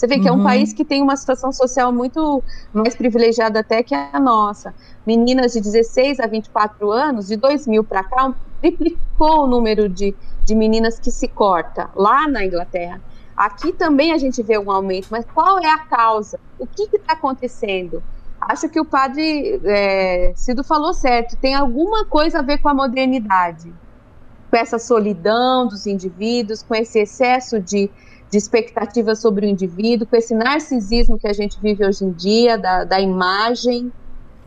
Você 0.00 0.06
vê 0.06 0.18
que 0.18 0.22
uhum. 0.22 0.28
é 0.28 0.32
um 0.32 0.38
uhum. 0.38 0.44
país 0.44 0.72
que 0.72 0.82
tem 0.82 1.02
uma 1.02 1.14
situação 1.14 1.52
social 1.52 1.92
muito 1.92 2.42
mais 2.72 2.96
privilegiada 2.96 3.60
até 3.60 3.82
que 3.82 3.94
a 3.94 4.18
nossa. 4.18 4.74
Meninas 5.06 5.52
de 5.52 5.60
16 5.60 6.20
a 6.20 6.26
24 6.26 6.90
anos, 6.90 7.28
de 7.28 7.36
2000 7.36 7.84
para 7.84 8.02
cá, 8.02 8.34
triplicou 8.62 9.44
o 9.44 9.46
número 9.46 9.90
de, 9.90 10.14
de 10.44 10.54
meninas 10.54 10.98
que 10.98 11.10
se 11.10 11.28
corta 11.28 11.90
lá 11.94 12.26
na 12.26 12.44
Inglaterra. 12.44 13.00
Aqui 13.36 13.72
também 13.72 14.12
a 14.12 14.18
gente 14.18 14.42
vê 14.42 14.58
um 14.58 14.70
aumento, 14.70 15.08
mas 15.10 15.26
qual 15.34 15.58
é 15.58 15.70
a 15.70 15.78
causa? 15.78 16.40
O 16.58 16.66
que 16.66 16.84
está 16.96 17.12
acontecendo? 17.12 18.02
Acho 18.40 18.68
que 18.70 18.80
o 18.80 18.84
padre 18.84 19.60
é, 19.64 20.32
Cido 20.34 20.64
falou 20.64 20.94
certo, 20.94 21.36
tem 21.36 21.54
alguma 21.54 22.06
coisa 22.06 22.38
a 22.38 22.42
ver 22.42 22.58
com 22.58 22.70
a 22.70 22.74
modernidade, 22.74 23.70
com 24.50 24.56
essa 24.56 24.78
solidão 24.78 25.68
dos 25.68 25.86
indivíduos, 25.86 26.62
com 26.62 26.74
esse 26.74 26.98
excesso 27.00 27.60
de 27.60 27.90
de 28.30 28.38
expectativas 28.38 29.20
sobre 29.20 29.46
o 29.46 29.48
indivíduo, 29.48 30.06
com 30.06 30.16
esse 30.16 30.34
narcisismo 30.34 31.18
que 31.18 31.26
a 31.26 31.32
gente 31.32 31.58
vive 31.60 31.84
hoje 31.84 32.04
em 32.04 32.12
dia, 32.12 32.56
da, 32.56 32.84
da 32.84 33.00
imagem, 33.00 33.92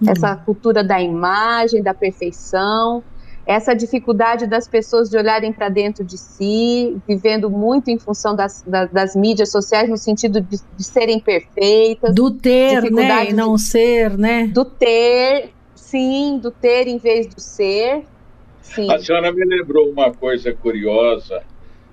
uhum. 0.02 0.10
essa 0.10 0.36
cultura 0.38 0.84
da 0.84 1.02
imagem, 1.02 1.84
da 1.84 1.94
perfeição, 1.94 3.04
essa 3.46 3.74
dificuldade 3.74 4.48
das 4.48 4.70
pessoas 4.70 5.10
de 5.10 5.18
olharem 5.18 5.52
para 5.52 5.68
dentro 5.68 6.02
de 6.06 6.18
si, 6.18 6.96
vivendo 7.06 7.50
muito 7.50 7.92
em 7.92 8.00
função 8.00 8.34
das, 8.34 8.64
das, 8.66 8.90
das 8.90 9.16
mídias 9.18 9.52
sociais, 9.52 9.90
no 9.90 9.98
sentido 9.98 10.40
de, 10.40 10.62
de, 10.78 10.84
serem 10.84 11.20
perfeitas. 11.20 12.16
Do 12.16 12.32
ter, 12.32 12.90
né? 12.90 13.30
E 13.30 13.34
não 13.34 13.56
de, 13.56 13.62
ser, 13.62 14.18
né? 14.18 14.48
Do 14.48 14.64
ter, 14.64 15.52
sim, 15.76 16.40
do 16.42 16.52
ter 16.52 16.88
em 16.88 16.98
vez 16.98 17.28
do 17.28 17.42
ser. 17.42 18.06
Sim. 18.62 18.90
A 18.90 18.98
senhora 18.98 19.30
me 19.34 19.44
lembrou 19.44 19.90
uma 19.90 20.14
coisa 20.14 20.54
curiosa 20.54 21.44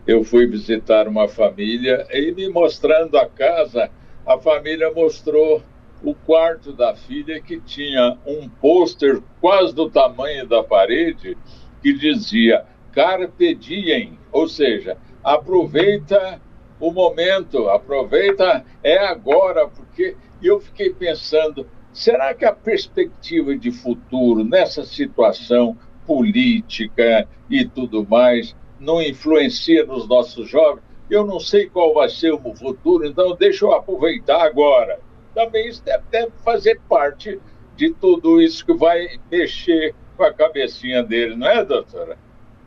eu 0.07 0.25
fui 0.25 0.47
visitar 0.47 1.07
uma 1.07 1.29
família 1.29 2.07
e 2.11 2.33
me 2.33 2.49
mostrando 2.49 3.17
a 3.19 3.27
casa, 3.27 3.91
a 4.27 4.39
família 4.39 4.91
mostrou 4.93 5.63
o 6.03 6.15
quarto 6.15 6.73
da 6.73 6.95
filha 6.95 7.41
que 7.41 7.61
tinha 7.61 8.17
um 8.27 8.49
pôster 8.49 9.21
quase 9.41 9.75
do 9.75 9.91
tamanho 9.91 10.47
da 10.47 10.63
parede 10.63 11.37
que 11.83 11.93
dizia 11.93 12.65
Carpe 12.93 13.55
diem, 13.55 14.19
ou 14.33 14.49
seja, 14.49 14.97
aproveita 15.23 16.41
o 16.81 16.91
momento, 16.91 17.69
aproveita 17.69 18.65
é 18.83 18.99
agora, 18.99 19.69
porque 19.69 20.17
eu 20.43 20.59
fiquei 20.61 20.91
pensando, 20.91 21.67
será 21.93 22.35
que 22.35 22.45
a 22.45 22.53
perspectiva 22.53 23.57
de 23.57 23.71
futuro 23.71 24.43
nessa 24.43 24.85
situação 24.85 25.77
política 26.07 27.29
e 27.49 27.65
tudo 27.65 28.07
mais 28.09 28.57
não 28.81 29.01
influencia 29.01 29.85
nos 29.85 30.09
nossos 30.09 30.49
jovens. 30.49 30.83
Eu 31.09 31.27
não 31.27 31.39
sei 31.39 31.69
qual 31.69 31.93
vai 31.93 32.09
ser 32.09 32.33
o 32.33 32.55
futuro, 32.55 33.07
então 33.07 33.37
deixa 33.37 33.65
eu 33.65 33.73
aproveitar 33.73 34.43
agora. 34.43 34.99
Também 35.35 35.69
isso 35.69 35.85
deve, 35.85 36.05
deve 36.11 36.33
fazer 36.45 36.81
parte 36.89 37.39
de 37.77 37.91
tudo 37.93 38.41
isso 38.41 38.65
que 38.65 38.73
vai 38.73 39.07
mexer 39.31 39.95
com 40.17 40.25
a 40.25 40.33
cabecinha 40.33 41.03
dele, 41.03 41.37
não 41.37 41.47
é, 41.47 41.65
doutora? 41.65 42.17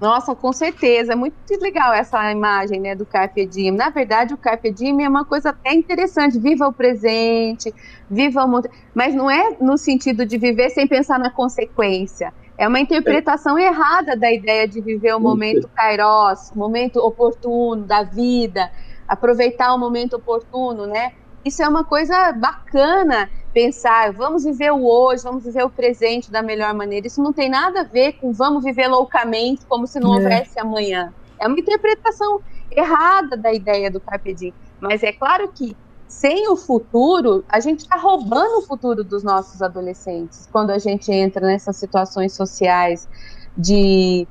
Nossa, 0.04 0.36
com 0.36 0.52
certeza. 0.52 1.14
É 1.14 1.16
muito 1.16 1.36
legal 1.62 1.94
essa 1.94 2.30
imagem 2.30 2.80
né, 2.80 2.94
do 2.94 3.06
Carpe 3.06 3.46
Diem. 3.46 3.72
Na 3.72 3.90
verdade, 3.90 4.34
o 4.34 4.38
Carpe 4.38 4.70
Diem 4.70 5.06
é 5.06 5.08
uma 5.08 5.24
coisa 5.24 5.52
até 5.52 5.74
interessante. 5.74 6.38
Viva 6.38 6.68
o 6.68 6.74
presente, 6.74 7.74
viva 8.10 8.44
o... 8.44 8.62
Mas 8.94 9.16
não 9.16 9.32
é 9.32 9.56
no 9.62 9.78
sentido 9.78 10.26
de 10.26 10.38
viver 10.38 10.72
sem 10.72 10.86
pensar 10.88 11.18
na 11.18 11.30
consequência. 11.30 12.34
É 12.58 12.68
uma 12.68 12.80
interpretação 12.80 13.58
é. 13.58 13.68
errada 13.68 14.16
da 14.16 14.32
ideia 14.32 14.68
de 14.68 14.80
viver 14.80 15.16
o 15.16 15.20
momento 15.20 15.68
kairos, 15.70 16.52
momento 16.56 16.98
oportuno 16.98 17.84
da 17.84 18.04
vida, 18.04 18.72
aproveitar 19.08 19.74
o 19.74 19.80
momento 19.80 20.16
oportuno, 20.16 20.86
né? 20.86 21.14
Isso 21.44 21.62
é 21.62 21.68
uma 21.68 21.84
coisa 21.84 22.32
bacana 22.32 23.30
pensar, 23.54 24.14
vamos 24.14 24.44
viver 24.44 24.72
o 24.72 24.86
hoje, 24.86 25.24
vamos 25.24 25.44
viver 25.44 25.64
o 25.64 25.70
presente 25.70 26.32
da 26.32 26.42
melhor 26.42 26.74
maneira. 26.74 27.06
Isso 27.06 27.22
não 27.22 27.34
tem 27.34 27.50
nada 27.50 27.82
a 27.82 27.84
ver 27.84 28.14
com 28.14 28.32
vamos 28.32 28.64
viver 28.64 28.88
loucamente 28.88 29.66
como 29.66 29.86
se 29.86 30.00
não 30.00 30.14
é. 30.14 30.18
houvesse 30.18 30.60
amanhã. 30.60 31.14
É 31.40 31.48
uma 31.48 31.60
interpretação 31.60 32.40
errada 32.72 33.36
da 33.36 33.52
ideia 33.52 33.92
do 33.92 34.00
Carpe 34.00 34.34
Diem. 34.34 34.54
Mas 34.80 35.04
é 35.04 35.12
claro 35.12 35.50
que 35.50 35.76
sem 36.14 36.48
o 36.48 36.56
futuro, 36.56 37.44
a 37.50 37.60
gente 37.60 37.80
está 37.80 37.98
roubando 37.98 38.60
o 38.60 38.62
futuro 38.62 39.04
dos 39.04 39.24
nossos 39.24 39.62
adolescentes 39.62 40.48
quando 40.52 40.70
a 40.70 40.78
gente 40.78 41.12
entra 41.12 41.46
nessas 41.46 41.76
situações 41.76 42.34
sociais 42.34 43.10
de 43.58 44.28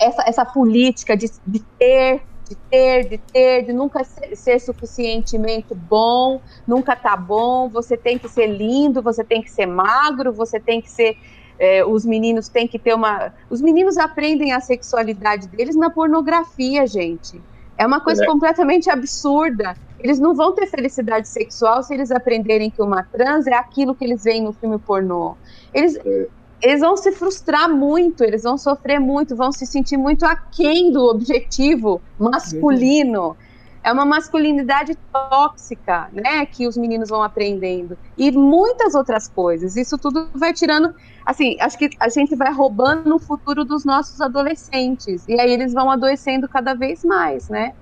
essa, 0.00 0.24
essa 0.26 0.44
política 0.46 1.14
de, 1.14 1.30
de 1.46 1.60
ter, 1.78 2.22
de 2.48 2.54
ter, 2.70 3.08
de 3.08 3.18
ter, 3.18 3.66
de 3.66 3.72
nunca 3.72 4.02
ser, 4.02 4.34
ser 4.34 4.58
suficientemente 4.58 5.74
bom, 5.74 6.40
nunca 6.66 6.96
tá 6.96 7.16
bom, 7.16 7.68
você 7.68 7.96
tem 7.96 8.18
que 8.18 8.28
ser 8.28 8.46
lindo, 8.46 9.02
você 9.02 9.22
tem 9.22 9.42
que 9.42 9.50
ser 9.50 9.66
magro, 9.66 10.32
você 10.32 10.58
tem 10.58 10.80
que 10.80 10.90
ser 10.90 11.18
é, 11.58 11.84
os 11.84 12.04
meninos 12.04 12.48
têm 12.48 12.66
que 12.66 12.78
ter 12.78 12.94
uma. 12.94 13.32
Os 13.48 13.60
meninos 13.60 13.96
aprendem 13.98 14.52
a 14.52 14.60
sexualidade 14.60 15.48
deles 15.48 15.76
na 15.76 15.90
pornografia, 15.90 16.86
gente. 16.86 17.40
É 17.78 17.86
uma 17.86 18.00
coisa 18.00 18.24
é. 18.24 18.26
completamente 18.26 18.90
absurda. 18.90 19.76
Eles 19.98 20.18
não 20.18 20.34
vão 20.34 20.52
ter 20.52 20.66
felicidade 20.66 21.28
sexual 21.28 21.82
se 21.82 21.94
eles 21.94 22.10
aprenderem 22.10 22.70
que 22.70 22.82
uma 22.82 23.02
trans 23.02 23.46
é 23.46 23.54
aquilo 23.54 23.94
que 23.94 24.04
eles 24.04 24.24
veem 24.24 24.42
no 24.42 24.52
filme 24.52 24.78
pornô. 24.78 25.34
Eles, 25.72 25.96
é. 25.96 26.28
eles 26.62 26.80
vão 26.80 26.96
se 26.96 27.12
frustrar 27.12 27.68
muito, 27.68 28.22
eles 28.22 28.42
vão 28.42 28.58
sofrer 28.58 29.00
muito, 29.00 29.34
vão 29.34 29.50
se 29.50 29.66
sentir 29.66 29.96
muito 29.96 30.24
aquém 30.24 30.92
do 30.92 31.02
objetivo 31.02 32.00
masculino. 32.18 33.36
É 33.82 33.92
uma 33.92 34.04
masculinidade 34.04 34.98
tóxica, 35.12 36.08
né, 36.12 36.44
que 36.44 36.66
os 36.66 36.76
meninos 36.76 37.08
vão 37.08 37.22
aprendendo. 37.22 37.96
E 38.18 38.32
muitas 38.32 38.96
outras 38.96 39.28
coisas. 39.28 39.76
Isso 39.76 39.96
tudo 39.96 40.28
vai 40.34 40.52
tirando. 40.52 40.92
Assim, 41.24 41.56
acho 41.60 41.78
que 41.78 41.90
a 42.00 42.08
gente 42.08 42.34
vai 42.34 42.52
roubando 42.52 43.08
no 43.08 43.20
futuro 43.20 43.64
dos 43.64 43.84
nossos 43.84 44.20
adolescentes. 44.20 45.24
E 45.28 45.40
aí 45.40 45.52
eles 45.52 45.72
vão 45.72 45.88
adoecendo 45.88 46.48
cada 46.48 46.74
vez 46.74 47.04
mais, 47.04 47.48
né? 47.48 47.74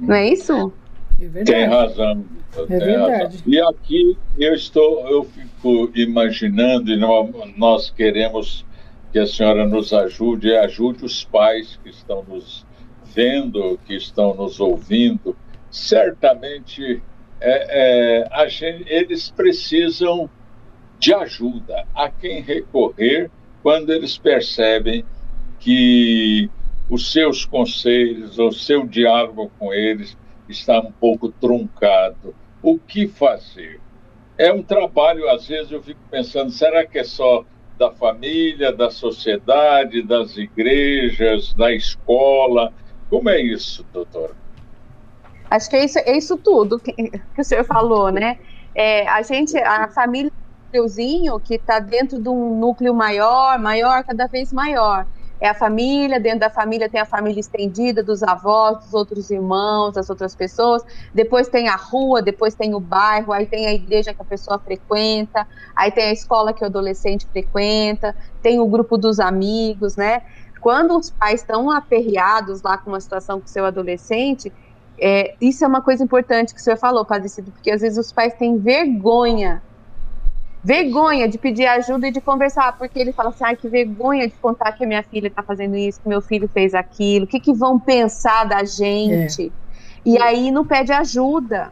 Não 0.00 0.14
é 0.14 0.28
isso? 0.28 0.72
É 1.20 1.44
tem 1.44 1.64
razão. 1.66 2.24
É 2.56 2.64
verdade. 2.66 3.36
Razão. 3.36 3.42
E 3.46 3.60
aqui 3.60 4.18
eu 4.38 4.54
estou, 4.54 5.08
eu 5.08 5.24
fico 5.24 5.90
imaginando, 5.94 6.90
e 6.90 6.96
nós 7.56 7.90
queremos 7.90 8.64
que 9.12 9.18
a 9.18 9.26
senhora 9.26 9.66
nos 9.66 9.92
ajude, 9.92 10.48
e 10.48 10.56
ajude 10.56 11.04
os 11.04 11.24
pais 11.24 11.78
que 11.82 11.88
estão 11.88 12.22
nos 12.24 12.66
vendo, 13.14 13.78
que 13.86 13.94
estão 13.94 14.34
nos 14.34 14.60
ouvindo, 14.60 15.34
certamente 15.70 17.02
é, 17.40 18.22
é, 18.30 18.48
gente, 18.48 18.84
eles 18.86 19.30
precisam 19.30 20.28
de 20.98 21.14
ajuda 21.14 21.86
a 21.94 22.08
quem 22.10 22.40
recorrer 22.42 23.30
quando 23.62 23.90
eles 23.92 24.16
percebem 24.16 25.04
que 25.58 26.48
os 26.88 27.10
seus 27.12 27.44
conselhos, 27.44 28.38
o 28.38 28.52
seu 28.52 28.86
diálogo 28.86 29.50
com 29.58 29.72
eles 29.72 30.16
está 30.48 30.80
um 30.80 30.92
pouco 30.92 31.30
truncado. 31.30 32.34
O 32.62 32.78
que 32.78 33.06
fazer? 33.06 33.80
É 34.38 34.52
um 34.52 34.62
trabalho, 34.62 35.28
às 35.30 35.46
vezes 35.46 35.72
eu 35.72 35.82
fico 35.82 36.00
pensando, 36.10 36.50
será 36.50 36.86
que 36.86 36.98
é 36.98 37.04
só 37.04 37.44
da 37.78 37.90
família, 37.90 38.72
da 38.72 38.90
sociedade, 38.90 40.02
das 40.02 40.36
igrejas, 40.36 41.54
da 41.54 41.72
escola? 41.72 42.72
Como 43.08 43.28
é 43.28 43.40
isso, 43.40 43.84
doutora? 43.92 44.34
Acho 45.50 45.70
que 45.70 45.76
é 45.76 45.84
isso, 45.84 45.98
é 45.98 46.16
isso 46.16 46.36
tudo 46.36 46.78
que, 46.78 46.92
que 46.92 47.40
o 47.40 47.44
senhor 47.44 47.64
falou, 47.64 48.10
né? 48.10 48.38
É, 48.74 49.08
a 49.08 49.22
gente, 49.22 49.56
a 49.56 49.88
família 49.88 50.30
que 51.44 51.54
está 51.54 51.78
dentro 51.78 52.20
de 52.20 52.28
um 52.28 52.58
núcleo 52.58 52.92
maior, 52.92 53.58
maior, 53.58 54.04
cada 54.04 54.26
vez 54.26 54.52
maior. 54.52 55.06
É 55.40 55.48
a 55.48 55.54
família, 55.54 56.18
dentro 56.18 56.40
da 56.40 56.50
família 56.50 56.88
tem 56.88 57.00
a 57.00 57.04
família 57.04 57.40
estendida, 57.40 58.02
dos 58.02 58.22
avós, 58.22 58.84
dos 58.84 58.94
outros 58.94 59.30
irmãos, 59.30 59.92
das 59.92 60.08
outras 60.08 60.34
pessoas. 60.34 60.82
Depois 61.12 61.48
tem 61.48 61.68
a 61.68 61.76
rua, 61.76 62.22
depois 62.22 62.54
tem 62.54 62.74
o 62.74 62.80
bairro, 62.80 63.32
aí 63.32 63.46
tem 63.46 63.66
a 63.66 63.72
igreja 63.74 64.14
que 64.14 64.22
a 64.22 64.24
pessoa 64.24 64.58
frequenta, 64.58 65.46
aí 65.74 65.90
tem 65.90 66.04
a 66.04 66.12
escola 66.12 66.52
que 66.52 66.62
o 66.62 66.66
adolescente 66.66 67.26
frequenta, 67.26 68.16
tem 68.40 68.60
o 68.60 68.66
grupo 68.66 68.96
dos 68.96 69.20
amigos, 69.20 69.96
né? 69.96 70.22
quando 70.66 70.98
os 70.98 71.10
pais 71.10 71.42
estão 71.42 71.70
aperreados 71.70 72.60
lá 72.60 72.76
com 72.76 72.90
uma 72.90 73.00
situação 73.00 73.40
com 73.40 73.46
seu 73.46 73.64
adolescente, 73.64 74.52
é, 74.98 75.36
isso 75.40 75.64
é 75.64 75.68
uma 75.68 75.80
coisa 75.80 76.02
importante 76.02 76.52
que 76.52 76.60
o 76.60 76.62
senhor 76.64 76.76
falou, 76.76 77.04
Padre 77.04 77.28
Cido, 77.28 77.52
porque 77.52 77.70
às 77.70 77.82
vezes 77.82 77.96
os 77.96 78.12
pais 78.12 78.34
têm 78.34 78.58
vergonha, 78.58 79.62
vergonha 80.66 81.28
de 81.28 81.38
pedir 81.38 81.64
ajuda 81.64 82.08
e 82.08 82.10
de 82.10 82.20
conversar, 82.20 82.76
porque 82.76 82.98
ele 82.98 83.12
fala 83.12 83.28
assim, 83.28 83.44
ai, 83.44 83.54
que 83.54 83.68
vergonha 83.68 84.26
de 84.26 84.34
contar 84.34 84.72
que 84.72 84.82
a 84.82 84.86
minha 84.86 85.02
filha 85.04 85.28
está 85.28 85.40
fazendo 85.40 85.76
isso, 85.76 86.00
que 86.00 86.08
meu 86.08 86.20
filho 86.20 86.48
fez 86.52 86.74
aquilo, 86.74 87.24
o 87.24 87.28
que, 87.28 87.38
que 87.38 87.52
vão 87.52 87.78
pensar 87.78 88.42
da 88.42 88.64
gente? 88.64 89.46
É. 89.46 89.50
E 90.04 90.20
aí 90.20 90.50
não 90.50 90.66
pede 90.66 90.90
ajuda. 90.90 91.70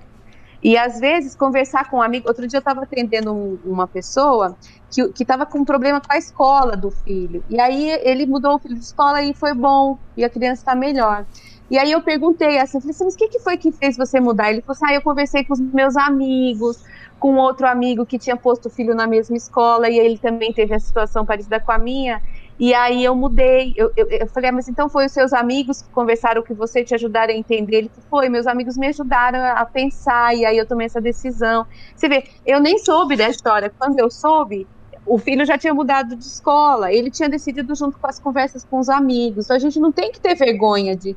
E 0.62 0.78
às 0.78 1.00
vezes 1.00 1.34
conversar 1.34 1.90
com 1.90 1.96
um 1.98 2.02
amigo. 2.02 2.28
Outro 2.28 2.46
dia 2.46 2.56
eu 2.56 2.60
estava 2.60 2.84
atendendo 2.84 3.34
um, 3.34 3.58
uma 3.64 3.86
pessoa 3.86 4.56
que 4.90 5.22
estava 5.22 5.44
com 5.44 5.58
um 5.58 5.64
problema 5.64 6.00
com 6.00 6.12
a 6.12 6.16
escola 6.16 6.76
do 6.76 6.90
filho. 6.90 7.44
E 7.50 7.60
aí 7.60 7.90
ele 8.02 8.24
mudou 8.26 8.54
o 8.54 8.58
filho 8.58 8.76
de 8.76 8.84
escola 8.84 9.22
e 9.22 9.34
foi 9.34 9.52
bom. 9.54 9.98
E 10.16 10.24
a 10.24 10.30
criança 10.30 10.62
está 10.62 10.74
melhor. 10.74 11.26
E 11.70 11.76
aí 11.76 11.90
eu 11.90 12.00
perguntei 12.00 12.58
assim, 12.58 12.80
falei 12.80 12.92
assim, 12.92 13.04
mas 13.04 13.14
o 13.14 13.16
que, 13.16 13.28
que 13.28 13.40
foi 13.40 13.56
que 13.56 13.72
fez 13.72 13.96
você 13.96 14.20
mudar? 14.20 14.50
Ele 14.50 14.62
falou 14.62 14.74
assim, 14.74 14.86
ah, 14.86 14.94
eu 14.94 15.02
conversei 15.02 15.44
com 15.44 15.52
os 15.52 15.60
meus 15.60 15.96
amigos, 15.96 16.82
com 17.18 17.36
outro 17.36 17.66
amigo 17.66 18.04
que 18.04 18.18
tinha 18.18 18.36
posto 18.36 18.66
o 18.66 18.70
filho 18.70 18.94
na 18.94 19.06
mesma 19.06 19.36
escola 19.36 19.88
e 19.88 19.98
ele 19.98 20.18
também 20.18 20.52
teve 20.52 20.74
a 20.74 20.78
situação 20.78 21.24
parecida 21.24 21.58
com 21.60 21.72
a 21.72 21.78
minha. 21.78 22.20
E 22.58 22.72
aí 22.72 23.02
eu 23.02 23.14
mudei. 23.16 23.74
Eu, 23.76 23.90
eu, 23.96 24.08
eu, 24.08 24.26
falei, 24.28 24.50
ah, 24.50 24.52
mas 24.52 24.68
então 24.68 24.88
foi 24.88 25.06
os 25.06 25.12
seus 25.12 25.32
amigos 25.32 25.82
que 25.82 25.88
conversaram 25.90 26.42
com 26.42 26.54
você, 26.54 26.84
te 26.84 26.94
ajudaram 26.94 27.34
a 27.34 27.36
entender? 27.36 27.76
Ele 27.78 27.90
foi, 28.08 28.28
meus 28.28 28.46
amigos 28.46 28.76
me 28.76 28.86
ajudaram 28.88 29.40
a 29.40 29.64
pensar, 29.64 30.36
e 30.36 30.44
aí 30.44 30.56
eu 30.56 30.66
tomei 30.66 30.86
essa 30.86 31.00
decisão. 31.00 31.66
Você 31.94 32.08
vê, 32.08 32.24
eu 32.46 32.60
nem 32.60 32.78
soube 32.78 33.16
da 33.16 33.28
história. 33.28 33.72
Quando 33.76 33.98
eu 33.98 34.10
soube, 34.10 34.66
o 35.04 35.18
filho 35.18 35.44
já 35.44 35.58
tinha 35.58 35.74
mudado 35.74 36.14
de 36.14 36.24
escola, 36.24 36.92
ele 36.92 37.10
tinha 37.10 37.28
decidido 37.28 37.74
junto 37.74 37.98
com 37.98 38.06
as 38.06 38.20
conversas 38.20 38.64
com 38.64 38.78
os 38.78 38.88
amigos. 38.88 39.46
Então 39.46 39.56
a 39.56 39.60
gente 39.60 39.80
não 39.80 39.90
tem 39.90 40.12
que 40.12 40.20
ter 40.20 40.34
vergonha 40.34 40.96
de 40.96 41.16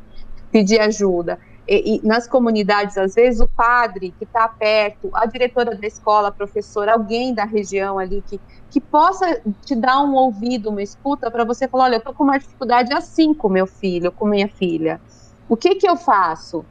pedir 0.51 0.79
ajuda 0.79 1.37
e, 1.67 1.97
e, 1.97 2.07
nas 2.07 2.27
comunidades, 2.27 2.97
às 2.97 3.15
vezes, 3.15 3.41
o 3.41 3.47
padre 3.47 4.13
que 4.17 4.23
está 4.23 4.47
perto, 4.47 5.09
a 5.13 5.25
diretora 5.25 5.75
da 5.75 5.85
escola, 5.85 6.29
a 6.29 6.31
professora, 6.31 6.93
alguém 6.93 7.33
da 7.33 7.43
região 7.43 7.99
ali 7.99 8.23
que, 8.25 8.39
que 8.69 8.79
possa 8.79 9.41
te 9.65 9.75
dar 9.75 10.01
um 10.01 10.13
ouvido, 10.13 10.69
uma 10.69 10.81
escuta, 10.81 11.29
para 11.29 11.43
você 11.43 11.67
falar: 11.67 11.85
olha, 11.85 11.95
eu 11.95 11.99
estou 11.99 12.13
com 12.13 12.23
uma 12.23 12.37
dificuldade 12.37 12.93
assim 12.93 13.33
com 13.33 13.49
meu 13.49 13.67
filho, 13.67 14.11
com 14.11 14.25
minha 14.25 14.47
filha. 14.47 15.01
O 15.49 15.57
que, 15.57 15.75
que 15.75 15.89
eu 15.89 15.97
faço? 15.97 16.65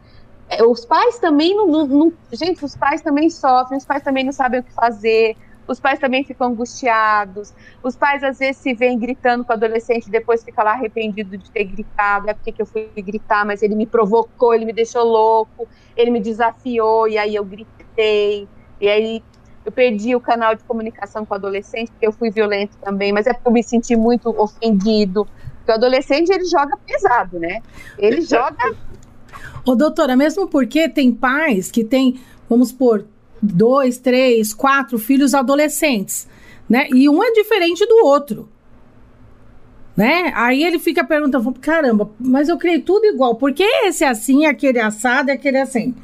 É, 0.48 0.64
os 0.64 0.84
pais 0.84 1.18
também 1.18 1.54
não, 1.54 1.66
não, 1.66 1.86
não. 1.86 2.12
Gente, 2.32 2.64
os 2.64 2.76
pais 2.76 3.02
também 3.02 3.28
sofrem, 3.28 3.76
os 3.76 3.84
pais 3.84 4.02
também 4.02 4.24
não 4.24 4.32
sabem 4.32 4.60
o 4.60 4.62
que 4.62 4.72
fazer 4.72 5.36
os 5.66 5.80
pais 5.80 5.98
também 5.98 6.24
ficam 6.24 6.48
angustiados, 6.48 7.52
os 7.82 7.96
pais 7.96 8.22
às 8.22 8.38
vezes 8.38 8.56
se 8.58 8.74
veem 8.74 8.98
gritando 8.98 9.44
com 9.44 9.52
o 9.52 9.56
adolescente, 9.56 10.10
depois 10.10 10.44
fica 10.44 10.62
lá 10.62 10.72
arrependido 10.72 11.36
de 11.36 11.50
ter 11.50 11.64
gritado, 11.64 12.30
é 12.30 12.34
porque 12.34 12.52
que 12.52 12.62
eu 12.62 12.66
fui 12.66 12.88
gritar, 12.96 13.44
mas 13.44 13.62
ele 13.62 13.74
me 13.74 13.86
provocou, 13.86 14.54
ele 14.54 14.64
me 14.64 14.72
deixou 14.72 15.04
louco, 15.04 15.66
ele 15.96 16.10
me 16.10 16.20
desafiou, 16.20 17.08
e 17.08 17.18
aí 17.18 17.34
eu 17.34 17.44
gritei, 17.44 18.48
e 18.80 18.88
aí 18.88 19.22
eu 19.64 19.72
perdi 19.72 20.14
o 20.14 20.20
canal 20.20 20.54
de 20.54 20.62
comunicação 20.62 21.26
com 21.26 21.34
o 21.34 21.36
adolescente, 21.36 21.90
porque 21.90 22.06
eu 22.06 22.12
fui 22.12 22.30
violento 22.30 22.76
também, 22.78 23.12
mas 23.12 23.26
é 23.26 23.32
porque 23.32 23.48
eu 23.48 23.52
me 23.52 23.62
senti 23.62 23.96
muito 23.96 24.30
ofendido, 24.30 25.26
porque 25.56 25.72
o 25.72 25.74
adolescente, 25.74 26.30
ele 26.30 26.44
joga 26.44 26.76
pesado, 26.86 27.40
né? 27.40 27.60
Ele 27.98 28.20
joga... 28.20 28.76
Ô, 29.64 29.74
doutora, 29.74 30.14
mesmo 30.14 30.46
porque 30.46 30.88
tem 30.88 31.12
pais 31.12 31.72
que 31.72 31.82
têm, 31.82 32.20
vamos 32.48 32.68
supor, 32.68 33.04
dois, 33.42 33.98
três, 33.98 34.52
quatro 34.54 34.98
filhos 34.98 35.34
adolescentes, 35.34 36.28
né? 36.68 36.88
E 36.92 37.08
um 37.08 37.22
é 37.22 37.32
diferente 37.32 37.86
do 37.86 38.04
outro. 38.04 38.48
Né? 39.96 40.30
Aí 40.34 40.62
ele 40.62 40.78
fica 40.78 41.02
perguntando, 41.02 41.54
caramba, 41.54 42.10
mas 42.20 42.50
eu 42.50 42.58
criei 42.58 42.80
tudo 42.80 43.06
igual, 43.06 43.36
por 43.36 43.52
que 43.52 43.62
esse 43.62 44.04
é 44.04 44.08
assim, 44.08 44.44
aquele 44.44 44.78
assado 44.78 45.32
aquele 45.32 45.56
assim, 45.56 45.94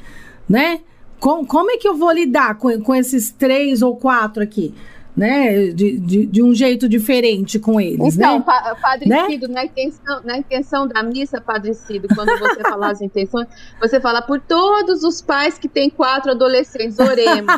né? 0.49 0.81
Com, 1.21 1.45
como 1.45 1.71
é 1.71 1.77
que 1.77 1.87
eu 1.87 1.95
vou 1.95 2.11
lidar 2.11 2.57
com, 2.57 2.81
com 2.81 2.95
esses 2.95 3.31
três 3.31 3.83
ou 3.83 3.97
quatro 3.97 4.43
aqui? 4.43 4.75
Né, 5.17 5.67
de, 5.73 5.99
de, 5.99 6.27
de, 6.27 6.43
um 6.43 6.55
jeito 6.55 6.89
diferente 6.89 7.59
com 7.59 7.81
eles. 7.81 8.17
Então, 8.17 8.39
né? 8.39 8.45
pa 8.45 8.77
Padre 8.81 9.09
né? 9.09 9.27
Cido, 9.27 9.47
na 9.47 9.65
intenção, 9.65 10.21
na 10.25 10.39
intenção 10.39 10.89
da 10.89 11.03
missa, 11.03 11.41
Padre 11.41 11.75
Cido, 11.75 12.09
quando 12.15 12.37
você 12.39 12.61
falar 12.65 12.93
as 12.93 13.01
intenções, 13.03 13.47
você 13.79 14.01
fala 14.01 14.23
por 14.23 14.41
todos 14.41 15.05
os 15.05 15.21
pais 15.21 15.59
que 15.59 15.69
têm 15.69 15.91
quatro 15.91 16.31
adolescentes, 16.31 16.99
oremos. 16.99 17.55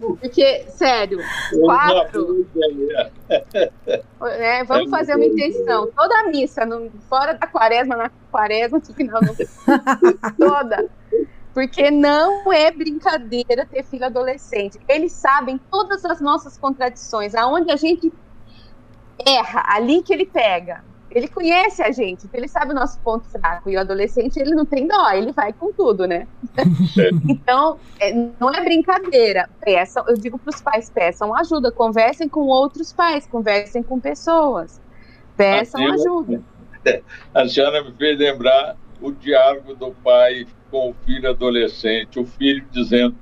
Porque, 0.20 0.64
sério, 0.70 1.20
quatro. 1.64 2.46
É, 4.22 4.64
vamos 4.64 4.92
é 4.92 4.96
fazer 4.96 5.14
uma 5.14 5.24
intenção. 5.24 5.88
Toda 5.96 6.20
a 6.20 6.28
missa, 6.28 6.66
no, 6.66 6.90
fora 7.08 7.34
da 7.34 7.46
quaresma, 7.46 7.96
na 7.96 8.10
quaresma, 8.30 8.82
no 8.88 8.94
final, 8.94 9.20
toda 10.36 10.88
porque 11.52 11.90
não 11.90 12.52
é 12.52 12.70
brincadeira 12.70 13.66
ter 13.66 13.84
filho 13.84 14.06
adolescente. 14.06 14.78
Eles 14.88 15.12
sabem 15.12 15.58
todas 15.70 16.04
as 16.04 16.20
nossas 16.20 16.56
contradições, 16.56 17.34
aonde 17.34 17.70
a 17.70 17.76
gente 17.76 18.12
erra, 19.26 19.64
ali 19.66 20.02
que 20.02 20.12
ele 20.12 20.26
pega. 20.26 20.84
Ele 21.10 21.26
conhece 21.26 21.82
a 21.82 21.90
gente, 21.90 22.28
ele 22.32 22.46
sabe 22.46 22.70
o 22.70 22.74
nosso 22.74 23.00
ponto 23.00 23.28
fraco. 23.28 23.68
E 23.68 23.76
o 23.76 23.80
adolescente, 23.80 24.38
ele 24.38 24.54
não 24.54 24.64
tem 24.64 24.86
dó, 24.86 25.10
ele 25.10 25.32
vai 25.32 25.52
com 25.52 25.72
tudo, 25.72 26.06
né? 26.06 26.28
então, 27.28 27.78
é, 27.98 28.12
não 28.38 28.48
é 28.48 28.62
brincadeira. 28.62 29.50
Peçam, 29.60 30.04
eu 30.06 30.14
digo 30.14 30.38
para 30.38 30.50
os 30.50 30.60
pais, 30.60 30.88
peçam 30.88 31.34
ajuda, 31.34 31.72
conversem 31.72 32.28
com 32.28 32.42
outros 32.42 32.92
pais, 32.92 33.26
conversem 33.26 33.82
com 33.82 33.98
pessoas. 33.98 34.80
Peçam 35.36 35.84
ajuda. 35.92 36.42
A 37.34 37.48
senhora 37.48 37.82
me 37.82 37.92
fez 37.96 38.16
lembrar 38.16 38.76
o 39.02 39.10
diálogo 39.10 39.74
do 39.74 39.90
pai 39.90 40.46
com 40.70 40.90
o 40.90 40.94
filho 41.04 41.28
adolescente, 41.28 42.18
o 42.18 42.26
filho 42.26 42.64
dizendo: 42.70 43.14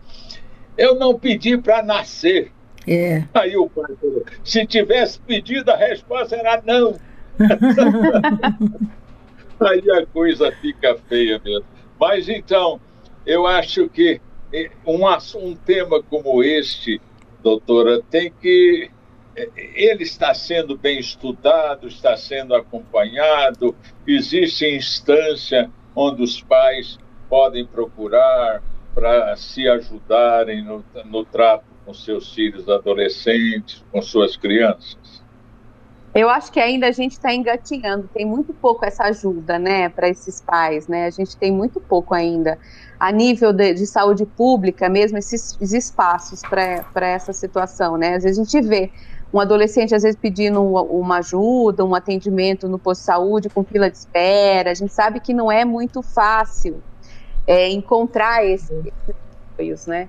Eu 0.76 0.94
não 0.94 1.18
pedi 1.18 1.56
para 1.56 1.82
nascer. 1.82 2.52
É. 2.86 3.24
Aí 3.34 3.56
o 3.56 3.68
pai 3.68 3.94
falou: 4.00 4.24
Se 4.44 4.66
tivesse 4.66 5.20
pedido, 5.20 5.70
a 5.70 5.76
resposta 5.76 6.36
era 6.36 6.62
não. 6.64 6.96
Aí 9.60 9.90
a 9.90 10.06
coisa 10.06 10.52
fica 10.52 10.96
feia 11.08 11.40
mesmo. 11.44 11.66
Mas 11.98 12.28
então, 12.28 12.80
eu 13.26 13.46
acho 13.46 13.88
que 13.88 14.20
eh, 14.52 14.70
um, 14.86 15.04
um 15.36 15.54
tema 15.56 16.02
como 16.02 16.42
este, 16.42 17.00
doutora, 17.42 18.00
tem 18.08 18.30
que 18.30 18.90
ele 19.56 20.02
está 20.02 20.34
sendo 20.34 20.76
bem 20.76 20.98
estudado, 20.98 21.86
está 21.86 22.16
sendo 22.16 22.54
acompanhado, 22.54 23.74
existe 24.06 24.66
instância 24.66 25.70
onde 25.94 26.22
os 26.22 26.40
pais 26.42 26.98
podem 27.28 27.66
procurar 27.66 28.62
para 28.94 29.36
se 29.36 29.68
ajudarem 29.68 30.64
no, 30.64 30.84
no 31.04 31.24
trato 31.24 31.64
com 31.84 31.94
seus 31.94 32.32
filhos 32.34 32.68
adolescentes, 32.68 33.84
com 33.92 34.02
suas 34.02 34.36
crianças? 34.36 35.22
Eu 36.14 36.28
acho 36.28 36.50
que 36.50 36.58
ainda 36.58 36.88
a 36.88 36.90
gente 36.90 37.12
está 37.12 37.32
engatinhando, 37.32 38.08
tem 38.12 38.26
muito 38.26 38.52
pouco 38.52 38.84
essa 38.84 39.04
ajuda, 39.04 39.58
né, 39.58 39.88
para 39.88 40.08
esses 40.08 40.40
pais, 40.40 40.88
né? 40.88 41.06
A 41.06 41.10
gente 41.10 41.36
tem 41.36 41.52
muito 41.52 41.78
pouco 41.80 42.14
ainda. 42.14 42.58
A 42.98 43.12
nível 43.12 43.52
de, 43.52 43.74
de 43.74 43.86
saúde 43.86 44.26
pública, 44.26 44.88
mesmo 44.88 45.16
esses, 45.18 45.56
espaços 45.72 46.42
para 46.42 47.06
essa 47.06 47.32
situação, 47.32 47.96
né? 47.96 48.16
Às 48.16 48.24
vezes 48.24 48.38
a 48.38 48.42
gente 48.42 48.66
vê 48.66 48.90
um 49.32 49.38
adolescente, 49.38 49.94
às 49.94 50.02
vezes, 50.02 50.18
pedindo 50.18 50.60
uma 50.60 51.18
ajuda, 51.18 51.84
um 51.84 51.94
atendimento 51.94 52.66
no 52.66 52.78
posto 52.78 53.02
de 53.02 53.06
saúde 53.06 53.48
com 53.48 53.62
fila 53.62 53.90
de 53.90 53.98
espera. 53.98 54.70
A 54.70 54.74
gente 54.74 54.92
sabe 54.92 55.20
que 55.20 55.34
não 55.34 55.52
é 55.52 55.64
muito 55.64 56.02
fácil 56.02 56.82
é, 57.48 57.68
encontrar 57.70 58.44
esses 58.44 58.70
apoios, 59.56 59.86
né? 59.86 60.08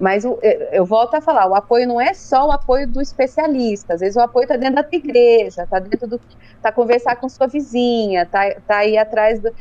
Mas 0.00 0.24
eu, 0.24 0.38
eu, 0.72 0.86
volto 0.86 1.14
a 1.16 1.20
falar, 1.20 1.48
o 1.48 1.54
apoio 1.54 1.86
não 1.86 2.00
é 2.00 2.14
só 2.14 2.46
o 2.46 2.52
apoio 2.52 2.90
do 2.90 3.00
especialista, 3.02 3.94
às 3.94 4.00
vezes 4.00 4.16
o 4.16 4.20
apoio 4.20 4.44
está 4.44 4.56
dentro 4.56 4.76
da 4.76 4.84
tua 4.84 4.96
igreja, 4.98 5.64
está 5.64 5.80
dentro 5.80 6.08
do. 6.08 6.20
está 6.56 6.72
conversar 6.72 7.16
com 7.16 7.28
sua 7.28 7.48
vizinha, 7.48 8.22
está 8.22 8.60
tá 8.66 8.78
aí 8.78 8.96
atrás 8.96 9.42
do. 9.42 9.52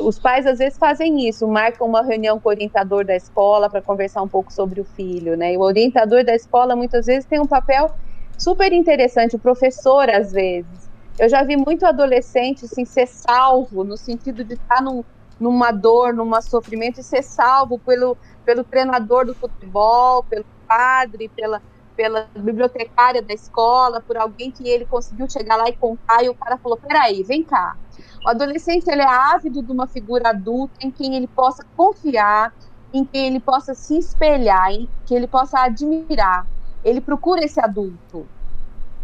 Os 0.00 0.18
pais 0.18 0.46
às 0.46 0.58
vezes 0.58 0.76
fazem 0.78 1.28
isso, 1.28 1.46
marcam 1.46 1.86
uma 1.86 2.02
reunião 2.02 2.40
com 2.40 2.48
o 2.48 2.52
orientador 2.52 3.04
da 3.04 3.14
escola 3.14 3.70
para 3.70 3.82
conversar 3.82 4.22
um 4.22 4.28
pouco 4.28 4.52
sobre 4.52 4.80
o 4.80 4.84
filho, 4.84 5.36
né? 5.36 5.54
E 5.54 5.56
o 5.56 5.60
orientador 5.62 6.24
da 6.24 6.34
escola 6.34 6.74
muitas 6.76 7.06
vezes 7.06 7.26
tem 7.26 7.40
um 7.40 7.46
papel 7.46 7.88
super 8.36 8.72
interessante, 8.72 9.36
o 9.36 9.40
professor 9.40 10.10
às 10.10 10.32
vezes. 10.32 10.88
Eu 11.18 11.28
já 11.28 11.42
vi 11.44 11.56
muito 11.56 11.84
adolescente 11.86 12.64
assim, 12.64 12.84
ser 12.84 13.06
salvo, 13.06 13.84
no 13.84 13.96
sentido 13.96 14.44
de 14.44 14.54
estar 14.54 14.76
tá 14.76 14.82
num, 14.82 15.02
numa 15.38 15.70
dor, 15.70 16.12
num 16.12 16.30
sofrimento, 16.42 17.00
e 17.00 17.02
ser 17.02 17.22
salvo 17.22 17.78
pelo 17.78 18.16
pelo 18.48 18.64
treinador 18.64 19.26
do 19.26 19.34
futebol, 19.34 20.22
pelo 20.22 20.46
padre, 20.66 21.28
pela, 21.28 21.60
pela 21.94 22.30
bibliotecária 22.34 23.20
da 23.20 23.34
escola, 23.34 24.00
por 24.00 24.16
alguém 24.16 24.50
que 24.50 24.66
ele 24.66 24.86
conseguiu 24.86 25.28
chegar 25.28 25.56
lá 25.56 25.68
e 25.68 25.76
contar, 25.76 26.24
e 26.24 26.30
o 26.30 26.34
cara 26.34 26.56
falou: 26.56 26.78
peraí, 26.78 27.22
vem 27.22 27.44
cá. 27.44 27.76
O 28.24 28.30
adolescente 28.30 28.88
ele 28.88 29.02
é 29.02 29.06
ávido 29.06 29.62
de 29.62 29.70
uma 29.70 29.86
figura 29.86 30.30
adulta 30.30 30.72
em 30.80 30.90
quem 30.90 31.14
ele 31.14 31.26
possa 31.26 31.62
confiar, 31.76 32.54
em 32.90 33.04
quem 33.04 33.26
ele 33.26 33.38
possa 33.38 33.74
se 33.74 33.98
espelhar, 33.98 34.72
em 34.72 34.88
que 35.04 35.14
ele 35.14 35.26
possa 35.26 35.60
admirar. 35.60 36.46
Ele 36.82 37.02
procura 37.02 37.44
esse 37.44 37.60
adulto. 37.60 38.26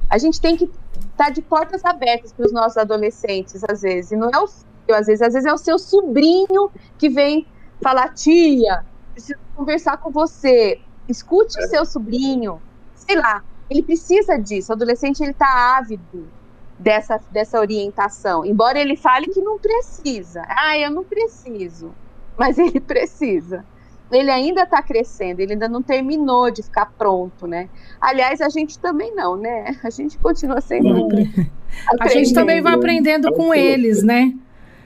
A 0.08 0.16
gente 0.16 0.40
tem 0.40 0.56
que 0.56 0.64
estar 0.64 1.26
tá 1.26 1.30
de 1.30 1.42
portas 1.42 1.84
abertas 1.84 2.32
para 2.32 2.46
os 2.46 2.52
nossos 2.52 2.78
adolescentes, 2.78 3.62
às 3.68 3.82
vezes. 3.82 4.12
E 4.12 4.16
não 4.16 4.30
é 4.30 4.38
o 4.38 4.46
às 4.92 5.06
vezes, 5.06 5.22
às 5.22 5.32
vezes 5.32 5.48
é 5.48 5.52
o 5.52 5.58
seu 5.58 5.78
sobrinho 5.78 6.70
que 6.98 7.08
vem 7.08 7.46
falar, 7.80 8.08
tia, 8.10 8.84
preciso 9.12 9.38
conversar 9.54 9.96
com 9.98 10.10
você. 10.10 10.80
Escute 11.08 11.60
é. 11.60 11.64
o 11.64 11.68
seu 11.68 11.86
sobrinho. 11.86 12.60
Sei 12.94 13.16
lá, 13.16 13.42
ele 13.70 13.82
precisa 13.82 14.36
disso. 14.36 14.72
O 14.72 14.74
adolescente 14.74 15.22
ele 15.22 15.32
está 15.32 15.76
ávido 15.78 16.26
dessa, 16.78 17.20
dessa 17.30 17.58
orientação. 17.58 18.44
Embora 18.44 18.78
ele 18.78 18.96
fale 18.96 19.28
que 19.28 19.40
não 19.40 19.58
precisa. 19.58 20.42
Ah, 20.48 20.78
eu 20.78 20.90
não 20.90 21.04
preciso. 21.04 21.94
Mas 22.36 22.58
ele 22.58 22.80
precisa. 22.80 23.64
Ele 24.12 24.30
ainda 24.30 24.62
está 24.62 24.82
crescendo, 24.82 25.40
ele 25.40 25.54
ainda 25.54 25.68
não 25.68 25.82
terminou 25.82 26.50
de 26.50 26.62
ficar 26.62 26.86
pronto, 26.96 27.46
né? 27.46 27.68
Aliás, 28.00 28.40
a 28.40 28.48
gente 28.48 28.78
também 28.78 29.14
não, 29.14 29.34
né? 29.34 29.76
A 29.82 29.90
gente 29.90 30.18
continua 30.18 30.60
sendo. 30.60 31.08
A 31.98 32.08
gente 32.08 32.32
também 32.32 32.60
vai 32.60 32.74
aprendendo 32.74 33.32
com 33.32 33.52
eles, 33.52 34.02
né? 34.02 34.32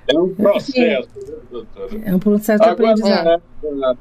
É 0.09 0.19
um 0.19 0.35
processo, 0.35 1.09
né, 1.17 1.37
doutora? 1.51 2.01
É 2.05 2.15
um 2.15 2.19
processo 2.19 2.63
de 2.63 2.69
aprendizado. 2.69 3.43
É, 3.63 3.97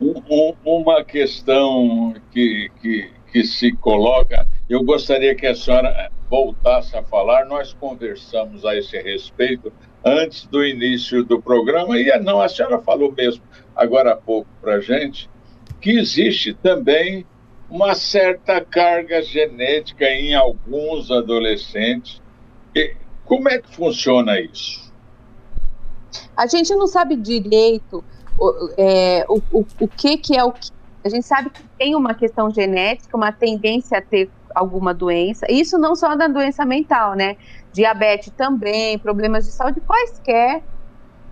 um, 0.00 0.54
uma 0.64 1.02
questão 1.02 2.14
que, 2.30 2.70
que, 2.80 3.10
que 3.32 3.44
se 3.44 3.72
coloca, 3.72 4.46
eu 4.68 4.84
gostaria 4.84 5.34
que 5.34 5.46
a 5.46 5.54
senhora 5.54 6.10
voltasse 6.28 6.96
a 6.96 7.02
falar, 7.02 7.46
nós 7.46 7.72
conversamos 7.72 8.64
a 8.64 8.76
esse 8.76 9.00
respeito 9.00 9.72
antes 10.04 10.46
do 10.46 10.64
início 10.64 11.24
do 11.24 11.40
programa, 11.40 11.98
e 11.98 12.16
não, 12.20 12.40
a 12.40 12.48
senhora 12.48 12.78
falou 12.80 13.10
mesmo 13.12 13.42
agora 13.74 14.12
há 14.12 14.16
pouco 14.16 14.48
para 14.60 14.74
a 14.74 14.80
gente, 14.80 15.30
que 15.80 15.90
existe 15.92 16.52
também 16.52 17.24
uma 17.70 17.94
certa 17.94 18.60
carga 18.60 19.22
genética 19.22 20.06
em 20.06 20.34
alguns 20.34 21.10
adolescentes. 21.10 22.20
E 22.74 22.94
como 23.24 23.48
é 23.48 23.58
que 23.58 23.74
funciona 23.74 24.40
isso? 24.40 24.87
A 26.36 26.46
gente 26.46 26.74
não 26.74 26.86
sabe 26.86 27.16
direito 27.16 28.04
é, 28.76 29.24
o, 29.28 29.38
o, 29.52 29.66
o 29.80 29.88
que, 29.88 30.16
que 30.16 30.36
é 30.36 30.44
o 30.44 30.52
que. 30.52 30.70
A 31.04 31.08
gente 31.08 31.26
sabe 31.26 31.50
que 31.50 31.62
tem 31.78 31.94
uma 31.94 32.14
questão 32.14 32.50
genética, 32.50 33.16
uma 33.16 33.32
tendência 33.32 33.98
a 33.98 34.02
ter 34.02 34.30
alguma 34.54 34.92
doença. 34.92 35.46
Isso 35.50 35.78
não 35.78 35.94
só 35.94 36.14
da 36.16 36.26
doença 36.26 36.64
mental, 36.64 37.14
né? 37.14 37.36
Diabetes 37.72 38.32
também, 38.36 38.98
problemas 38.98 39.44
de 39.46 39.52
saúde 39.52 39.80
quaisquer. 39.80 40.62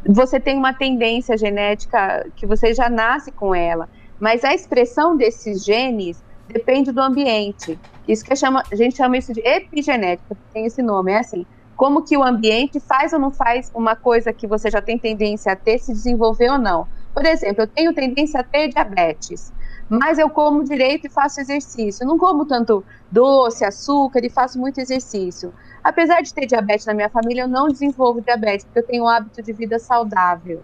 Você 0.08 0.38
tem 0.38 0.56
uma 0.56 0.72
tendência 0.72 1.36
genética 1.36 2.26
que 2.36 2.46
você 2.46 2.72
já 2.72 2.88
nasce 2.88 3.32
com 3.32 3.54
ela. 3.54 3.88
Mas 4.20 4.44
a 4.44 4.54
expressão 4.54 5.16
desses 5.16 5.64
genes 5.64 6.22
depende 6.48 6.92
do 6.92 7.00
ambiente. 7.00 7.78
Isso 8.06 8.24
que 8.24 8.36
chama, 8.36 8.62
a 8.70 8.76
gente 8.76 8.96
chama 8.96 9.18
isso 9.18 9.32
de 9.32 9.40
epigenética, 9.40 10.36
tem 10.54 10.64
esse 10.64 10.80
nome, 10.80 11.12
é 11.12 11.18
assim 11.18 11.44
como 11.76 12.02
que 12.02 12.16
o 12.16 12.24
ambiente 12.24 12.80
faz 12.80 13.12
ou 13.12 13.18
não 13.18 13.30
faz 13.30 13.70
uma 13.74 13.94
coisa 13.94 14.32
que 14.32 14.46
você 14.46 14.70
já 14.70 14.80
tem 14.80 14.98
tendência 14.98 15.52
a 15.52 15.56
ter 15.56 15.78
se 15.78 15.92
desenvolver 15.92 16.50
ou 16.50 16.58
não. 16.58 16.88
Por 17.14 17.24
exemplo, 17.24 17.62
eu 17.62 17.66
tenho 17.66 17.94
tendência 17.94 18.40
a 18.40 18.42
ter 18.42 18.68
diabetes, 18.68 19.52
mas 19.88 20.18
eu 20.18 20.28
como 20.30 20.64
direito 20.64 21.06
e 21.06 21.10
faço 21.10 21.40
exercício. 21.40 22.02
Eu 22.02 22.08
não 22.08 22.18
como 22.18 22.46
tanto 22.46 22.84
doce, 23.10 23.64
açúcar 23.64 24.24
e 24.24 24.30
faço 24.30 24.58
muito 24.58 24.80
exercício. 24.80 25.52
Apesar 25.84 26.22
de 26.22 26.32
ter 26.34 26.46
diabetes 26.46 26.86
na 26.86 26.94
minha 26.94 27.10
família, 27.10 27.42
eu 27.42 27.48
não 27.48 27.68
desenvolvo 27.68 28.20
diabetes, 28.20 28.64
porque 28.64 28.80
eu 28.80 28.86
tenho 28.86 29.04
um 29.04 29.08
hábito 29.08 29.42
de 29.42 29.52
vida 29.52 29.78
saudável. 29.78 30.62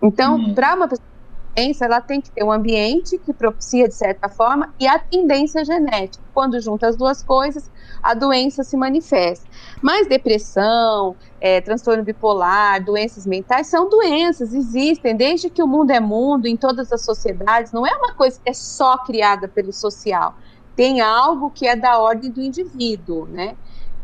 Então, 0.00 0.36
uhum. 0.36 0.54
para 0.54 0.74
uma 0.74 0.86
pessoa 0.86 1.13
doença, 1.54 1.84
ela 1.84 2.00
tem 2.00 2.20
que 2.20 2.30
ter 2.30 2.42
um 2.44 2.52
ambiente 2.52 3.16
que 3.18 3.32
propicia, 3.32 3.88
de 3.88 3.94
certa 3.94 4.28
forma, 4.28 4.74
e 4.78 4.86
a 4.86 4.98
tendência 4.98 5.64
genética. 5.64 6.22
Quando 6.32 6.60
junta 6.60 6.88
as 6.88 6.96
duas 6.96 7.22
coisas, 7.22 7.70
a 8.02 8.12
doença 8.14 8.64
se 8.64 8.76
manifesta. 8.76 9.46
Mas 9.80 10.06
depressão, 10.06 11.16
é, 11.40 11.60
transtorno 11.60 12.02
bipolar, 12.02 12.84
doenças 12.84 13.26
mentais 13.26 13.68
são 13.68 13.88
doenças, 13.88 14.52
existem 14.52 15.16
desde 15.16 15.48
que 15.48 15.62
o 15.62 15.66
mundo 15.66 15.90
é 15.90 16.00
mundo, 16.00 16.46
em 16.46 16.56
todas 16.56 16.92
as 16.92 17.04
sociedades. 17.04 17.72
Não 17.72 17.86
é 17.86 17.94
uma 17.96 18.14
coisa 18.14 18.38
que 18.42 18.50
é 18.50 18.54
só 18.54 18.98
criada 18.98 19.48
pelo 19.48 19.72
social. 19.72 20.34
Tem 20.74 21.00
algo 21.00 21.50
que 21.50 21.66
é 21.66 21.76
da 21.76 21.98
ordem 21.98 22.30
do 22.30 22.42
indivíduo, 22.42 23.26
né? 23.26 23.56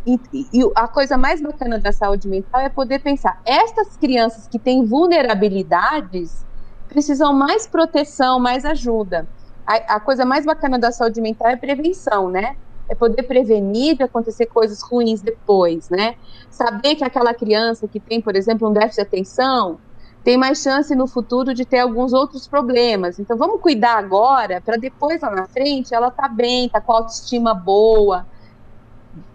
E, 0.07 0.19
e, 0.33 0.71
a 0.75 0.89
coisa 0.89 1.19
mais 1.19 1.43
bacana 1.43 1.79
da 1.79 1.93
saúde 1.93 2.27
mental 2.27 2.61
é 2.63 2.71
poder 2.71 3.01
pensar: 3.01 3.41
estas 3.45 3.97
crianças 3.99 4.49
que 4.49 4.59
têm 4.59 4.85
vulnerabilidades, 4.85 6.47
precisam 6.91 7.33
mais 7.33 7.67
proteção, 7.67 8.39
mais 8.39 8.65
ajuda. 8.65 9.27
A, 9.67 9.97
a, 9.97 10.01
coisa 10.01 10.25
mais 10.25 10.45
bacana 10.45 10.79
da 10.79 10.91
saúde 10.91 11.21
mental 11.21 11.49
é 11.49 11.57
prevenção, 11.57 12.29
né? 12.29 12.57
É 12.89 12.95
poder 12.95 13.23
prevenir 13.23 13.97
de 13.97 14.03
acontecer 14.03 14.47
coisas 14.47 14.83
ruins 14.83 15.23
depois, 15.23 15.89
né? 15.89 16.17
Saber 16.51 16.97
que 16.97 17.05
aquela 17.05 17.33
criança 17.33 17.87
que 17.87 18.01
tem, 18.01 18.21
por 18.21 18.35
exemplo, 18.35 18.69
um 18.69 18.73
déficit 18.73 18.97
de 18.97 19.03
atenção, 19.03 19.79
tem 20.25 20.37
mais 20.37 20.61
chance 20.61 20.95
no 20.95 21.07
futuro 21.07 21.55
de 21.55 21.65
ter 21.65 21.79
alguns 21.79 22.13
outros 22.13 22.49
problemas. 22.49 23.19
Então, 23.19 23.37
vamos 23.37 23.61
cuidar 23.61 23.97
agora, 23.97 24.61
para 24.61 24.77
depois, 24.77 25.23
lá 25.23 25.31
na 25.31 25.47
frente, 25.47 25.95
ela 25.95 26.11
tá 26.11 26.29
bem, 26.29 26.69
tá 26.69 26.81
com 26.81 26.93
autoestima 26.93 27.55
boa, 27.55 28.27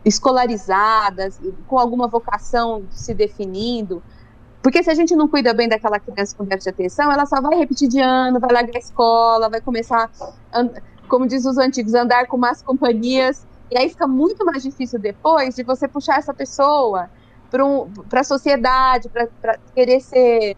escolarizada, 0.03 1.29
com 1.67 1.79
alguma 1.79 2.07
vocação 2.07 2.83
se 2.91 3.13
definindo. 3.13 4.03
Porque 4.65 4.81
se 4.81 4.89
a 4.89 4.95
gente 4.95 5.15
não 5.15 5.27
cuida 5.27 5.53
bem 5.53 5.69
daquela 5.69 5.99
criança 5.99 6.35
com 6.35 6.43
déficit 6.43 6.71
de 6.71 6.81
atenção, 6.81 7.11
ela 7.11 7.27
só 7.27 7.39
vai 7.39 7.55
repetir 7.55 7.87
de 7.87 7.99
ano, 7.99 8.39
vai 8.39 8.51
largar 8.51 8.75
a 8.75 8.79
escola, 8.79 9.47
vai 9.47 9.61
começar, 9.61 10.09
como 11.07 11.27
diz 11.27 11.45
os 11.45 11.59
antigos, 11.59 11.93
andar 11.93 12.25
com 12.25 12.35
más 12.35 12.63
companhias. 12.63 13.45
E 13.69 13.77
aí 13.77 13.87
fica 13.89 14.07
muito 14.07 14.43
mais 14.43 14.63
difícil 14.63 14.97
depois 14.97 15.53
de 15.53 15.61
você 15.61 15.87
puxar 15.87 16.17
essa 16.17 16.33
pessoa 16.33 17.11
para 17.51 17.63
um, 17.63 17.87
a 18.11 18.23
sociedade, 18.23 19.07
para 19.07 19.59
querer 19.75 19.99
ser, 19.99 20.57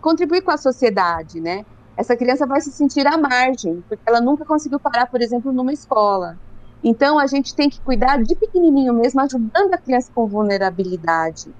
contribuir 0.00 0.42
com 0.42 0.52
a 0.52 0.56
sociedade, 0.56 1.40
né? 1.40 1.66
Essa 1.96 2.16
criança 2.16 2.46
vai 2.46 2.60
se 2.60 2.70
sentir 2.70 3.08
à 3.08 3.18
margem, 3.18 3.82
porque 3.88 4.04
ela 4.06 4.20
nunca 4.20 4.44
conseguiu 4.44 4.78
parar, 4.78 5.06
por 5.06 5.20
exemplo, 5.20 5.52
numa 5.52 5.72
escola. 5.72 6.38
Então, 6.84 7.18
a 7.18 7.26
gente 7.26 7.56
tem 7.56 7.68
que 7.68 7.80
cuidar 7.80 8.22
de 8.22 8.36
pequenininho 8.36 8.94
mesmo, 8.94 9.20
ajudando 9.20 9.74
a 9.74 9.78
criança 9.78 10.12
com 10.14 10.28
vulnerabilidade 10.28 11.52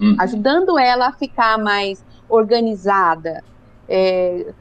uhum. 0.00 0.16
ajudando 0.18 0.78
ela 0.78 1.08
a 1.08 1.12
ficar 1.12 1.58
mais 1.58 2.04
organizada. 2.28 3.42
É, 3.88 4.52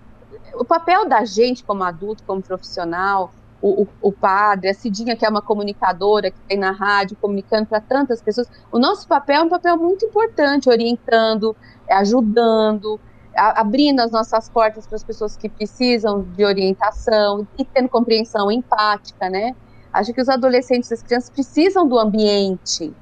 o 0.53 0.63
papel 0.63 1.07
da 1.07 1.25
gente 1.25 1.63
como 1.63 1.83
adulto, 1.83 2.23
como 2.23 2.41
profissional, 2.41 3.33
o, 3.61 3.83
o, 3.83 3.87
o, 4.01 4.11
padre, 4.11 4.69
a 4.69 4.73
Cidinha, 4.73 5.15
que 5.15 5.25
é 5.25 5.29
uma 5.29 5.41
comunicadora, 5.41 6.29
que 6.29 6.39
tem 6.47 6.57
na 6.57 6.71
rádio, 6.71 7.17
comunicando 7.19 7.65
para 7.65 7.81
tantas 7.81 8.21
pessoas. 8.21 8.47
O 8.71 8.77
nosso 8.77 9.07
papel 9.07 9.41
é 9.41 9.43
um 9.43 9.49
papel 9.49 9.77
muito 9.77 10.05
importante, 10.05 10.69
orientando, 10.69 11.55
ajudando, 11.89 12.99
a, 13.35 13.61
abrindo 13.61 14.01
as 14.01 14.11
nossas 14.11 14.49
portas 14.49 14.85
para 14.85 14.95
as 14.97 15.03
pessoas 15.03 15.35
que 15.35 15.49
precisam 15.49 16.21
de 16.21 16.45
orientação 16.45 17.47
e 17.57 17.65
tendo 17.65 17.89
compreensão 17.89 18.51
empática, 18.51 19.29
né? 19.29 19.55
Acho 19.91 20.13
que 20.13 20.21
os 20.21 20.29
adolescentes 20.29 20.91
as 20.91 21.01
crianças 21.01 21.29
precisam 21.29 21.87
do 21.87 21.97
ambiente, 21.97 22.93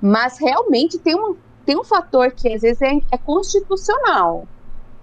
mas 0.00 0.38
realmente 0.38 0.98
tem 0.98 1.14
um, 1.14 1.36
tem 1.64 1.78
um 1.78 1.84
fator 1.84 2.30
que 2.32 2.52
às 2.52 2.62
vezes 2.62 2.80
é, 2.82 2.92
é 3.10 3.18
constitucional, 3.18 4.46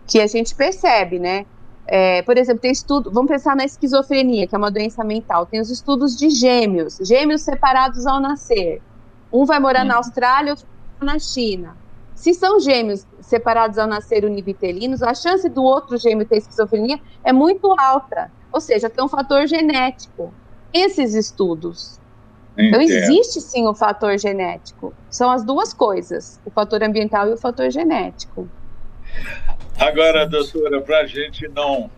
que 0.05 0.19
a 0.19 0.27
gente 0.27 0.55
percebe, 0.55 1.19
né? 1.19 1.45
É, 1.89 2.21
por 2.23 2.37
exemplo, 2.37 2.61
tem 2.61 2.71
estudo, 2.71 3.09
vamos 3.11 3.31
pensar 3.31 3.55
na 3.55 3.63
esquizofrenia, 3.63 4.45
que 4.45 4.53
é 4.53 4.57
uma 4.57 4.69
doença 4.69 5.03
mental. 5.03 5.45
Tem 5.45 5.61
os 5.61 5.69
estudos 5.69 6.17
de 6.17 6.29
gêmeos, 6.29 6.97
gêmeos 7.01 7.43
separados 7.43 8.05
ao 8.05 8.19
nascer. 8.19 8.81
Um 9.31 9.45
vai 9.45 9.59
morar 9.59 9.85
na 9.85 9.95
Austrália, 9.95 10.51
outro 10.51 10.67
na 11.01 11.17
China. 11.17 11.77
Se 12.13 12.33
são 12.33 12.59
gêmeos 12.59 13.05
separados 13.21 13.77
ao 13.77 13.87
nascer 13.87 14.25
univitelinos, 14.25 15.03
a 15.03 15.13
chance 15.13 15.47
do 15.47 15.63
outro 15.63 15.97
gêmeo 15.97 16.27
ter 16.27 16.37
esquizofrenia 16.37 16.99
é 17.23 17.31
muito 17.31 17.73
alta. 17.79 18.31
Ou 18.51 18.59
seja, 18.59 18.89
tem 18.89 19.03
um 19.03 19.07
fator 19.07 19.47
genético. 19.47 20.33
Esses 20.73 21.13
estudos. 21.13 22.01
Então, 22.57 22.81
existe 22.81 23.39
sim 23.39 23.67
o 23.67 23.73
fator 23.75 24.17
genético. 24.17 24.93
São 25.09 25.29
as 25.29 25.43
duas 25.43 25.73
coisas: 25.73 26.39
o 26.45 26.49
fator 26.49 26.83
ambiental 26.83 27.29
e 27.29 27.33
o 27.33 27.37
fator 27.37 27.69
genético. 27.69 28.49
Agora, 29.79 30.25
doutora, 30.25 30.81
para 30.81 30.99
a 30.99 31.05
gente 31.05 31.47
não, 31.49 31.89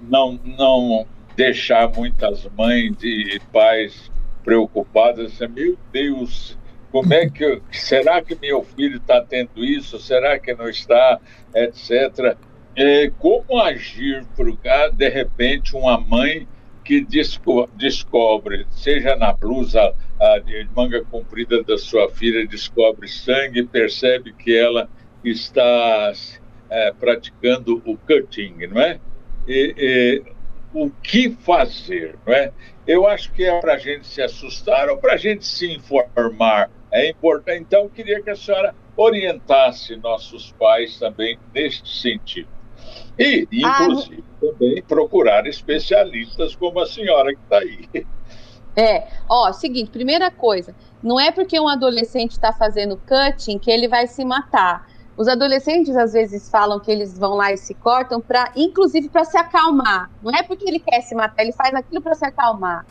não, 0.00 0.40
não 0.42 1.06
deixar 1.36 1.88
muitas 1.94 2.46
mães 2.56 2.96
e 3.02 3.38
pais 3.52 4.10
preocupadas, 4.42 5.34
assim, 5.34 5.52
meu 5.52 5.78
Deus, 5.92 6.58
como 6.90 7.12
é 7.12 7.28
que 7.28 7.60
será 7.70 8.22
que 8.22 8.34
meu 8.40 8.64
filho 8.64 8.96
está 8.96 9.20
tendo 9.20 9.62
isso? 9.62 9.98
Será 9.98 10.38
que 10.38 10.54
não 10.54 10.68
está, 10.68 11.20
etc. 11.54 12.36
É, 12.74 13.10
como 13.18 13.60
agir 13.60 14.24
para 14.34 14.88
de 14.88 15.08
repente 15.08 15.76
uma 15.76 16.00
mãe 16.00 16.48
que 16.90 17.00
desco 17.02 17.70
descobre, 17.76 18.66
seja 18.72 19.14
na 19.14 19.32
blusa 19.32 19.94
de 20.44 20.66
manga 20.74 21.04
comprida 21.04 21.62
da 21.62 21.78
sua 21.78 22.10
filha, 22.10 22.44
descobre 22.44 23.06
sangue, 23.06 23.62
percebe 23.62 24.32
que 24.32 24.56
ela 24.56 24.90
está 25.22 26.12
é, 26.68 26.92
praticando 26.98 27.80
o 27.86 27.96
cutting, 27.96 28.66
não 28.66 28.80
é? 28.80 28.98
E, 29.46 29.72
e, 29.78 30.22
o 30.74 30.90
que 30.90 31.30
fazer, 31.30 32.16
não 32.26 32.34
é? 32.34 32.50
Eu 32.84 33.06
acho 33.06 33.30
que 33.34 33.44
é 33.44 33.60
para 33.60 33.74
a 33.74 33.78
gente 33.78 34.04
se 34.04 34.20
assustar 34.20 34.88
ou 34.88 34.96
para 34.96 35.12
a 35.12 35.16
gente 35.16 35.46
se 35.46 35.72
informar. 35.72 36.72
É 36.90 37.08
importante. 37.08 37.60
Então, 37.60 37.88
queria 37.88 38.20
que 38.20 38.30
a 38.30 38.36
senhora 38.36 38.74
orientasse 38.96 39.94
nossos 39.94 40.50
pais 40.58 40.98
também 40.98 41.38
neste 41.54 41.88
sentido. 41.88 42.48
E, 43.18 43.46
inclusive, 43.52 44.24
ah, 44.24 44.46
também 44.46 44.82
procurar 44.82 45.46
especialistas 45.46 46.56
como 46.56 46.80
a 46.80 46.86
senhora 46.86 47.34
que 47.34 47.40
está 47.42 47.58
aí. 47.58 48.06
É, 48.76 49.08
ó, 49.28 49.52
seguinte, 49.52 49.90
primeira 49.90 50.30
coisa, 50.30 50.74
não 51.02 51.18
é 51.18 51.30
porque 51.30 51.58
um 51.58 51.68
adolescente 51.68 52.32
está 52.32 52.52
fazendo 52.52 53.00
cutting 53.06 53.58
que 53.58 53.70
ele 53.70 53.88
vai 53.88 54.06
se 54.06 54.24
matar. 54.24 54.86
Os 55.16 55.28
adolescentes 55.28 55.96
às 55.96 56.12
vezes 56.12 56.48
falam 56.48 56.80
que 56.80 56.90
eles 56.90 57.18
vão 57.18 57.34
lá 57.34 57.52
e 57.52 57.56
se 57.58 57.74
cortam 57.74 58.20
para, 58.20 58.52
inclusive, 58.56 59.08
para 59.08 59.24
se 59.24 59.36
acalmar. 59.36 60.10
Não 60.22 60.32
é 60.32 60.42
porque 60.42 60.66
ele 60.66 60.78
quer 60.78 61.02
se 61.02 61.14
matar, 61.14 61.42
ele 61.42 61.52
faz 61.52 61.74
aquilo 61.74 62.00
para 62.00 62.14
se 62.14 62.24
acalmar. 62.24 62.86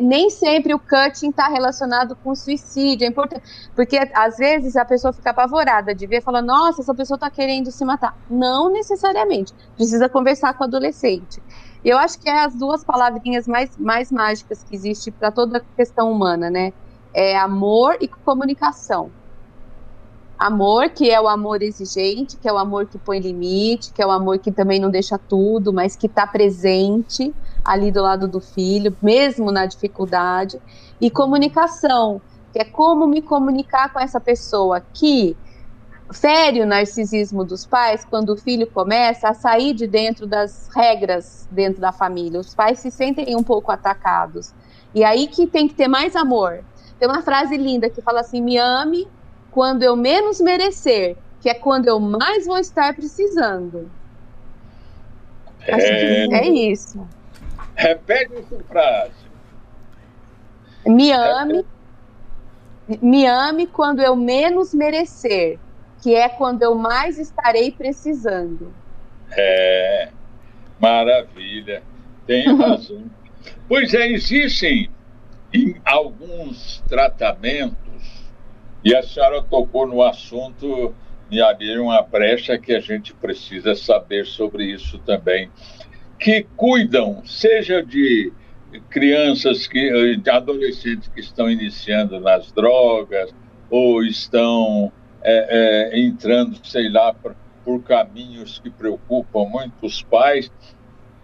Nem 0.00 0.30
sempre 0.30 0.72
o 0.72 0.78
cutting 0.78 1.30
está 1.30 1.48
relacionado 1.48 2.14
com 2.16 2.34
suicídio. 2.34 3.04
É 3.04 3.08
importante, 3.08 3.42
porque 3.74 3.98
às 4.14 4.36
vezes 4.36 4.76
a 4.76 4.84
pessoa 4.84 5.12
fica 5.12 5.30
apavorada 5.30 5.94
de 5.94 6.06
ver 6.06 6.22
fala: 6.22 6.40
Nossa, 6.40 6.82
essa 6.82 6.94
pessoa 6.94 7.16
está 7.16 7.30
querendo 7.30 7.70
se 7.70 7.84
matar. 7.84 8.16
Não 8.28 8.70
necessariamente. 8.70 9.52
Precisa 9.74 10.08
conversar 10.08 10.54
com 10.54 10.64
o 10.64 10.66
adolescente. 10.66 11.42
Eu 11.84 11.98
acho 11.98 12.20
que 12.20 12.28
é 12.28 12.44
as 12.44 12.54
duas 12.54 12.84
palavrinhas 12.84 13.46
mais, 13.48 13.76
mais 13.76 14.12
mágicas 14.12 14.62
que 14.62 14.74
existe 14.74 15.10
para 15.10 15.32
toda 15.32 15.58
a 15.58 15.62
questão 15.76 16.12
humana, 16.12 16.50
né? 16.50 16.72
É 17.12 17.36
amor 17.36 17.96
e 18.00 18.06
comunicação. 18.06 19.10
Amor, 20.38 20.90
que 20.90 21.10
é 21.10 21.20
o 21.20 21.28
amor 21.28 21.62
exigente, 21.62 22.38
que 22.38 22.48
é 22.48 22.52
o 22.52 22.56
amor 22.56 22.86
que 22.86 22.98
põe 22.98 23.18
limite, 23.18 23.92
que 23.92 24.00
é 24.00 24.06
o 24.06 24.10
amor 24.10 24.38
que 24.38 24.50
também 24.52 24.80
não 24.80 24.90
deixa 24.90 25.18
tudo, 25.18 25.72
mas 25.72 25.96
que 25.96 26.06
está 26.06 26.26
presente 26.26 27.34
ali 27.64 27.90
do 27.90 28.02
lado 28.02 28.26
do 28.26 28.40
filho, 28.40 28.96
mesmo 29.02 29.50
na 29.50 29.66
dificuldade. 29.66 30.60
E 31.00 31.10
comunicação, 31.10 32.20
que 32.52 32.58
é 32.58 32.64
como 32.64 33.06
me 33.06 33.22
comunicar 33.22 33.92
com 33.92 34.00
essa 34.00 34.20
pessoa 34.20 34.80
que 34.92 35.36
fere 36.12 36.60
o 36.60 36.66
narcisismo 36.66 37.44
dos 37.44 37.64
pais 37.64 38.04
quando 38.04 38.30
o 38.30 38.36
filho 38.36 38.66
começa 38.66 39.28
a 39.28 39.34
sair 39.34 39.72
de 39.72 39.86
dentro 39.86 40.26
das 40.26 40.68
regras 40.74 41.46
dentro 41.50 41.80
da 41.80 41.92
família. 41.92 42.40
Os 42.40 42.54
pais 42.54 42.80
se 42.80 42.90
sentem 42.90 43.36
um 43.36 43.42
pouco 43.42 43.70
atacados. 43.70 44.52
E 44.94 45.04
aí 45.04 45.28
que 45.28 45.46
tem 45.46 45.68
que 45.68 45.74
ter 45.74 45.88
mais 45.88 46.16
amor. 46.16 46.64
Tem 46.98 47.08
uma 47.08 47.22
frase 47.22 47.56
linda 47.56 47.88
que 47.88 48.02
fala 48.02 48.20
assim: 48.20 48.42
me 48.42 48.58
ame 48.58 49.06
quando 49.50 49.82
eu 49.82 49.96
menos 49.96 50.40
merecer, 50.40 51.16
que 51.40 51.48
é 51.48 51.54
quando 51.54 51.86
eu 51.86 52.00
mais 52.00 52.46
vou 52.46 52.58
estar 52.58 52.94
precisando. 52.94 53.90
É, 55.66 55.74
Acho 55.74 55.86
que 55.86 56.34
é 56.34 56.48
isso. 56.48 57.08
Repete 57.74 58.34
essa 58.34 58.62
frase. 58.64 59.30
Me 60.86 61.12
ame, 61.12 61.64
me 63.02 63.26
ame 63.26 63.66
quando 63.66 64.00
eu 64.00 64.16
menos 64.16 64.74
merecer, 64.74 65.58
que 66.02 66.14
é 66.14 66.28
quando 66.28 66.62
eu 66.62 66.74
mais 66.74 67.18
estarei 67.18 67.70
precisando. 67.70 68.72
É, 69.32 70.08
maravilha. 70.78 71.82
Tem 72.26 72.46
razão. 72.56 73.04
pois 73.68 73.92
é, 73.94 74.08
existem 74.08 74.90
em 75.52 75.80
alguns 75.84 76.82
tratamentos 76.88 77.76
e 78.84 78.94
a 78.94 79.02
senhora 79.02 79.42
tocou 79.42 79.86
no 79.86 80.02
assunto 80.02 80.94
e 81.30 81.40
abriu 81.40 81.84
uma 81.84 82.02
brecha 82.02 82.58
que 82.58 82.72
a 82.72 82.80
gente 82.80 83.14
precisa 83.14 83.74
saber 83.74 84.26
sobre 84.26 84.64
isso 84.64 84.98
também. 84.98 85.50
Que 86.20 86.46
cuidam, 86.56 87.24
seja 87.24 87.82
de 87.82 88.32
crianças 88.88 89.66
que, 89.66 90.16
de 90.16 90.30
adolescentes 90.30 91.08
que 91.08 91.20
estão 91.20 91.50
iniciando 91.50 92.20
nas 92.20 92.52
drogas 92.52 93.34
ou 93.68 94.04
estão 94.04 94.92
é, 95.22 95.92
é, 95.94 95.98
entrando, 95.98 96.64
sei 96.64 96.88
lá, 96.88 97.12
por, 97.12 97.34
por 97.64 97.82
caminhos 97.82 98.58
que 98.58 98.70
preocupam 98.70 99.46
muitos 99.46 100.02
pais, 100.02 100.52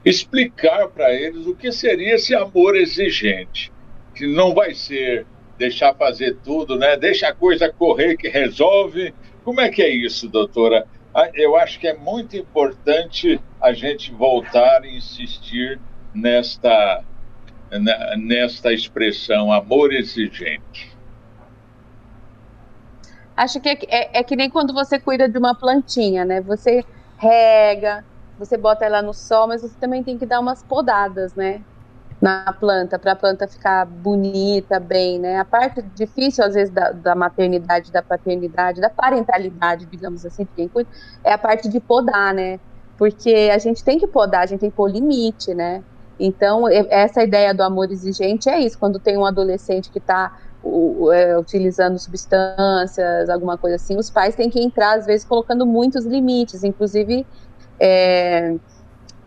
explicar 0.05 0.89
para 0.89 1.13
eles 1.13 1.47
o 1.47 1.55
que 1.55 1.71
seria 1.71 2.15
esse 2.15 2.35
amor 2.35 2.77
exigente, 2.77 3.73
que 4.15 4.27
não 4.27 4.55
vai 4.55 4.75
ser 4.75 5.27
deixar 5.59 5.95
fazer 5.95 6.37
tudo, 6.45 6.77
né? 6.77 6.97
Deixa 6.97 7.29
a 7.29 7.35
coisa 7.35 7.73
correr 7.73 8.17
que 8.17 8.29
resolve. 8.29 9.15
Como 9.43 9.61
é 9.61 9.69
que 9.69 9.83
é 9.83 9.89
isso, 9.89 10.29
doutora? 10.29 10.87
Ah, 11.19 11.31
eu 11.33 11.57
acho 11.57 11.81
que 11.81 11.89
é 11.89 11.97
muito 11.97 12.37
importante 12.37 13.41
a 13.62 13.73
gente 13.73 14.12
voltar 14.12 14.85
e 14.85 14.99
insistir 14.99 15.81
nesta, 16.12 17.03
nesta 18.19 18.71
expressão 18.71 19.51
amor 19.51 19.95
exigente. 19.95 20.95
Acho 23.35 23.59
que 23.62 23.71
é, 23.71 23.79
é, 23.89 24.19
é 24.19 24.23
que 24.23 24.37
nem 24.37 24.51
quando 24.51 24.75
você 24.75 25.01
cuida 25.01 25.27
de 25.27 25.39
uma 25.39 25.55
plantinha, 25.59 26.23
né? 26.27 26.43
Você 26.43 26.85
rega, 27.19 28.05
você 28.39 28.59
bota 28.59 28.85
ela 28.85 29.01
no 29.01 29.14
sol, 29.14 29.49
mas 29.49 29.62
você 29.62 29.79
também 29.81 30.05
tem 30.05 30.19
que 30.19 30.27
dar 30.27 30.39
umas 30.39 30.62
podadas, 30.64 31.35
né? 31.35 31.64
Na 32.21 32.53
planta, 32.59 32.99
para 32.99 33.12
a 33.12 33.17
planta 33.17 33.47
ficar 33.47 33.85
bonita, 33.85 34.81
bem, 34.81 35.19
né? 35.19 35.39
A 35.39 35.45
parte 35.45 35.83
difícil, 35.95 36.45
às 36.45 36.55
vezes, 36.55 36.73
da, 36.73 36.91
da, 36.93 37.14
maternidade, 37.14 37.93
da 37.93 38.03
paternidade, 38.03 38.81
da 38.81 38.89
parentalidade, 38.89 39.87
digamos 39.87 40.25
assim, 40.25 40.45
de 40.45 40.51
quem 40.57 40.69
cuida, 40.69 40.89
é 41.23 41.33
a 41.33 41.39
parte 41.39 41.69
de 41.69 41.79
podar, 41.79 42.33
né? 42.33 42.59
Porque 42.97 43.51
a 43.53 43.59
gente 43.59 43.85
tem 43.85 43.99
que 43.99 44.07
podar, 44.07 44.45
a 44.45 44.47
gente 44.47 44.61
tem 44.61 44.71
que 44.71 44.77
pôr 44.77 44.91
limite, 44.91 45.55
né? 45.55 45.83
Então, 46.19 46.67
essa 46.89 47.23
ideia 47.23 47.53
do 47.53 47.62
amor 47.62 47.91
exigente 47.91 48.49
é 48.49 48.59
isso, 48.61 48.79
quando 48.79 48.99
tem 48.99 49.19
um 49.19 49.27
adolescente 49.27 49.91
que 49.91 49.99
está 49.99 50.39
é, 51.12 51.39
utilizando 51.39 51.99
substâncias, 51.99 53.29
alguma 53.29 53.59
coisa 53.59 53.77
assim, 53.77 53.99
os 53.99 54.09
pais 54.09 54.35
têm 54.35 54.49
que 54.49 54.59
entrar, 54.59 54.97
às 54.97 55.05
vezes, 55.05 55.27
colocando 55.27 55.67
muitos 55.67 56.07
limites, 56.07 56.64
inclusive... 56.64 57.27
É, 57.79 58.57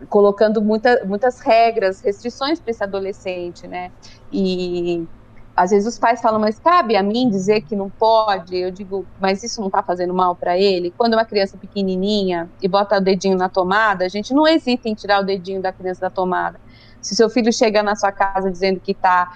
colocando 0.08 0.62
muita, 0.62 1.04
muitas 1.04 1.40
regras, 1.40 2.00
restrições 2.00 2.60
para 2.60 2.70
esse 2.70 2.82
adolescente, 2.82 3.66
né? 3.66 3.90
E 4.32 5.06
às 5.54 5.70
vezes 5.70 5.86
os 5.86 5.98
pais 5.98 6.20
falam, 6.20 6.40
mas 6.40 6.58
cabe 6.58 6.96
a 6.96 7.02
mim 7.02 7.28
dizer 7.28 7.60
que 7.62 7.76
não 7.76 7.90
pode? 7.90 8.56
Eu 8.56 8.70
digo, 8.70 9.04
mas 9.20 9.42
isso 9.42 9.60
não 9.60 9.68
está 9.68 9.82
fazendo 9.82 10.14
mal 10.14 10.34
para 10.34 10.56
ele? 10.56 10.92
Quando 10.96 11.14
uma 11.14 11.24
criança 11.24 11.58
pequenininha 11.58 12.48
e 12.62 12.68
bota 12.68 12.96
o 12.96 13.00
dedinho 13.00 13.36
na 13.36 13.48
tomada, 13.48 14.04
a 14.04 14.08
gente 14.08 14.32
não 14.32 14.46
hesita 14.46 14.88
em 14.88 14.94
tirar 14.94 15.20
o 15.20 15.24
dedinho 15.24 15.60
da 15.60 15.72
criança 15.72 16.00
da 16.00 16.10
tomada. 16.10 16.58
Se 17.00 17.14
seu 17.14 17.28
filho 17.28 17.52
chega 17.52 17.82
na 17.82 17.94
sua 17.94 18.12
casa 18.12 18.50
dizendo 18.50 18.80
que 18.80 18.92
está 18.92 19.28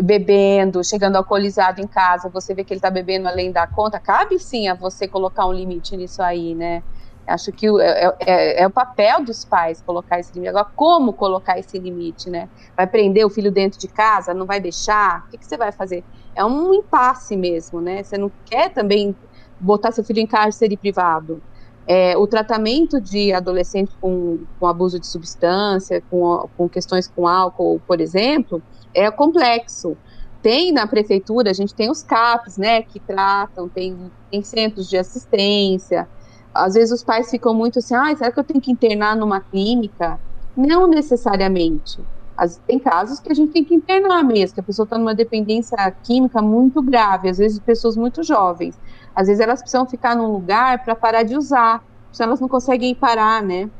bebendo, 0.00 0.84
chegando 0.84 1.16
alcoolizado 1.16 1.80
em 1.80 1.86
casa, 1.86 2.28
você 2.28 2.54
vê 2.54 2.64
que 2.64 2.72
ele 2.72 2.78
está 2.78 2.90
bebendo 2.90 3.28
além 3.28 3.50
da 3.50 3.66
conta, 3.66 3.98
cabe 3.98 4.38
sim 4.38 4.68
a 4.68 4.74
você 4.74 5.08
colocar 5.08 5.46
um 5.46 5.52
limite 5.52 5.96
nisso 5.96 6.22
aí, 6.22 6.54
né? 6.54 6.82
Acho 7.26 7.52
que 7.52 7.66
é, 7.80 8.14
é, 8.20 8.62
é, 8.62 8.66
o 8.66 8.70
papel 8.70 9.24
dos 9.24 9.44
pais 9.44 9.80
colocar 9.80 10.18
esse 10.18 10.32
limite. 10.34 10.48
Agora, 10.50 10.66
como 10.74 11.12
colocar 11.12 11.58
esse 11.58 11.78
limite, 11.78 12.28
né? 12.28 12.48
Vai 12.76 12.86
prender 12.86 13.24
o 13.24 13.30
filho 13.30 13.50
dentro 13.50 13.78
de 13.78 13.88
casa? 13.88 14.34
Não 14.34 14.44
vai 14.44 14.60
deixar? 14.60 15.24
O 15.26 15.30
que, 15.30 15.38
que 15.38 15.46
você 15.46 15.56
vai 15.56 15.70
fazer? 15.70 16.04
É 16.34 16.44
um 16.44 16.74
impasse 16.74 17.36
mesmo, 17.36 17.80
né? 17.80 18.02
Você 18.02 18.18
não 18.18 18.30
quer 18.44 18.72
também 18.72 19.14
botar 19.60 19.92
seu 19.92 20.02
filho 20.02 20.18
em 20.18 20.26
cárcere 20.26 20.76
privado. 20.76 21.40
É, 21.86 22.16
o 22.16 22.26
tratamento 22.26 23.00
de 23.00 23.32
adolescente 23.32 23.92
com, 24.00 24.44
com 24.58 24.66
abuso 24.66 24.98
de 25.00 25.06
substância, 25.06 26.02
com, 26.10 26.48
com 26.56 26.68
questões 26.68 27.08
com 27.08 27.26
álcool, 27.26 27.80
por 27.86 28.00
exemplo, 28.00 28.62
é 28.94 29.10
complexo. 29.10 29.96
Tem 30.40 30.72
na 30.72 30.86
prefeitura, 30.86 31.50
a 31.50 31.54
gente 31.54 31.74
tem 31.74 31.90
os 31.90 32.02
CAPs, 32.02 32.56
né, 32.56 32.82
que 32.82 32.98
tratam, 32.98 33.68
tem, 33.68 34.12
tem 34.30 34.42
centros 34.42 34.88
de 34.88 34.96
assistência. 34.96 36.08
Às 36.54 36.74
vezes 36.74 36.92
os 36.92 37.04
pais 37.04 37.30
ficam 37.30 37.54
muito 37.54 37.78
assim, 37.78 37.94
ah, 37.94 38.14
será 38.14 38.30
que 38.30 38.38
eu 38.38 38.44
tenho 38.44 38.60
que 38.60 38.70
internar 38.70 39.16
numa 39.16 39.40
clínica? 39.40 40.20
Não 40.56 40.86
necessariamente. 40.86 42.00
As, 42.36 42.56
tem 42.66 42.78
casos 42.78 43.20
que 43.20 43.30
a 43.30 43.34
gente 43.34 43.52
tem 43.52 43.64
que 43.64 43.74
internar 43.74 44.22
mesmo, 44.22 44.54
que 44.54 44.60
a 44.60 44.64
pessoa 44.64 44.84
está 44.84 44.98
numa 44.98 45.14
dependência 45.14 45.76
química 46.02 46.42
muito 46.42 46.82
grave, 46.82 47.28
às 47.28 47.38
vezes 47.38 47.58
pessoas 47.58 47.96
muito 47.96 48.22
jovens. 48.22 48.78
Às 49.14 49.26
vezes 49.26 49.40
elas 49.40 49.60
precisam 49.60 49.86
ficar 49.86 50.16
num 50.16 50.32
lugar 50.32 50.82
para 50.84 50.94
parar 50.94 51.22
de 51.22 51.36
usar, 51.36 51.82
senão 52.10 52.30
elas 52.30 52.40
não 52.40 52.48
conseguem 52.48 52.94
parar, 52.94 53.42
né? 53.42 53.70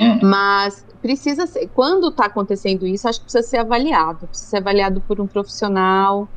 Uhum. 0.00 0.20
Mas 0.22 0.84
precisa 1.00 1.46
ser, 1.46 1.68
quando 1.68 2.08
está 2.08 2.26
acontecendo 2.26 2.86
isso, 2.86 3.08
acho 3.08 3.20
que 3.20 3.24
precisa 3.26 3.46
ser 3.46 3.58
avaliado, 3.58 4.26
precisa 4.26 4.50
ser 4.50 4.56
avaliado 4.58 5.00
por 5.02 5.20
um 5.20 5.26
profissional 5.26 6.28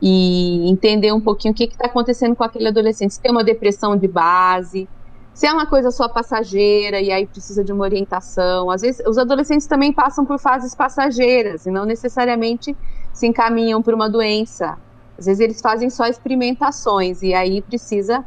e 0.00 0.68
entender 0.70 1.12
um 1.12 1.20
pouquinho 1.20 1.52
o 1.52 1.56
que 1.56 1.64
está 1.64 1.86
acontecendo 1.86 2.36
com 2.36 2.44
aquele 2.44 2.68
adolescente. 2.68 3.14
Se 3.14 3.20
tem 3.20 3.30
uma 3.30 3.44
depressão 3.44 3.96
de 3.96 4.06
base, 4.06 4.88
se 5.34 5.46
é 5.46 5.52
uma 5.52 5.66
coisa 5.66 5.90
só 5.90 6.08
passageira 6.08 7.00
e 7.00 7.12
aí 7.12 7.26
precisa 7.26 7.62
de 7.62 7.72
uma 7.72 7.84
orientação. 7.84 8.70
Às 8.70 8.82
vezes, 8.82 9.06
os 9.06 9.18
adolescentes 9.18 9.66
também 9.66 9.92
passam 9.92 10.24
por 10.24 10.38
fases 10.38 10.74
passageiras 10.74 11.66
e 11.66 11.70
não 11.70 11.84
necessariamente 11.84 12.76
se 13.12 13.26
encaminham 13.26 13.82
para 13.82 13.94
uma 13.94 14.08
doença. 14.08 14.76
Às 15.18 15.26
vezes, 15.26 15.40
eles 15.40 15.60
fazem 15.60 15.90
só 15.90 16.06
experimentações 16.06 17.22
e 17.22 17.34
aí 17.34 17.62
precisa 17.62 18.24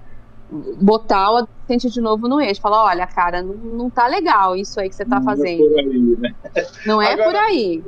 botar 0.81 1.31
o 1.31 1.37
adolescente 1.37 1.89
de 1.89 2.01
novo 2.01 2.27
no 2.27 2.39
eixo. 2.41 2.61
Falar: 2.61 2.85
olha, 2.85 3.07
cara, 3.07 3.41
não, 3.41 3.55
não 3.55 3.89
tá 3.89 4.07
legal 4.07 4.55
isso 4.55 4.79
aí 4.79 4.89
que 4.89 4.95
você 4.95 5.03
está 5.03 5.21
fazendo. 5.21 5.69
Não 5.69 5.71
é 5.71 5.83
por 5.83 5.89
aí, 5.89 5.99
né? 6.17 6.35
Não 6.85 7.01
é 7.01 7.13
Agora, 7.13 7.29
por 7.29 7.35
aí. 7.35 7.83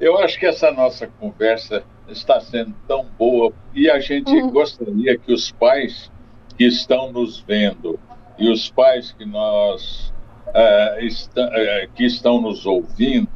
Eu 0.00 0.18
acho 0.18 0.38
que 0.38 0.46
essa 0.46 0.70
nossa 0.72 1.08
conversa 1.20 1.84
está 2.08 2.40
sendo 2.40 2.74
tão 2.86 3.06
boa 3.18 3.52
e 3.74 3.88
a 3.90 4.00
gente 4.00 4.30
uhum. 4.30 4.50
gostaria 4.50 5.16
que 5.16 5.32
os 5.32 5.50
pais 5.52 6.10
que 6.56 6.64
estão 6.64 7.12
nos 7.12 7.40
vendo 7.40 7.98
e 8.38 8.50
os 8.50 8.70
pais 8.70 9.12
que 9.12 9.24
nós 9.24 10.12
uh, 10.48 11.00
est 11.00 11.30
uh, 11.38 11.90
que 11.94 12.04
estão 12.04 12.40
nos 12.40 12.66
ouvindo, 12.66 13.28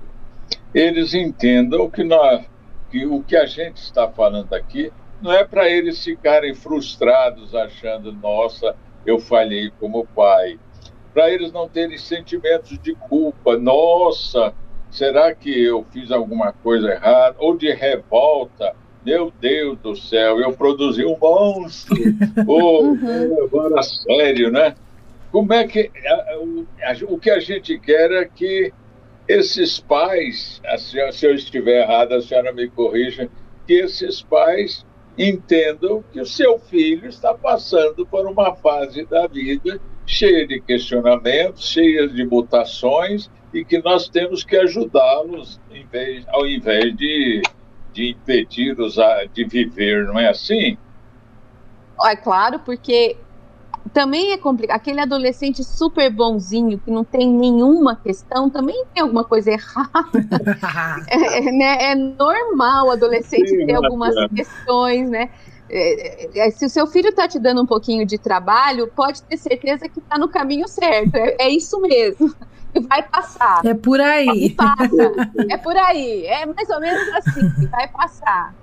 eles 0.74 1.14
entendam 1.14 1.88
que 1.90 2.04
nós 2.04 2.44
que 2.90 3.04
o 3.06 3.22
que 3.22 3.36
a 3.36 3.46
gente 3.46 3.78
está 3.78 4.08
falando 4.08 4.52
aqui 4.52 4.92
não 5.20 5.32
é 5.32 5.44
para 5.44 5.68
eles 5.68 6.04
ficarem 6.04 6.54
frustrados 6.54 7.54
achando 7.54 8.12
nossa 8.12 8.76
eu 9.06 9.20
falhei 9.20 9.70
como 9.78 10.06
pai, 10.06 10.58
para 11.14 11.30
eles 11.30 11.52
não 11.52 11.68
terem 11.68 11.96
sentimentos 11.96 12.76
de 12.78 12.94
culpa, 12.94 13.56
nossa 13.56 14.52
será 14.91 15.34
que 15.34 15.64
eu 15.64 15.84
fiz 15.91 16.11
alguma 16.11 16.53
coisa 16.53 16.91
errada? 16.91 17.37
Ou 17.39 17.57
de 17.57 17.72
revolta, 17.72 18.74
meu 19.05 19.32
Deus 19.41 19.78
do 19.78 19.95
céu, 19.95 20.41
eu 20.41 20.53
produzi 20.53 21.05
um 21.05 21.16
monstro. 21.18 21.97
Ou, 22.47 22.87
uhum. 22.87 23.45
agora 23.45 23.82
sério, 23.82 24.51
né? 24.51 24.74
Como 25.30 25.53
é 25.53 25.66
que. 25.66 25.91
o 27.09 27.18
que 27.18 27.30
a 27.30 27.41
gente 27.41 27.78
quer 27.78 28.11
é 28.12 28.24
que 28.24 28.72
esses 29.28 29.80
pais, 29.80 30.62
senhora, 30.78 31.12
se 31.12 31.26
eu 31.26 31.34
estiver 31.34 31.82
errado, 31.82 32.14
a 32.14 32.22
senhora 32.22 32.53
me 32.53 32.68
corrija, 32.68 33.28
que 33.66 33.74
esses 33.74 34.22
pais 34.22 34.87
entendam 35.18 36.05
que 36.12 36.20
o 36.20 36.26
seu 36.26 36.59
filho 36.59 37.09
está 37.09 37.34
passando 37.34 38.07
por 38.07 38.26
uma 38.26 38.55
fase 38.55 39.05
da 39.07 39.26
vida 39.26 39.80
cheia 40.07 40.47
de 40.47 40.61
questionamentos, 40.61 41.70
cheia 41.70 42.07
de 42.07 42.24
mutações 42.24 43.30
e 43.57 43.64
que 43.64 43.82
nós 43.82 44.09
temos 44.09 44.44
que 44.44 44.57
ajudá-los 44.57 45.59
ao 46.28 46.46
invés 46.46 46.96
de, 46.96 47.42
de 47.92 48.11
impedi-los 48.11 48.96
de 49.32 49.44
viver, 49.44 50.04
não 50.04 50.18
é 50.18 50.28
assim? 50.28 50.76
É 52.04 52.14
claro, 52.14 52.59
porque 52.61 53.16
também 53.92 54.32
é 54.32 54.38
complicado. 54.38 54.76
Aquele 54.76 55.00
adolescente 55.00 55.64
super 55.64 56.11
bonzinho, 56.11 56.78
que 56.78 56.90
não 56.90 57.02
tem 57.02 57.32
nenhuma 57.32 57.96
questão, 57.96 58.50
também 58.50 58.84
tem 58.92 59.02
alguma 59.02 59.24
coisa 59.24 59.52
errada. 59.52 60.11
é, 61.09 61.38
é, 61.38 61.52
né? 61.52 61.92
é 61.92 61.94
normal 61.94 62.88
o 62.88 62.90
adolescente 62.90 63.48
Sim, 63.48 63.64
ter 63.64 63.74
algumas 63.74 64.14
é. 64.14 64.28
questões, 64.28 65.09
né? 65.09 65.30
É, 65.68 66.46
é, 66.46 66.50
se 66.50 66.66
o 66.66 66.68
seu 66.68 66.86
filho 66.86 67.09
está 67.09 67.26
te 67.26 67.38
dando 67.38 67.62
um 67.62 67.66
pouquinho 67.66 68.07
de 68.07 68.18
trabalho, 68.18 68.86
pode 68.94 69.22
ter 69.22 69.36
certeza 69.36 69.88
que 69.88 69.98
está 69.98 70.18
no 70.18 70.28
caminho 70.28 70.68
certo. 70.68 71.16
É, 71.16 71.36
é, 71.40 71.48
isso 71.48 71.80
mesmo 71.80 72.34
vai 72.80 73.02
passar. 73.02 73.64
É 73.64 73.74
por 73.74 74.00
aí. 74.00 74.50
passa. 74.50 75.12
É 75.50 75.56
por 75.56 75.76
aí. 75.76 76.26
É 76.26 76.46
mais 76.46 76.68
ou 76.70 76.80
menos 76.80 77.08
assim, 77.14 77.68
vai 77.70 77.88
passar. 77.88 78.54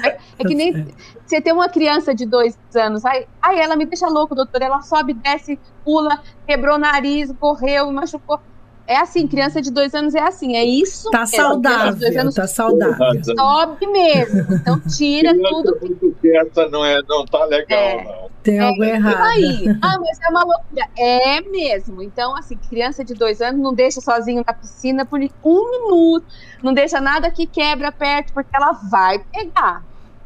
Vai, 0.00 0.16
é 0.38 0.44
que 0.44 0.54
nem 0.54 0.94
você 1.24 1.40
tem 1.40 1.52
uma 1.52 1.68
criança 1.68 2.14
de 2.14 2.26
dois 2.26 2.58
anos, 2.74 3.04
aí, 3.04 3.26
aí 3.40 3.58
ela 3.58 3.76
me 3.76 3.86
deixa 3.86 4.08
louco, 4.08 4.34
doutor. 4.34 4.62
Ela 4.62 4.80
sobe, 4.82 5.14
desce, 5.14 5.58
pula, 5.84 6.20
quebrou 6.46 6.74
o 6.74 6.78
nariz, 6.78 7.32
correu, 7.38 7.92
machucou. 7.92 8.40
É 8.86 8.98
assim, 8.98 9.26
criança 9.26 9.60
de 9.60 9.70
dois 9.70 9.94
anos 9.94 10.14
é 10.14 10.20
assim, 10.20 10.56
é 10.56 10.64
isso. 10.64 11.10
Tá 11.10 11.26
saudável, 11.26 12.20
anos, 12.20 12.34
tá 12.34 12.46
saudável. 12.46 13.22
Sobe 13.36 13.86
mesmo. 13.88 14.46
Então 14.54 14.80
tira 14.80 15.34
tudo. 15.34 15.76
Muito 15.80 16.16
quieta 16.20 16.68
não 16.68 16.84
é, 16.84 17.02
não 17.08 17.24
tá 17.24 17.44
legal, 17.46 17.78
é, 17.78 18.04
não. 18.04 18.30
Tem 18.44 18.60
algo 18.60 18.84
é, 18.84 18.90
errado. 18.90 19.24
Aí. 19.24 19.64
Ah, 19.82 19.98
mas 19.98 20.20
é 20.20 20.30
uma 20.30 20.44
loucura. 20.44 20.88
É 20.96 21.40
mesmo. 21.40 22.00
Então, 22.00 22.36
assim, 22.36 22.56
criança 22.56 23.04
de 23.04 23.12
dois 23.14 23.40
anos 23.40 23.60
não 23.60 23.74
deixa 23.74 24.00
sozinho 24.00 24.44
na 24.46 24.52
piscina 24.52 25.04
por 25.04 25.18
um 25.44 25.70
minuto, 25.70 26.26
não 26.62 26.72
deixa 26.72 27.00
nada 27.00 27.28
que 27.28 27.44
quebra 27.44 27.90
perto, 27.90 28.32
porque 28.32 28.54
ela 28.54 28.72
vai 28.72 29.18
pegar. 29.18 29.82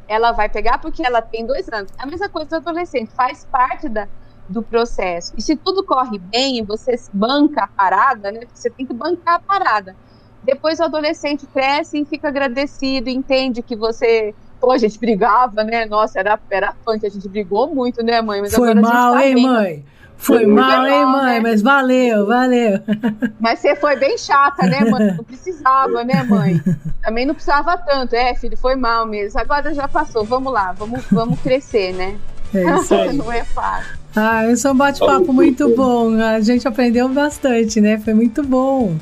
Ela 0.06 0.32
vai 0.32 0.50
pegar 0.50 0.78
porque 0.78 1.06
ela 1.06 1.22
tem 1.22 1.46
dois 1.46 1.66
anos. 1.70 1.90
É 1.98 2.02
a 2.02 2.06
mesma 2.06 2.28
coisa 2.28 2.50
do 2.50 2.56
adolescente, 2.56 3.10
faz 3.14 3.46
parte 3.50 3.88
da, 3.88 4.06
do 4.50 4.62
processo. 4.62 5.32
E 5.36 5.42
se 5.42 5.54
tudo 5.54 5.84
corre 5.84 6.18
bem 6.18 6.58
e 6.58 6.62
você 6.62 6.98
banca 7.12 7.64
a 7.64 7.66
parada, 7.68 8.32
né? 8.32 8.40
Você 8.52 8.68
tem 8.68 8.84
que 8.84 8.92
bancar 8.92 9.36
a 9.36 9.38
parada. 9.38 9.94
Depois 10.42 10.80
o 10.80 10.84
adolescente 10.84 11.46
cresce 11.46 12.00
e 12.00 12.04
fica 12.04 12.28
agradecido, 12.28 13.08
entende 13.08 13.62
que 13.62 13.76
você. 13.76 14.34
Pô, 14.60 14.72
a 14.72 14.78
gente 14.78 14.98
brigava, 14.98 15.62
né? 15.62 15.86
Nossa, 15.86 16.18
era, 16.18 16.38
era 16.50 16.74
punk, 16.84 17.06
a 17.06 17.08
gente 17.08 17.28
brigou 17.28 17.72
muito, 17.74 18.02
né, 18.02 18.20
mãe? 18.20 18.40
Mas 18.40 18.54
Foi 18.54 18.74
mal, 18.74 19.14
tá 19.14 19.26
hein, 19.26 19.34
bem. 19.34 19.42
mãe? 19.44 19.84
Foi, 20.16 20.44
mal, 20.44 20.86
hein, 20.86 21.06
mãe? 21.06 21.34
Né? 21.36 21.40
Mas 21.40 21.62
valeu, 21.62 22.26
valeu. 22.26 22.78
Mas 23.40 23.58
você 23.58 23.74
foi 23.74 23.96
bem 23.96 24.18
chata, 24.18 24.66
né, 24.66 24.84
mãe? 24.84 25.14
Não 25.16 25.24
precisava, 25.24 26.04
né, 26.04 26.22
mãe? 26.24 26.60
Também 27.02 27.24
não 27.24 27.34
precisava 27.34 27.78
tanto. 27.78 28.14
É, 28.14 28.34
filho, 28.34 28.56
foi 28.56 28.76
mal 28.76 29.06
mesmo. 29.06 29.40
Agora 29.40 29.72
já 29.72 29.88
passou. 29.88 30.22
Vamos 30.24 30.52
lá, 30.52 30.72
vamos, 30.72 31.02
vamos 31.10 31.40
crescer, 31.40 31.94
né? 31.94 32.18
É 32.54 32.76
isso 32.76 32.94
aí. 32.94 33.16
não 33.16 33.32
é 33.32 33.44
fácil. 33.44 33.98
Ah, 34.14 34.46
esse 34.50 34.66
é 34.66 34.70
um 34.72 34.76
bate-papo 34.76 35.32
muito 35.32 35.68
bom. 35.76 36.14
A 36.20 36.40
gente 36.40 36.66
aprendeu 36.66 37.08
bastante, 37.08 37.80
né? 37.80 37.98
Foi 37.98 38.12
muito 38.14 38.42
bom. 38.42 38.96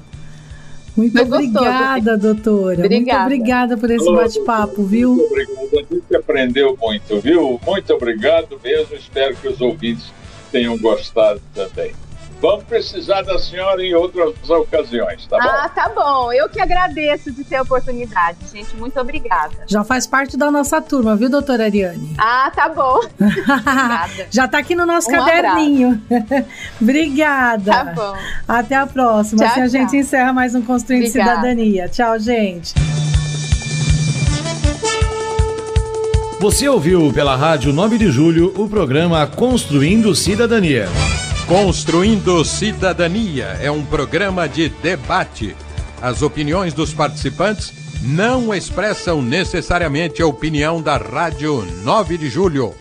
Muito 0.95 1.13
Foi 1.13 1.23
obrigada, 1.27 2.17
gostoso. 2.17 2.35
doutora. 2.35 2.85
Obrigada. 2.85 3.21
Muito 3.21 3.35
obrigada 3.35 3.77
por 3.77 3.91
esse 3.91 4.13
bate-papo, 4.13 4.83
viu? 4.83 5.15
Muito 5.15 5.31
obrigado. 5.33 5.79
A 5.79 5.95
gente 5.95 6.17
aprendeu 6.17 6.77
muito, 6.81 7.21
viu? 7.21 7.61
Muito 7.65 7.95
obrigado 7.95 8.61
mesmo. 8.63 8.97
Espero 8.97 9.37
que 9.37 9.49
os 9.49 9.61
ouvintes 9.61 10.13
tenham 10.51 10.77
gostado 10.77 11.41
também. 11.55 11.93
Vamos 12.41 12.65
precisar 12.65 13.23
da 13.23 13.37
senhora 13.37 13.83
em 13.83 13.95
outras 13.95 14.33
ocasiões, 14.49 15.27
tá 15.27 15.39
bom? 15.39 15.49
Ah, 15.49 15.69
tá 15.69 15.89
bom. 15.89 16.33
Eu 16.33 16.49
que 16.49 16.61
agradeço 16.61 17.33
de 17.33 17.43
ter 17.43 17.57
a 17.57 17.63
oportunidade, 17.63 18.39
gente. 18.53 18.77
Muito 18.77 18.99
obrigada. 19.01 19.55
Já 19.67 19.83
faz 19.83 20.07
parte 20.07 20.37
da 20.37 20.49
nossa 20.49 20.81
turma, 20.81 21.17
viu, 21.17 21.29
doutora 21.29 21.65
Ariane? 21.65 22.15
Ah, 22.17 22.51
tá 22.55 22.69
bom. 22.69 23.01
Já 24.31 24.47
tá 24.47 24.59
aqui 24.59 24.77
no 24.77 24.87
nosso 24.87 25.11
um 25.11 25.13
caderninho. 25.15 26.01
obrigada. 26.81 27.73
Tá 27.73 27.85
bom. 27.85 28.17
Até 28.47 28.77
a 28.77 28.87
próxima. 28.87 29.43
Tchau, 29.43 29.51
assim 29.51 29.61
a 29.61 29.69
gente 29.69 29.97
encerra 29.97 30.33
mais 30.33 30.55
um 30.55 30.63
Construindo 30.63 31.09
Obrigada. 31.09 31.31
Cidadania. 31.31 31.89
Tchau, 31.89 32.19
gente. 32.21 32.75
Você 36.41 36.69
ouviu 36.69 37.13
pela 37.13 37.35
Rádio 37.35 37.73
9 37.73 37.99
de 37.99 38.13
Julho 38.13 38.53
o 38.57 38.69
programa 38.69 39.27
Construindo 39.27 40.15
Cidadania. 40.15 40.87
Construindo 41.49 42.45
Cidadania 42.45 43.57
é 43.63 43.71
um 43.71 43.83
programa 43.83 44.47
de 44.47 44.69
debate 44.69 45.57
As 46.03 46.21
opiniões 46.21 46.75
dos 46.75 46.93
participantes 46.93 47.73
não 48.03 48.55
expressam 48.55 49.23
necessariamente 49.23 50.21
a 50.21 50.27
opinião 50.27 50.83
da 50.83 50.99
Rádio 50.99 51.67
9 51.83 52.19
de 52.19 52.29
Julho. 52.29 52.75